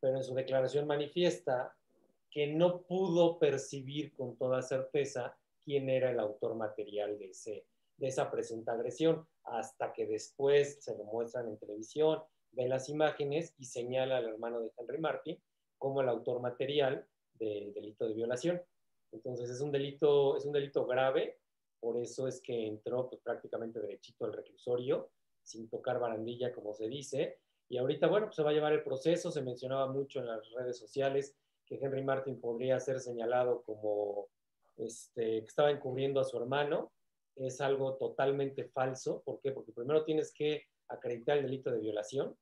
pero 0.00 0.16
en 0.16 0.24
su 0.24 0.34
declaración 0.34 0.86
manifiesta 0.86 1.74
que 2.30 2.48
no 2.48 2.82
pudo 2.82 3.38
percibir 3.38 4.12
con 4.14 4.36
toda 4.36 4.62
certeza 4.62 5.36
quién 5.68 5.90
era 5.90 6.10
el 6.10 6.18
autor 6.18 6.54
material 6.54 7.18
de, 7.18 7.26
ese, 7.26 7.66
de 7.98 8.06
esa 8.06 8.30
presunta 8.30 8.72
agresión, 8.72 9.28
hasta 9.44 9.92
que 9.92 10.06
después 10.06 10.78
se 10.82 10.96
lo 10.96 11.04
muestran 11.04 11.46
en 11.46 11.58
televisión, 11.58 12.22
ve 12.52 12.66
las 12.66 12.88
imágenes 12.88 13.52
y 13.58 13.66
señala 13.66 14.16
al 14.16 14.28
hermano 14.30 14.60
de 14.60 14.72
Henry 14.78 14.96
Martin 14.96 15.38
como 15.76 16.00
el 16.00 16.08
autor 16.08 16.40
material 16.40 17.06
del 17.34 17.74
delito 17.74 18.08
de 18.08 18.14
violación. 18.14 18.62
Entonces 19.12 19.50
es 19.50 19.60
un 19.60 19.70
delito, 19.70 20.38
es 20.38 20.46
un 20.46 20.52
delito 20.52 20.86
grave, 20.86 21.38
por 21.80 21.98
eso 21.98 22.26
es 22.26 22.40
que 22.40 22.66
entró 22.66 23.10
pues, 23.10 23.20
prácticamente 23.20 23.78
derechito 23.78 24.24
al 24.24 24.32
reclusorio, 24.32 25.10
sin 25.42 25.68
tocar 25.68 26.00
barandilla, 26.00 26.50
como 26.50 26.72
se 26.72 26.88
dice. 26.88 27.40
Y 27.68 27.76
ahorita, 27.76 28.06
bueno, 28.06 28.28
pues 28.28 28.36
se 28.36 28.42
va 28.42 28.50
a 28.50 28.54
llevar 28.54 28.72
el 28.72 28.82
proceso, 28.82 29.30
se 29.30 29.42
mencionaba 29.42 29.86
mucho 29.92 30.20
en 30.20 30.28
las 30.28 30.50
redes 30.52 30.78
sociales 30.78 31.36
que 31.66 31.76
Henry 31.76 32.02
Martin 32.02 32.40
podría 32.40 32.80
ser 32.80 33.00
señalado 33.00 33.62
como 33.64 34.28
este, 34.78 35.40
que 35.40 35.46
estaba 35.46 35.70
encubriendo 35.70 36.20
a 36.20 36.24
su 36.24 36.36
hermano. 36.36 36.92
Es 37.36 37.60
algo 37.60 37.96
totalmente 37.96 38.64
falso. 38.64 39.22
¿Por 39.24 39.40
qué? 39.40 39.52
Porque 39.52 39.72
primero 39.72 40.04
tienes 40.04 40.32
que 40.32 40.64
acreditar 40.88 41.36
el 41.38 41.44
delito 41.44 41.70
de 41.70 41.80
violación, 41.80 42.36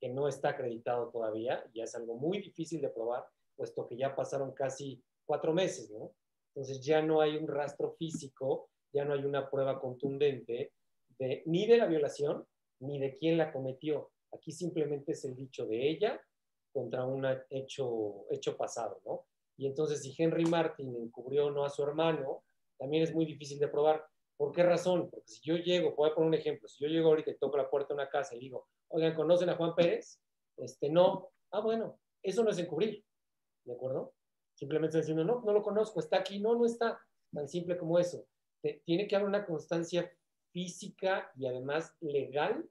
que 0.00 0.08
no 0.08 0.28
está 0.28 0.50
acreditado 0.50 1.10
todavía, 1.10 1.64
ya 1.74 1.84
es 1.84 1.94
algo 1.94 2.16
muy 2.16 2.38
difícil 2.38 2.80
de 2.80 2.90
probar, 2.90 3.24
puesto 3.56 3.86
que 3.86 3.96
ya 3.96 4.14
pasaron 4.14 4.52
casi 4.52 5.02
cuatro 5.26 5.52
meses, 5.52 5.90
¿no? 5.90 6.14
Entonces 6.54 6.84
ya 6.84 7.02
no 7.02 7.20
hay 7.20 7.36
un 7.36 7.48
rastro 7.48 7.92
físico, 7.92 8.70
ya 8.92 9.04
no 9.04 9.14
hay 9.14 9.24
una 9.24 9.50
prueba 9.50 9.80
contundente 9.80 10.72
de, 11.18 11.42
ni 11.46 11.66
de 11.66 11.78
la 11.78 11.86
violación, 11.86 12.46
ni 12.80 12.98
de 12.98 13.14
quién 13.14 13.38
la 13.38 13.52
cometió. 13.52 14.12
Aquí 14.32 14.52
simplemente 14.52 15.12
es 15.12 15.24
el 15.24 15.34
dicho 15.34 15.66
de 15.66 15.88
ella 15.88 16.20
contra 16.72 17.04
un 17.04 17.26
hecho, 17.50 18.26
hecho 18.30 18.56
pasado, 18.56 19.00
¿no? 19.04 19.26
Y 19.56 19.66
entonces 19.66 20.02
si 20.02 20.14
Henry 20.16 20.44
Martin 20.44 20.94
encubrió 20.96 21.46
o 21.46 21.50
no 21.50 21.64
a 21.64 21.70
su 21.70 21.82
hermano, 21.82 22.42
también 22.78 23.02
es 23.02 23.14
muy 23.14 23.24
difícil 23.24 23.58
de 23.58 23.68
probar. 23.68 24.04
¿Por 24.36 24.52
qué 24.52 24.62
razón? 24.62 25.08
Porque 25.10 25.28
si 25.28 25.40
yo 25.42 25.56
llego, 25.56 25.94
voy 25.94 26.10
a 26.10 26.14
poner 26.14 26.28
un 26.28 26.34
ejemplo, 26.34 26.68
si 26.68 26.82
yo 26.82 26.88
llego 26.90 27.08
ahorita 27.08 27.30
y 27.30 27.38
toco 27.38 27.56
la 27.56 27.70
puerta 27.70 27.88
de 27.88 27.94
una 27.94 28.08
casa 28.08 28.34
y 28.34 28.40
digo, 28.40 28.66
oigan, 28.88 29.14
¿conocen 29.14 29.48
a 29.48 29.56
Juan 29.56 29.74
Pérez? 29.74 30.20
Este, 30.56 30.90
no. 30.90 31.30
Ah, 31.52 31.60
bueno, 31.60 32.00
eso 32.22 32.42
no 32.42 32.50
es 32.50 32.58
encubrir, 32.58 33.04
¿de 33.64 33.72
acuerdo? 33.72 34.12
Simplemente 34.54 34.98
diciendo, 34.98 35.24
no, 35.24 35.40
no 35.42 35.52
lo 35.52 35.62
conozco, 35.62 36.00
está 36.00 36.18
aquí, 36.18 36.40
no, 36.40 36.54
no 36.56 36.66
está. 36.66 37.00
Tan 37.32 37.48
simple 37.48 37.76
como 37.76 37.98
eso. 37.98 38.26
Tiene 38.84 39.06
que 39.06 39.14
haber 39.14 39.28
una 39.28 39.44
constancia 39.44 40.10
física 40.52 41.30
y 41.36 41.46
además 41.46 41.94
legal 42.00 42.68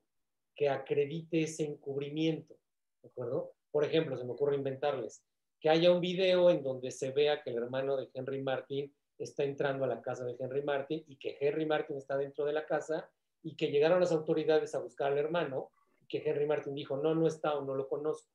que 0.55 0.69
acredite 0.69 1.43
ese 1.43 1.65
encubrimiento, 1.65 2.55
¿de 3.01 3.09
acuerdo? 3.09 3.53
Por 3.71 3.83
ejemplo, 3.83 4.17
se 4.17 4.23
me 4.23 4.31
ocurre 4.31 4.55
inventarles 4.55 5.23
que 5.63 5.69
haya 5.69 5.93
un 5.93 6.01
video 6.01 6.49
en 6.49 6.61
donde 6.61 6.91
se 6.91 7.11
vea 7.11 7.41
que 7.41 7.51
el 7.51 7.55
hermano 7.55 7.95
de 7.95 8.09
Henry 8.13 8.43
Martin 8.43 8.93
está 9.17 9.45
entrando 9.45 9.85
a 9.85 9.87
la 9.87 10.01
casa 10.01 10.25
de 10.25 10.35
Henry 10.37 10.61
Martin 10.61 11.05
y 11.07 11.15
que 11.15 11.37
Henry 11.39 11.65
Martin 11.65 11.95
está 11.95 12.17
dentro 12.17 12.43
de 12.43 12.51
la 12.51 12.65
casa 12.65 13.09
y 13.41 13.55
que 13.55 13.71
llegaron 13.71 14.01
las 14.01 14.11
autoridades 14.11 14.75
a 14.75 14.79
buscar 14.79 15.13
al 15.13 15.17
hermano 15.17 15.71
y 16.01 16.05
que 16.07 16.21
Henry 16.29 16.45
Martin 16.45 16.75
dijo, 16.75 16.97
no, 16.97 17.15
no 17.15 17.27
está 17.27 17.55
o 17.55 17.63
no 17.63 17.75
lo 17.75 17.87
conozco. 17.87 18.29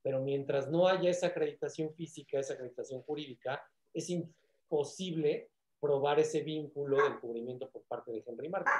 Pero 0.00 0.20
mientras 0.20 0.70
no 0.70 0.86
haya 0.86 1.10
esa 1.10 1.26
acreditación 1.26 1.92
física, 1.92 2.38
esa 2.38 2.54
acreditación 2.54 3.02
jurídica, 3.02 3.60
es 3.92 4.08
imposible 4.08 5.50
probar 5.80 6.20
ese 6.20 6.42
vínculo 6.42 7.02
del 7.02 7.18
cubrimiento 7.18 7.68
por 7.68 7.82
parte 7.82 8.12
de 8.12 8.22
Henry 8.24 8.48
Martin. 8.48 8.72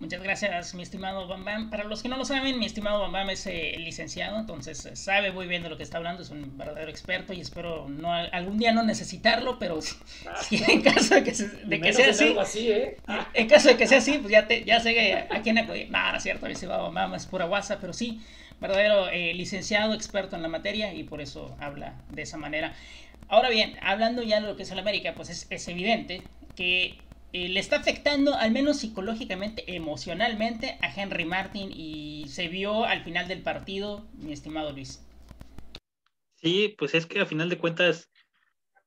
Muchas 0.00 0.22
gracias, 0.22 0.74
mi 0.74 0.84
estimado 0.84 1.26
Bam 1.26 1.44
Bam. 1.44 1.70
Para 1.70 1.82
los 1.82 2.02
que 2.02 2.08
no 2.08 2.16
lo 2.16 2.24
saben, 2.24 2.60
mi 2.60 2.66
estimado 2.66 3.00
Bam 3.00 3.10
Bam 3.10 3.30
es 3.30 3.44
eh, 3.48 3.74
licenciado, 3.78 4.38
entonces 4.38 4.86
eh, 4.86 4.94
sabe 4.94 5.32
muy 5.32 5.48
bien 5.48 5.64
de 5.64 5.68
lo 5.68 5.76
que 5.76 5.82
está 5.82 5.96
hablando, 5.96 6.22
es 6.22 6.30
un 6.30 6.56
verdadero 6.56 6.88
experto 6.88 7.32
y 7.32 7.40
espero 7.40 7.88
no 7.88 8.12
algún 8.12 8.58
día 8.58 8.72
no 8.72 8.84
necesitarlo, 8.84 9.58
pero 9.58 9.80
si, 10.42 10.62
en 10.68 10.82
caso 10.82 11.16
de 11.16 11.24
que, 11.24 11.34
se, 11.34 11.48
de 11.48 11.80
que 11.80 11.92
sea 11.92 12.10
así, 12.10 12.36
así 12.38 12.70
¿eh? 12.70 12.98
en 13.34 13.48
caso 13.48 13.70
de 13.70 13.76
que 13.76 13.88
sea 13.88 13.98
así, 13.98 14.18
pues 14.18 14.30
ya, 14.30 14.46
te, 14.46 14.64
ya 14.64 14.78
sé 14.78 15.26
a 15.30 15.42
quién 15.42 15.58
acudir. 15.58 15.90
No, 15.90 16.12
no 16.12 16.16
es 16.16 16.22
cierto, 16.22 16.46
mi 16.46 16.52
estimado 16.52 16.84
Bam 16.84 16.94
Bam 16.94 17.14
es 17.16 17.26
pura 17.26 17.46
guasa, 17.46 17.80
pero 17.80 17.92
sí, 17.92 18.20
verdadero 18.60 19.08
eh, 19.08 19.34
licenciado, 19.34 19.94
experto 19.94 20.36
en 20.36 20.42
la 20.42 20.48
materia 20.48 20.94
y 20.94 21.02
por 21.02 21.20
eso 21.20 21.56
habla 21.58 21.94
de 22.10 22.22
esa 22.22 22.36
manera. 22.36 22.72
Ahora 23.28 23.50
bien, 23.50 23.76
hablando 23.82 24.22
ya 24.22 24.40
de 24.40 24.46
lo 24.46 24.56
que 24.56 24.62
es 24.62 24.70
el 24.70 24.78
América, 24.78 25.14
pues 25.16 25.28
es, 25.28 25.48
es 25.50 25.66
evidente 25.66 26.22
que 26.54 27.07
eh, 27.32 27.48
le 27.48 27.60
está 27.60 27.76
afectando, 27.76 28.34
al 28.34 28.50
menos 28.52 28.78
psicológicamente, 28.78 29.74
emocionalmente, 29.74 30.78
a 30.82 30.92
Henry 30.94 31.24
Martin 31.24 31.70
y 31.72 32.28
se 32.28 32.48
vio 32.48 32.84
al 32.84 33.04
final 33.04 33.28
del 33.28 33.42
partido, 33.42 34.08
mi 34.14 34.32
estimado 34.32 34.72
Luis. 34.72 35.06
Sí, 36.36 36.74
pues 36.78 36.94
es 36.94 37.06
que 37.06 37.20
a 37.20 37.26
final 37.26 37.48
de 37.48 37.58
cuentas, 37.58 38.10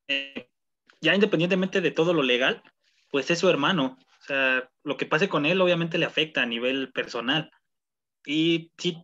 eh, 0.08 0.50
ya 1.02 1.16
independientemente 1.16 1.82
de 1.82 1.92
todo 1.92 2.14
lo 2.14 2.24
legal, 2.24 2.64
pues 3.12 3.30
es 3.32 3.40
su 3.40 3.50
hermano. 3.50 3.98
O 4.22 4.24
sea, 4.24 4.72
lo 4.84 4.98
que 4.98 5.06
pase 5.06 5.30
con 5.30 5.46
él 5.46 5.62
obviamente 5.62 5.98
le 5.98 6.06
afecta 6.06 6.44
a 6.44 6.46
nivel 6.46 6.92
personal. 6.94 7.52
Y 8.26 8.72
sí, 8.78 9.04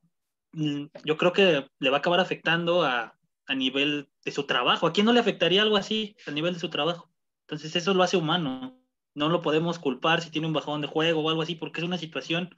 mm, 0.54 0.86
yo 1.04 1.18
creo 1.18 1.34
que 1.34 1.68
le 1.80 1.90
va 1.90 1.98
a 1.98 2.00
acabar 2.00 2.20
afectando 2.20 2.84
a, 2.84 3.18
a 3.48 3.56
nivel 3.56 4.10
de 4.26 4.32
su 4.32 4.46
trabajo. 4.46 4.88
¿A 4.88 4.94
quién 4.94 5.06
no 5.06 5.14
le 5.14 5.20
afectaría 5.20 5.62
algo 5.62 5.78
así 5.78 6.16
a 6.26 6.32
nivel 6.32 6.54
de 6.54 6.60
su 6.60 6.70
trabajo? 6.70 7.12
Entonces 7.42 7.76
eso 7.76 7.94
lo 7.94 8.04
hace 8.04 8.18
humano 8.18 8.77
no 9.18 9.30
lo 9.30 9.42
podemos 9.42 9.80
culpar 9.80 10.22
si 10.22 10.30
tiene 10.30 10.48
un 10.48 10.54
bajón 10.54 10.82
de 10.82 10.88
juego 10.88 11.22
o 11.22 11.30
algo 11.30 11.42
así, 11.42 11.56
porque 11.56 11.82
es 11.82 11.88
una 11.88 11.98
situación 11.98 12.56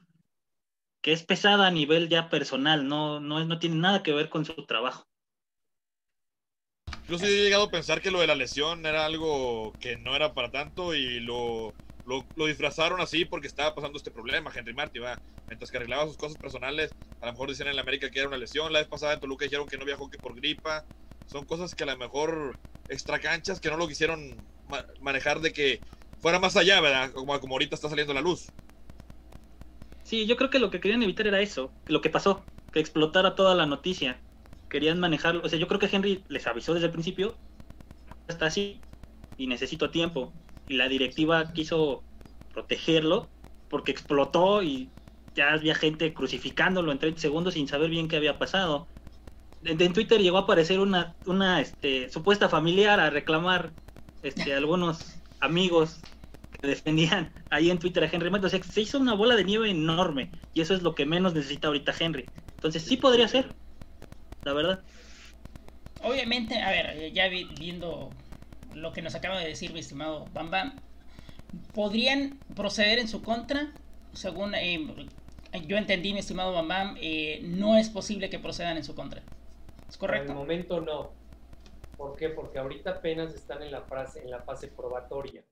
que 1.02 1.12
es 1.12 1.22
pesada 1.22 1.66
a 1.66 1.70
nivel 1.70 2.08
ya 2.08 2.28
personal, 2.28 2.86
no, 2.86 3.20
no, 3.20 3.44
no 3.44 3.58
tiene 3.58 3.76
nada 3.76 4.02
que 4.02 4.12
ver 4.12 4.28
con 4.28 4.44
su 4.44 4.66
trabajo. 4.66 5.08
Incluso 7.02 7.26
yo 7.26 7.32
he 7.32 7.44
llegado 7.44 7.64
a 7.64 7.70
pensar 7.70 8.00
que 8.00 8.10
lo 8.10 8.20
de 8.20 8.26
la 8.26 8.34
lesión 8.34 8.84
era 8.84 9.06
algo 9.06 9.76
que 9.80 9.96
no 9.96 10.14
era 10.14 10.34
para 10.34 10.50
tanto 10.50 10.94
y 10.94 11.20
lo 11.20 11.74
lo, 12.04 12.46
disfrazaron 12.46 13.00
así 13.00 13.24
porque 13.24 13.46
estaba 13.46 13.74
pasando 13.74 13.96
este 13.96 14.10
problema, 14.10 14.52
Henry 14.54 14.74
Martin, 14.74 15.04
¿va? 15.04 15.20
Mientras 15.48 15.70
que 15.70 15.76
arreglaba 15.76 16.06
sus 16.06 16.16
cosas 16.16 16.36
personales, 16.38 16.94
a 17.20 17.26
lo 17.26 17.32
mejor 17.32 17.48
decían 17.48 17.68
en 17.68 17.76
la 17.76 17.82
América 17.82 18.10
que 18.10 18.18
era 18.18 18.28
una 18.28 18.36
lesión, 18.36 18.72
la 18.72 18.80
vez 18.80 18.88
pasada 18.88 19.14
en 19.14 19.20
Toluca 19.20 19.44
dijeron 19.44 19.68
que 19.68 19.78
no 19.78 19.84
viajó 19.84 20.10
que 20.10 20.18
por 20.18 20.34
gripa. 20.34 20.86
Son 21.26 21.44
cosas 21.46 21.74
que 21.74 21.84
a 21.84 21.86
lo 21.86 21.96
mejor 21.96 22.58
extra 22.88 23.20
canchas 23.20 23.60
que 23.60 23.70
no 23.70 23.76
lo 23.76 23.86
quisieron 23.86 24.48
manejar 25.00 25.40
de 25.40 25.52
que 25.52 25.82
fuera 26.20 26.38
más 26.38 26.56
allá, 26.56 26.80
¿verdad? 26.80 27.12
Como, 27.12 27.38
como 27.40 27.54
ahorita 27.54 27.74
está 27.74 27.88
saliendo 27.88 28.14
la 28.14 28.20
luz. 28.20 28.52
Sí, 30.04 30.26
yo 30.26 30.36
creo 30.36 30.50
que 30.50 30.58
lo 30.58 30.70
que 30.70 30.80
querían 30.80 31.02
evitar 31.02 31.26
era 31.26 31.40
eso, 31.40 31.72
lo 31.86 32.00
que 32.00 32.10
pasó, 32.10 32.44
que 32.72 32.80
explotara 32.80 33.34
toda 33.34 33.54
la 33.54 33.66
noticia. 33.66 34.20
Querían 34.68 35.00
manejarlo, 35.00 35.42
o 35.44 35.48
sea, 35.48 35.58
yo 35.58 35.68
creo 35.68 35.80
que 35.80 35.88
Henry 35.90 36.24
les 36.28 36.46
avisó 36.46 36.74
desde 36.74 36.86
el 36.86 36.92
principio, 36.92 37.36
está 38.28 38.46
así 38.46 38.80
y 39.36 39.46
necesito 39.46 39.90
tiempo. 39.90 40.32
Y 40.68 40.74
la 40.74 40.88
directiva 40.88 41.52
quiso 41.52 42.04
protegerlo 42.52 43.28
porque 43.68 43.92
explotó 43.92 44.62
y 44.62 44.90
ya 45.34 45.52
había 45.52 45.74
gente 45.74 46.12
crucificándolo 46.12 46.92
en 46.92 46.98
30 46.98 47.20
segundos 47.20 47.54
sin 47.54 47.68
saber 47.68 47.90
bien 47.90 48.08
qué 48.08 48.16
había 48.16 48.38
pasado. 48.38 48.88
En, 49.62 49.92
Twitter 49.92 50.20
llegó 50.20 50.38
a 50.38 50.42
aparecer 50.42 50.80
una, 50.80 51.14
una 51.24 51.60
este, 51.60 52.08
supuesta 52.08 52.48
familiar 52.48 52.98
a 52.98 53.10
reclamar 53.10 53.72
este, 54.22 54.54
algunos 54.54 55.19
amigos 55.40 56.02
defendían 56.62 57.32
ahí 57.50 57.70
en 57.70 57.78
Twitter 57.78 58.04
a 58.04 58.10
Henry 58.10 58.30
Martin. 58.30 58.46
O 58.46 58.50
sea, 58.50 58.62
se 58.62 58.80
hizo 58.80 58.98
una 58.98 59.14
bola 59.14 59.36
de 59.36 59.44
nieve 59.44 59.70
enorme 59.70 60.30
y 60.52 60.60
eso 60.60 60.74
es 60.74 60.82
lo 60.82 60.94
que 60.94 61.06
menos 61.06 61.34
necesita 61.34 61.68
ahorita 61.68 61.94
Henry. 61.98 62.30
Entonces 62.54 62.82
sí 62.82 62.96
podría 62.96 63.28
ser, 63.28 63.54
la 64.44 64.52
verdad. 64.52 64.84
Obviamente, 66.02 66.60
a 66.60 66.70
ver, 66.70 67.12
ya 67.12 67.28
viendo 67.28 68.12
lo 68.74 68.92
que 68.92 69.02
nos 69.02 69.14
acaba 69.14 69.38
de 69.38 69.48
decir 69.48 69.72
mi 69.72 69.80
estimado 69.80 70.28
Bam 70.32 70.50
Bam, 70.50 70.80
podrían 71.74 72.40
proceder 72.54 72.98
en 72.98 73.08
su 73.08 73.22
contra, 73.22 73.72
según 74.12 74.54
eh, 74.54 74.86
yo 75.66 75.76
entendí, 75.76 76.12
mi 76.12 76.20
estimado 76.20 76.52
Bam 76.52 76.68
Bam, 76.68 76.96
eh, 77.00 77.40
no 77.44 77.76
es 77.76 77.88
posible 77.88 78.30
que 78.30 78.38
procedan 78.38 78.76
en 78.76 78.84
su 78.84 78.94
contra. 78.94 79.22
¿Es 79.88 79.96
correcto? 79.96 80.26
En 80.26 80.30
el 80.30 80.36
momento 80.36 80.80
no. 80.80 81.19
¿Por 82.00 82.16
qué? 82.16 82.30
Porque 82.30 82.58
ahorita 82.58 82.92
apenas 82.92 83.34
están 83.34 83.62
en 83.62 83.70
la 83.70 83.82
fase, 83.82 84.22
en 84.22 84.30
la 84.30 84.40
fase 84.40 84.68
probatoria. 84.68 85.44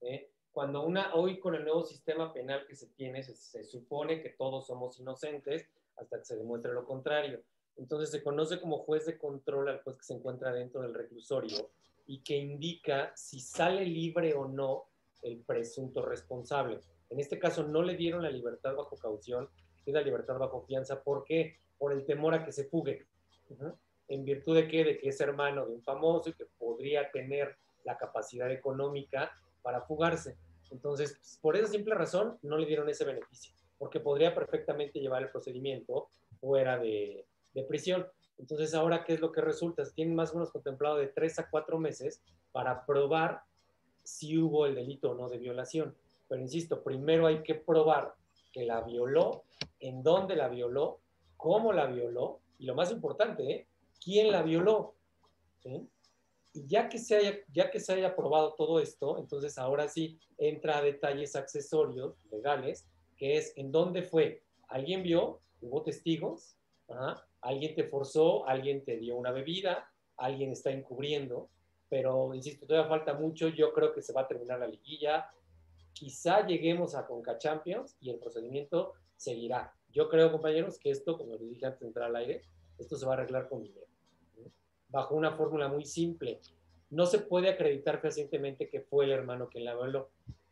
¿eh? 0.00 0.30
cuando 0.52 0.86
una, 0.86 1.12
hoy 1.16 1.40
con 1.40 1.56
el 1.56 1.64
nuevo 1.64 1.82
sistema 1.82 2.32
penal 2.32 2.64
que 2.68 2.76
se 2.76 2.86
tiene, 2.86 3.24
se, 3.24 3.64
supone 3.64 4.22
que 4.22 4.28
todos 4.30 4.68
somos 4.68 5.00
inocentes 5.00 5.68
hasta 5.96 6.18
que 6.18 6.24
se 6.24 6.36
demuestre 6.36 6.72
lo 6.72 6.86
contrario. 6.86 7.42
Entonces 7.76 8.12
se 8.12 8.22
conoce 8.22 8.60
como 8.60 8.78
juez 8.78 9.04
de 9.04 9.18
control 9.18 9.68
al 9.68 9.82
juez 9.82 9.96
que 9.96 10.04
se 10.04 10.14
encuentra 10.14 10.52
dentro 10.52 10.80
del 10.80 10.94
reclusorio 10.94 11.70
y 12.06 12.20
que 12.22 12.36
indica 12.36 13.10
si 13.16 13.40
sale 13.40 13.84
libre 13.84 14.32
o 14.34 14.46
no 14.46 14.84
el 15.22 15.40
presunto 15.40 16.02
responsable. 16.02 16.78
En 17.10 17.18
este 17.18 17.40
caso 17.40 17.64
no 17.64 17.82
le 17.82 17.96
dieron 17.96 18.22
la 18.22 18.30
libertad 18.30 18.76
bajo 18.76 18.96
caución, 18.96 19.50
es 19.84 19.92
la 19.92 20.02
libertad 20.02 20.38
bajo 20.38 20.62
fianza. 20.62 21.02
¿Por 21.02 21.24
qué? 21.24 21.58
Por 21.76 21.92
el 21.92 22.06
temor 22.06 22.32
a 22.32 22.44
que 22.44 22.52
se 22.52 22.66
fugue. 22.66 23.08
¿En 24.08 24.24
virtud 24.24 24.54
de 24.54 24.68
qué? 24.68 24.84
De 24.84 24.98
que 24.98 25.08
es 25.08 25.20
hermano 25.20 25.66
de 25.66 25.74
un 25.74 25.82
famoso 25.82 26.30
y 26.30 26.34
que 26.34 26.46
podría 26.58 27.10
tener 27.10 27.56
la 27.84 27.96
capacidad 27.96 28.50
económica 28.50 29.32
para 29.62 29.80
fugarse. 29.82 30.36
Entonces, 30.70 31.38
por 31.40 31.56
esa 31.56 31.68
simple 31.68 31.94
razón, 31.94 32.38
no 32.42 32.58
le 32.58 32.66
dieron 32.66 32.88
ese 32.88 33.04
beneficio, 33.04 33.54
porque 33.78 34.00
podría 34.00 34.34
perfectamente 34.34 35.00
llevar 35.00 35.22
el 35.22 35.30
procedimiento 35.30 36.08
fuera 36.40 36.78
de, 36.78 37.26
prisión. 37.68 38.06
Entonces, 38.38 38.74
ahora, 38.74 39.02
¿qué 39.04 39.14
es 39.14 39.20
lo 39.20 39.32
que 39.32 39.40
resulta? 39.40 39.82
Tienen 39.94 40.14
más 40.14 40.32
o 40.32 40.34
menos 40.34 40.50
contemplado 40.50 40.98
de 40.98 41.06
tres 41.06 41.38
a 41.38 41.48
cuatro 41.48 41.78
meses 41.78 42.22
para 42.52 42.84
probar 42.84 43.40
si 44.02 44.36
hubo 44.38 44.66
el 44.66 44.74
delito 44.74 45.12
o 45.12 45.14
no 45.14 45.28
de 45.28 45.38
violación. 45.38 45.96
Pero 46.28 46.42
insisto, 46.42 46.82
primero 46.82 47.26
hay 47.26 47.42
que 47.42 47.54
probar 47.54 48.14
que 48.52 48.64
la 48.64 48.82
violó, 48.82 49.44
en 49.80 50.02
dónde 50.02 50.36
la 50.36 50.48
violó, 50.48 51.00
cómo 51.36 51.72
la 51.72 51.86
violó 51.86 52.40
y 52.58 52.66
lo 52.66 52.74
más 52.74 52.90
importante, 52.90 53.50
¿eh? 53.50 53.66
¿Quién 54.06 54.30
la 54.30 54.42
violó? 54.42 54.94
Y 56.52 56.64
ya 56.68 56.88
que, 56.88 56.98
se 56.98 57.16
haya, 57.16 57.38
ya 57.52 57.72
que 57.72 57.80
se 57.80 57.92
haya 57.92 58.14
probado 58.14 58.54
todo 58.54 58.78
esto, 58.78 59.18
entonces 59.18 59.58
ahora 59.58 59.88
sí 59.88 60.20
entra 60.38 60.78
a 60.78 60.82
detalles 60.82 61.34
accesorios 61.34 62.14
legales, 62.30 62.86
que 63.16 63.36
es 63.36 63.52
en 63.56 63.72
dónde 63.72 64.02
fue. 64.04 64.44
¿Alguien 64.68 65.02
vio? 65.02 65.40
¿Hubo 65.60 65.82
testigos? 65.82 66.56
¿Alguien 67.40 67.74
te 67.74 67.82
forzó? 67.82 68.46
¿Alguien 68.46 68.84
te 68.84 68.96
dio 68.96 69.16
una 69.16 69.32
bebida? 69.32 69.90
¿Alguien 70.16 70.52
está 70.52 70.70
encubriendo? 70.70 71.50
Pero, 71.88 72.32
insisto, 72.32 72.64
todavía 72.64 72.88
falta 72.88 73.14
mucho. 73.14 73.48
Yo 73.48 73.72
creo 73.72 73.92
que 73.92 74.02
se 74.02 74.12
va 74.12 74.20
a 74.22 74.28
terminar 74.28 74.60
la 74.60 74.68
liguilla. 74.68 75.28
Quizá 75.92 76.46
lleguemos 76.46 76.94
a 76.94 77.06
Conca 77.06 77.38
Champions 77.38 77.96
y 78.00 78.10
el 78.10 78.20
procedimiento 78.20 78.92
seguirá. 79.16 79.74
Yo 79.90 80.08
creo, 80.08 80.30
compañeros, 80.30 80.78
que 80.78 80.90
esto, 80.90 81.18
como 81.18 81.34
les 81.34 81.48
dije 81.48 81.66
antes 81.66 81.92
de 81.92 82.04
al 82.04 82.14
aire, 82.14 82.42
esto 82.78 82.96
se 82.96 83.04
va 83.04 83.14
a 83.14 83.16
arreglar 83.16 83.48
con 83.48 83.62
dinero 83.62 83.86
bajo 84.88 85.14
una 85.14 85.32
fórmula 85.32 85.68
muy 85.68 85.84
simple. 85.84 86.40
No 86.90 87.06
se 87.06 87.18
puede 87.18 87.48
acreditar 87.48 88.00
fehacientemente 88.00 88.68
que 88.68 88.80
fue 88.80 89.04
el 89.04 89.12
hermano 89.12 89.48
quien 89.48 89.64
la 89.64 89.74
violó. 89.74 90.10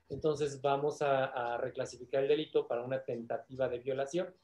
Entonces 0.09 0.61
vamos 0.61 1.01
a, 1.03 1.57
reclasificar 1.59 2.23
el 2.23 2.29
delito 2.29 2.67
para 2.67 2.85
una 2.85 3.03
tentativa 3.03 3.69
de 3.69 3.79
violación, 3.79 4.35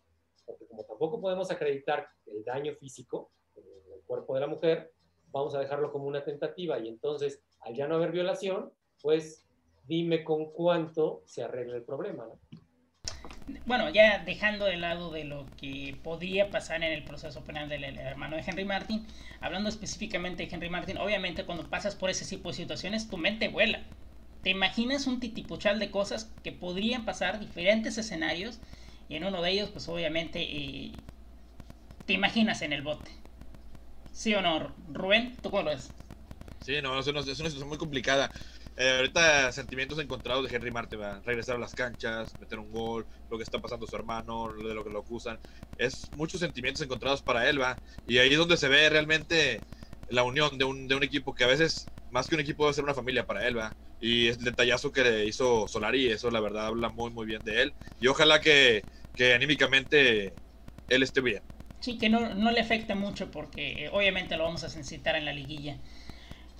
porque 0.46 0.66
como 0.66 0.84
tampoco 0.84 1.20
podemos 1.20 1.50
acreditar 1.50 2.08
el 2.26 2.44
daño 2.44 2.74
físico 2.74 3.30
en 3.56 3.92
el 3.92 4.00
cuerpo 4.02 4.34
de 4.34 4.40
la 4.40 4.46
mujer, 4.46 4.92
vamos 5.30 5.54
a 5.54 5.60
dejarlo 5.60 5.92
como 5.92 6.06
una 6.06 6.24
tentativa 6.24 6.78
y 6.78 6.88
entonces 6.88 7.42
al 7.60 7.74
ya 7.74 7.86
no 7.86 7.96
haber 7.96 8.10
violación, 8.10 8.72
pues 9.02 9.46
dime 9.86 10.24
con 10.24 10.50
cuánto 10.52 11.22
se 11.24 11.42
arregla 11.42 11.76
el 11.76 11.84
problema. 11.84 12.26
Bueno, 13.66 13.90
ya 13.90 14.18
dejando 14.24 14.66
de 14.66 14.76
lado 14.76 15.10
de 15.10 15.24
lo 15.24 15.46
que 15.56 15.98
podría 16.02 16.50
pasar 16.50 16.82
en 16.82 16.92
el 16.92 17.04
proceso 17.04 17.42
penal 17.44 17.68
del 17.68 17.84
hermano 17.84 18.36
de 18.36 18.42
Henry 18.46 18.64
Martin, 18.64 19.06
hablando 19.40 19.68
específicamente 19.68 20.46
de 20.46 20.54
Henry 20.54 20.68
Martin, 20.70 20.98
obviamente 20.98 21.44
cuando 21.44 21.68
pasas 21.68 21.94
por 21.94 22.10
ese 22.10 22.24
tipo 22.24 22.50
de 22.50 22.54
situaciones, 22.56 23.08
tu 23.08 23.16
mente 23.16 23.48
vuela. 23.48 23.82
Te 24.42 24.50
imaginas 24.50 25.06
un 25.06 25.20
titipuchal 25.20 25.78
de 25.78 25.90
cosas 25.90 26.30
que 26.42 26.52
podrían 26.52 27.04
pasar, 27.04 27.40
diferentes 27.40 27.98
escenarios, 27.98 28.58
y 29.08 29.16
en 29.16 29.24
uno 29.24 29.42
de 29.42 29.50
ellos, 29.50 29.70
pues 29.70 29.88
obviamente, 29.88 30.40
eh, 30.42 30.92
te 32.06 32.12
imaginas 32.12 32.62
en 32.62 32.72
el 32.72 32.82
bote. 32.82 33.10
¿Sí 34.12 34.34
o 34.34 34.42
no, 34.42 34.74
Rubén? 34.92 35.36
¿Tú 35.42 35.50
cómo 35.50 35.64
lo 35.64 35.70
ves? 35.70 35.92
Sí, 36.58 36.80
no, 36.82 36.98
es 36.98 37.06
una 37.06 37.22
situación 37.22 37.68
muy 37.68 37.78
complicada. 37.78 38.30
Eh, 38.80 38.96
ahorita 38.96 39.52
sentimientos 39.52 39.98
encontrados 39.98 40.48
de 40.48 40.56
Henry 40.56 40.70
Marte, 40.70 40.96
¿va? 40.96 41.20
regresar 41.22 41.56
a 41.56 41.58
las 41.58 41.74
canchas, 41.74 42.34
meter 42.38 42.58
un 42.58 42.70
gol, 42.70 43.06
lo 43.28 43.36
que 43.36 43.42
está 43.44 43.60
pasando 43.60 43.86
su 43.86 43.94
hermano, 43.94 44.54
de 44.54 44.72
lo 44.74 44.82
que 44.84 44.88
lo 44.90 45.00
acusan. 45.00 45.38
Es 45.76 46.10
muchos 46.14 46.40
sentimientos 46.40 46.82
encontrados 46.82 47.22
para 47.22 47.46
él, 47.50 47.60
va. 47.60 47.78
Y 48.06 48.18
ahí 48.18 48.32
es 48.32 48.38
donde 48.38 48.56
se 48.56 48.68
ve 48.68 48.88
realmente 48.88 49.64
la 50.08 50.22
unión 50.24 50.56
de 50.56 50.64
un, 50.64 50.88
de 50.88 50.94
un 50.94 51.02
equipo 51.02 51.34
que 51.34 51.44
a 51.44 51.46
veces, 51.48 51.92
más 52.08 52.26
que 52.28 52.36
un 52.36 52.40
equipo, 52.40 52.64
debe 52.64 52.74
ser 52.74 52.84
una 52.84 52.94
familia 52.94 53.26
para 53.26 53.46
él, 53.46 53.58
va. 53.58 53.76
Y 53.98 54.28
el 54.28 54.38
detallazo 54.38 54.92
que 54.92 55.02
le 55.04 55.26
hizo 55.26 55.68
Solari, 55.68 56.08
eso 56.08 56.30
la 56.30 56.40
verdad 56.40 56.66
habla 56.68 56.88
muy, 56.88 57.10
muy 57.10 57.26
bien 57.26 57.44
de 57.44 57.62
él. 57.62 57.76
Y 57.98 58.06
ojalá 58.06 58.40
que, 58.40 58.86
que 59.14 59.34
anímicamente 59.34 60.38
él 60.88 61.02
esté 61.02 61.20
bien. 61.20 61.44
Sí, 61.80 61.96
que 61.98 62.08
no, 62.10 62.34
no 62.34 62.50
le 62.52 62.60
afecte 62.60 62.94
mucho 62.94 63.30
porque 63.30 63.84
eh, 63.86 63.88
obviamente 63.90 64.36
lo 64.36 64.44
vamos 64.44 64.64
a 64.64 64.68
sensitar 64.68 65.16
en 65.16 65.24
la 65.24 65.32
liguilla. 65.32 65.80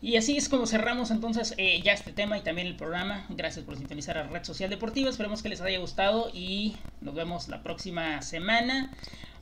Y 0.03 0.17
así 0.17 0.37
es 0.37 0.49
como 0.49 0.67
cerramos 0.67 1.11
entonces 1.11 1.55
eh, 1.59 1.83
ya 1.83 1.93
este 1.93 2.13
tema 2.13 2.39
y 2.39 2.43
también 2.43 2.67
el 2.67 2.77
programa. 2.77 3.27
Gracias 3.29 3.65
por 3.65 3.77
sintonizar 3.77 4.17
a 4.17 4.23
Red 4.23 4.45
Social 4.45 4.71
Deportiva. 4.71 5.11
Esperemos 5.11 5.43
que 5.43 5.51
les 5.51 5.61
haya 5.61 5.79
gustado 5.79 6.31
y 6.33 6.77
nos 7.03 7.15
vemos 7.15 7.49
la 7.49 7.63
próxima 7.63 8.23
semana. 8.23 8.95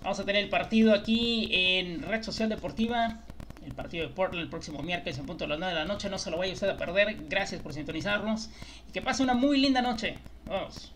Vamos 0.03 0.19
a 0.19 0.25
tener 0.25 0.43
el 0.43 0.51
partido 0.51 0.95
aquí 0.95 1.49
en 1.53 2.03
Red 2.03 2.25
Social 2.25 2.49
Deportiva. 2.49 3.21
El 3.65 3.73
partido 3.73 4.09
de 4.09 4.15
Portland 4.15 4.43
el 4.43 4.51
próximo 4.51 4.83
miércoles 4.83 5.19
en 5.19 5.27
punto 5.27 5.45
de 5.45 5.49
las 5.49 5.59
9 5.59 5.75
de 5.75 5.81
la 5.81 5.87
noche. 5.87 6.09
No 6.09 6.19
se 6.19 6.31
lo 6.31 6.39
vaya 6.39 6.53
usted 6.53 6.69
a 6.69 6.77
perder. 6.77 7.29
Gracias 7.29 7.61
por 7.63 7.73
sintonizarnos. 7.73 8.51
Y 8.89 8.93
que 8.93 9.01
pase 9.01 9.23
una 9.23 9.35
muy 9.35 9.61
linda 9.61 9.81
noche. 9.81 10.19
Vamos. 10.45 10.93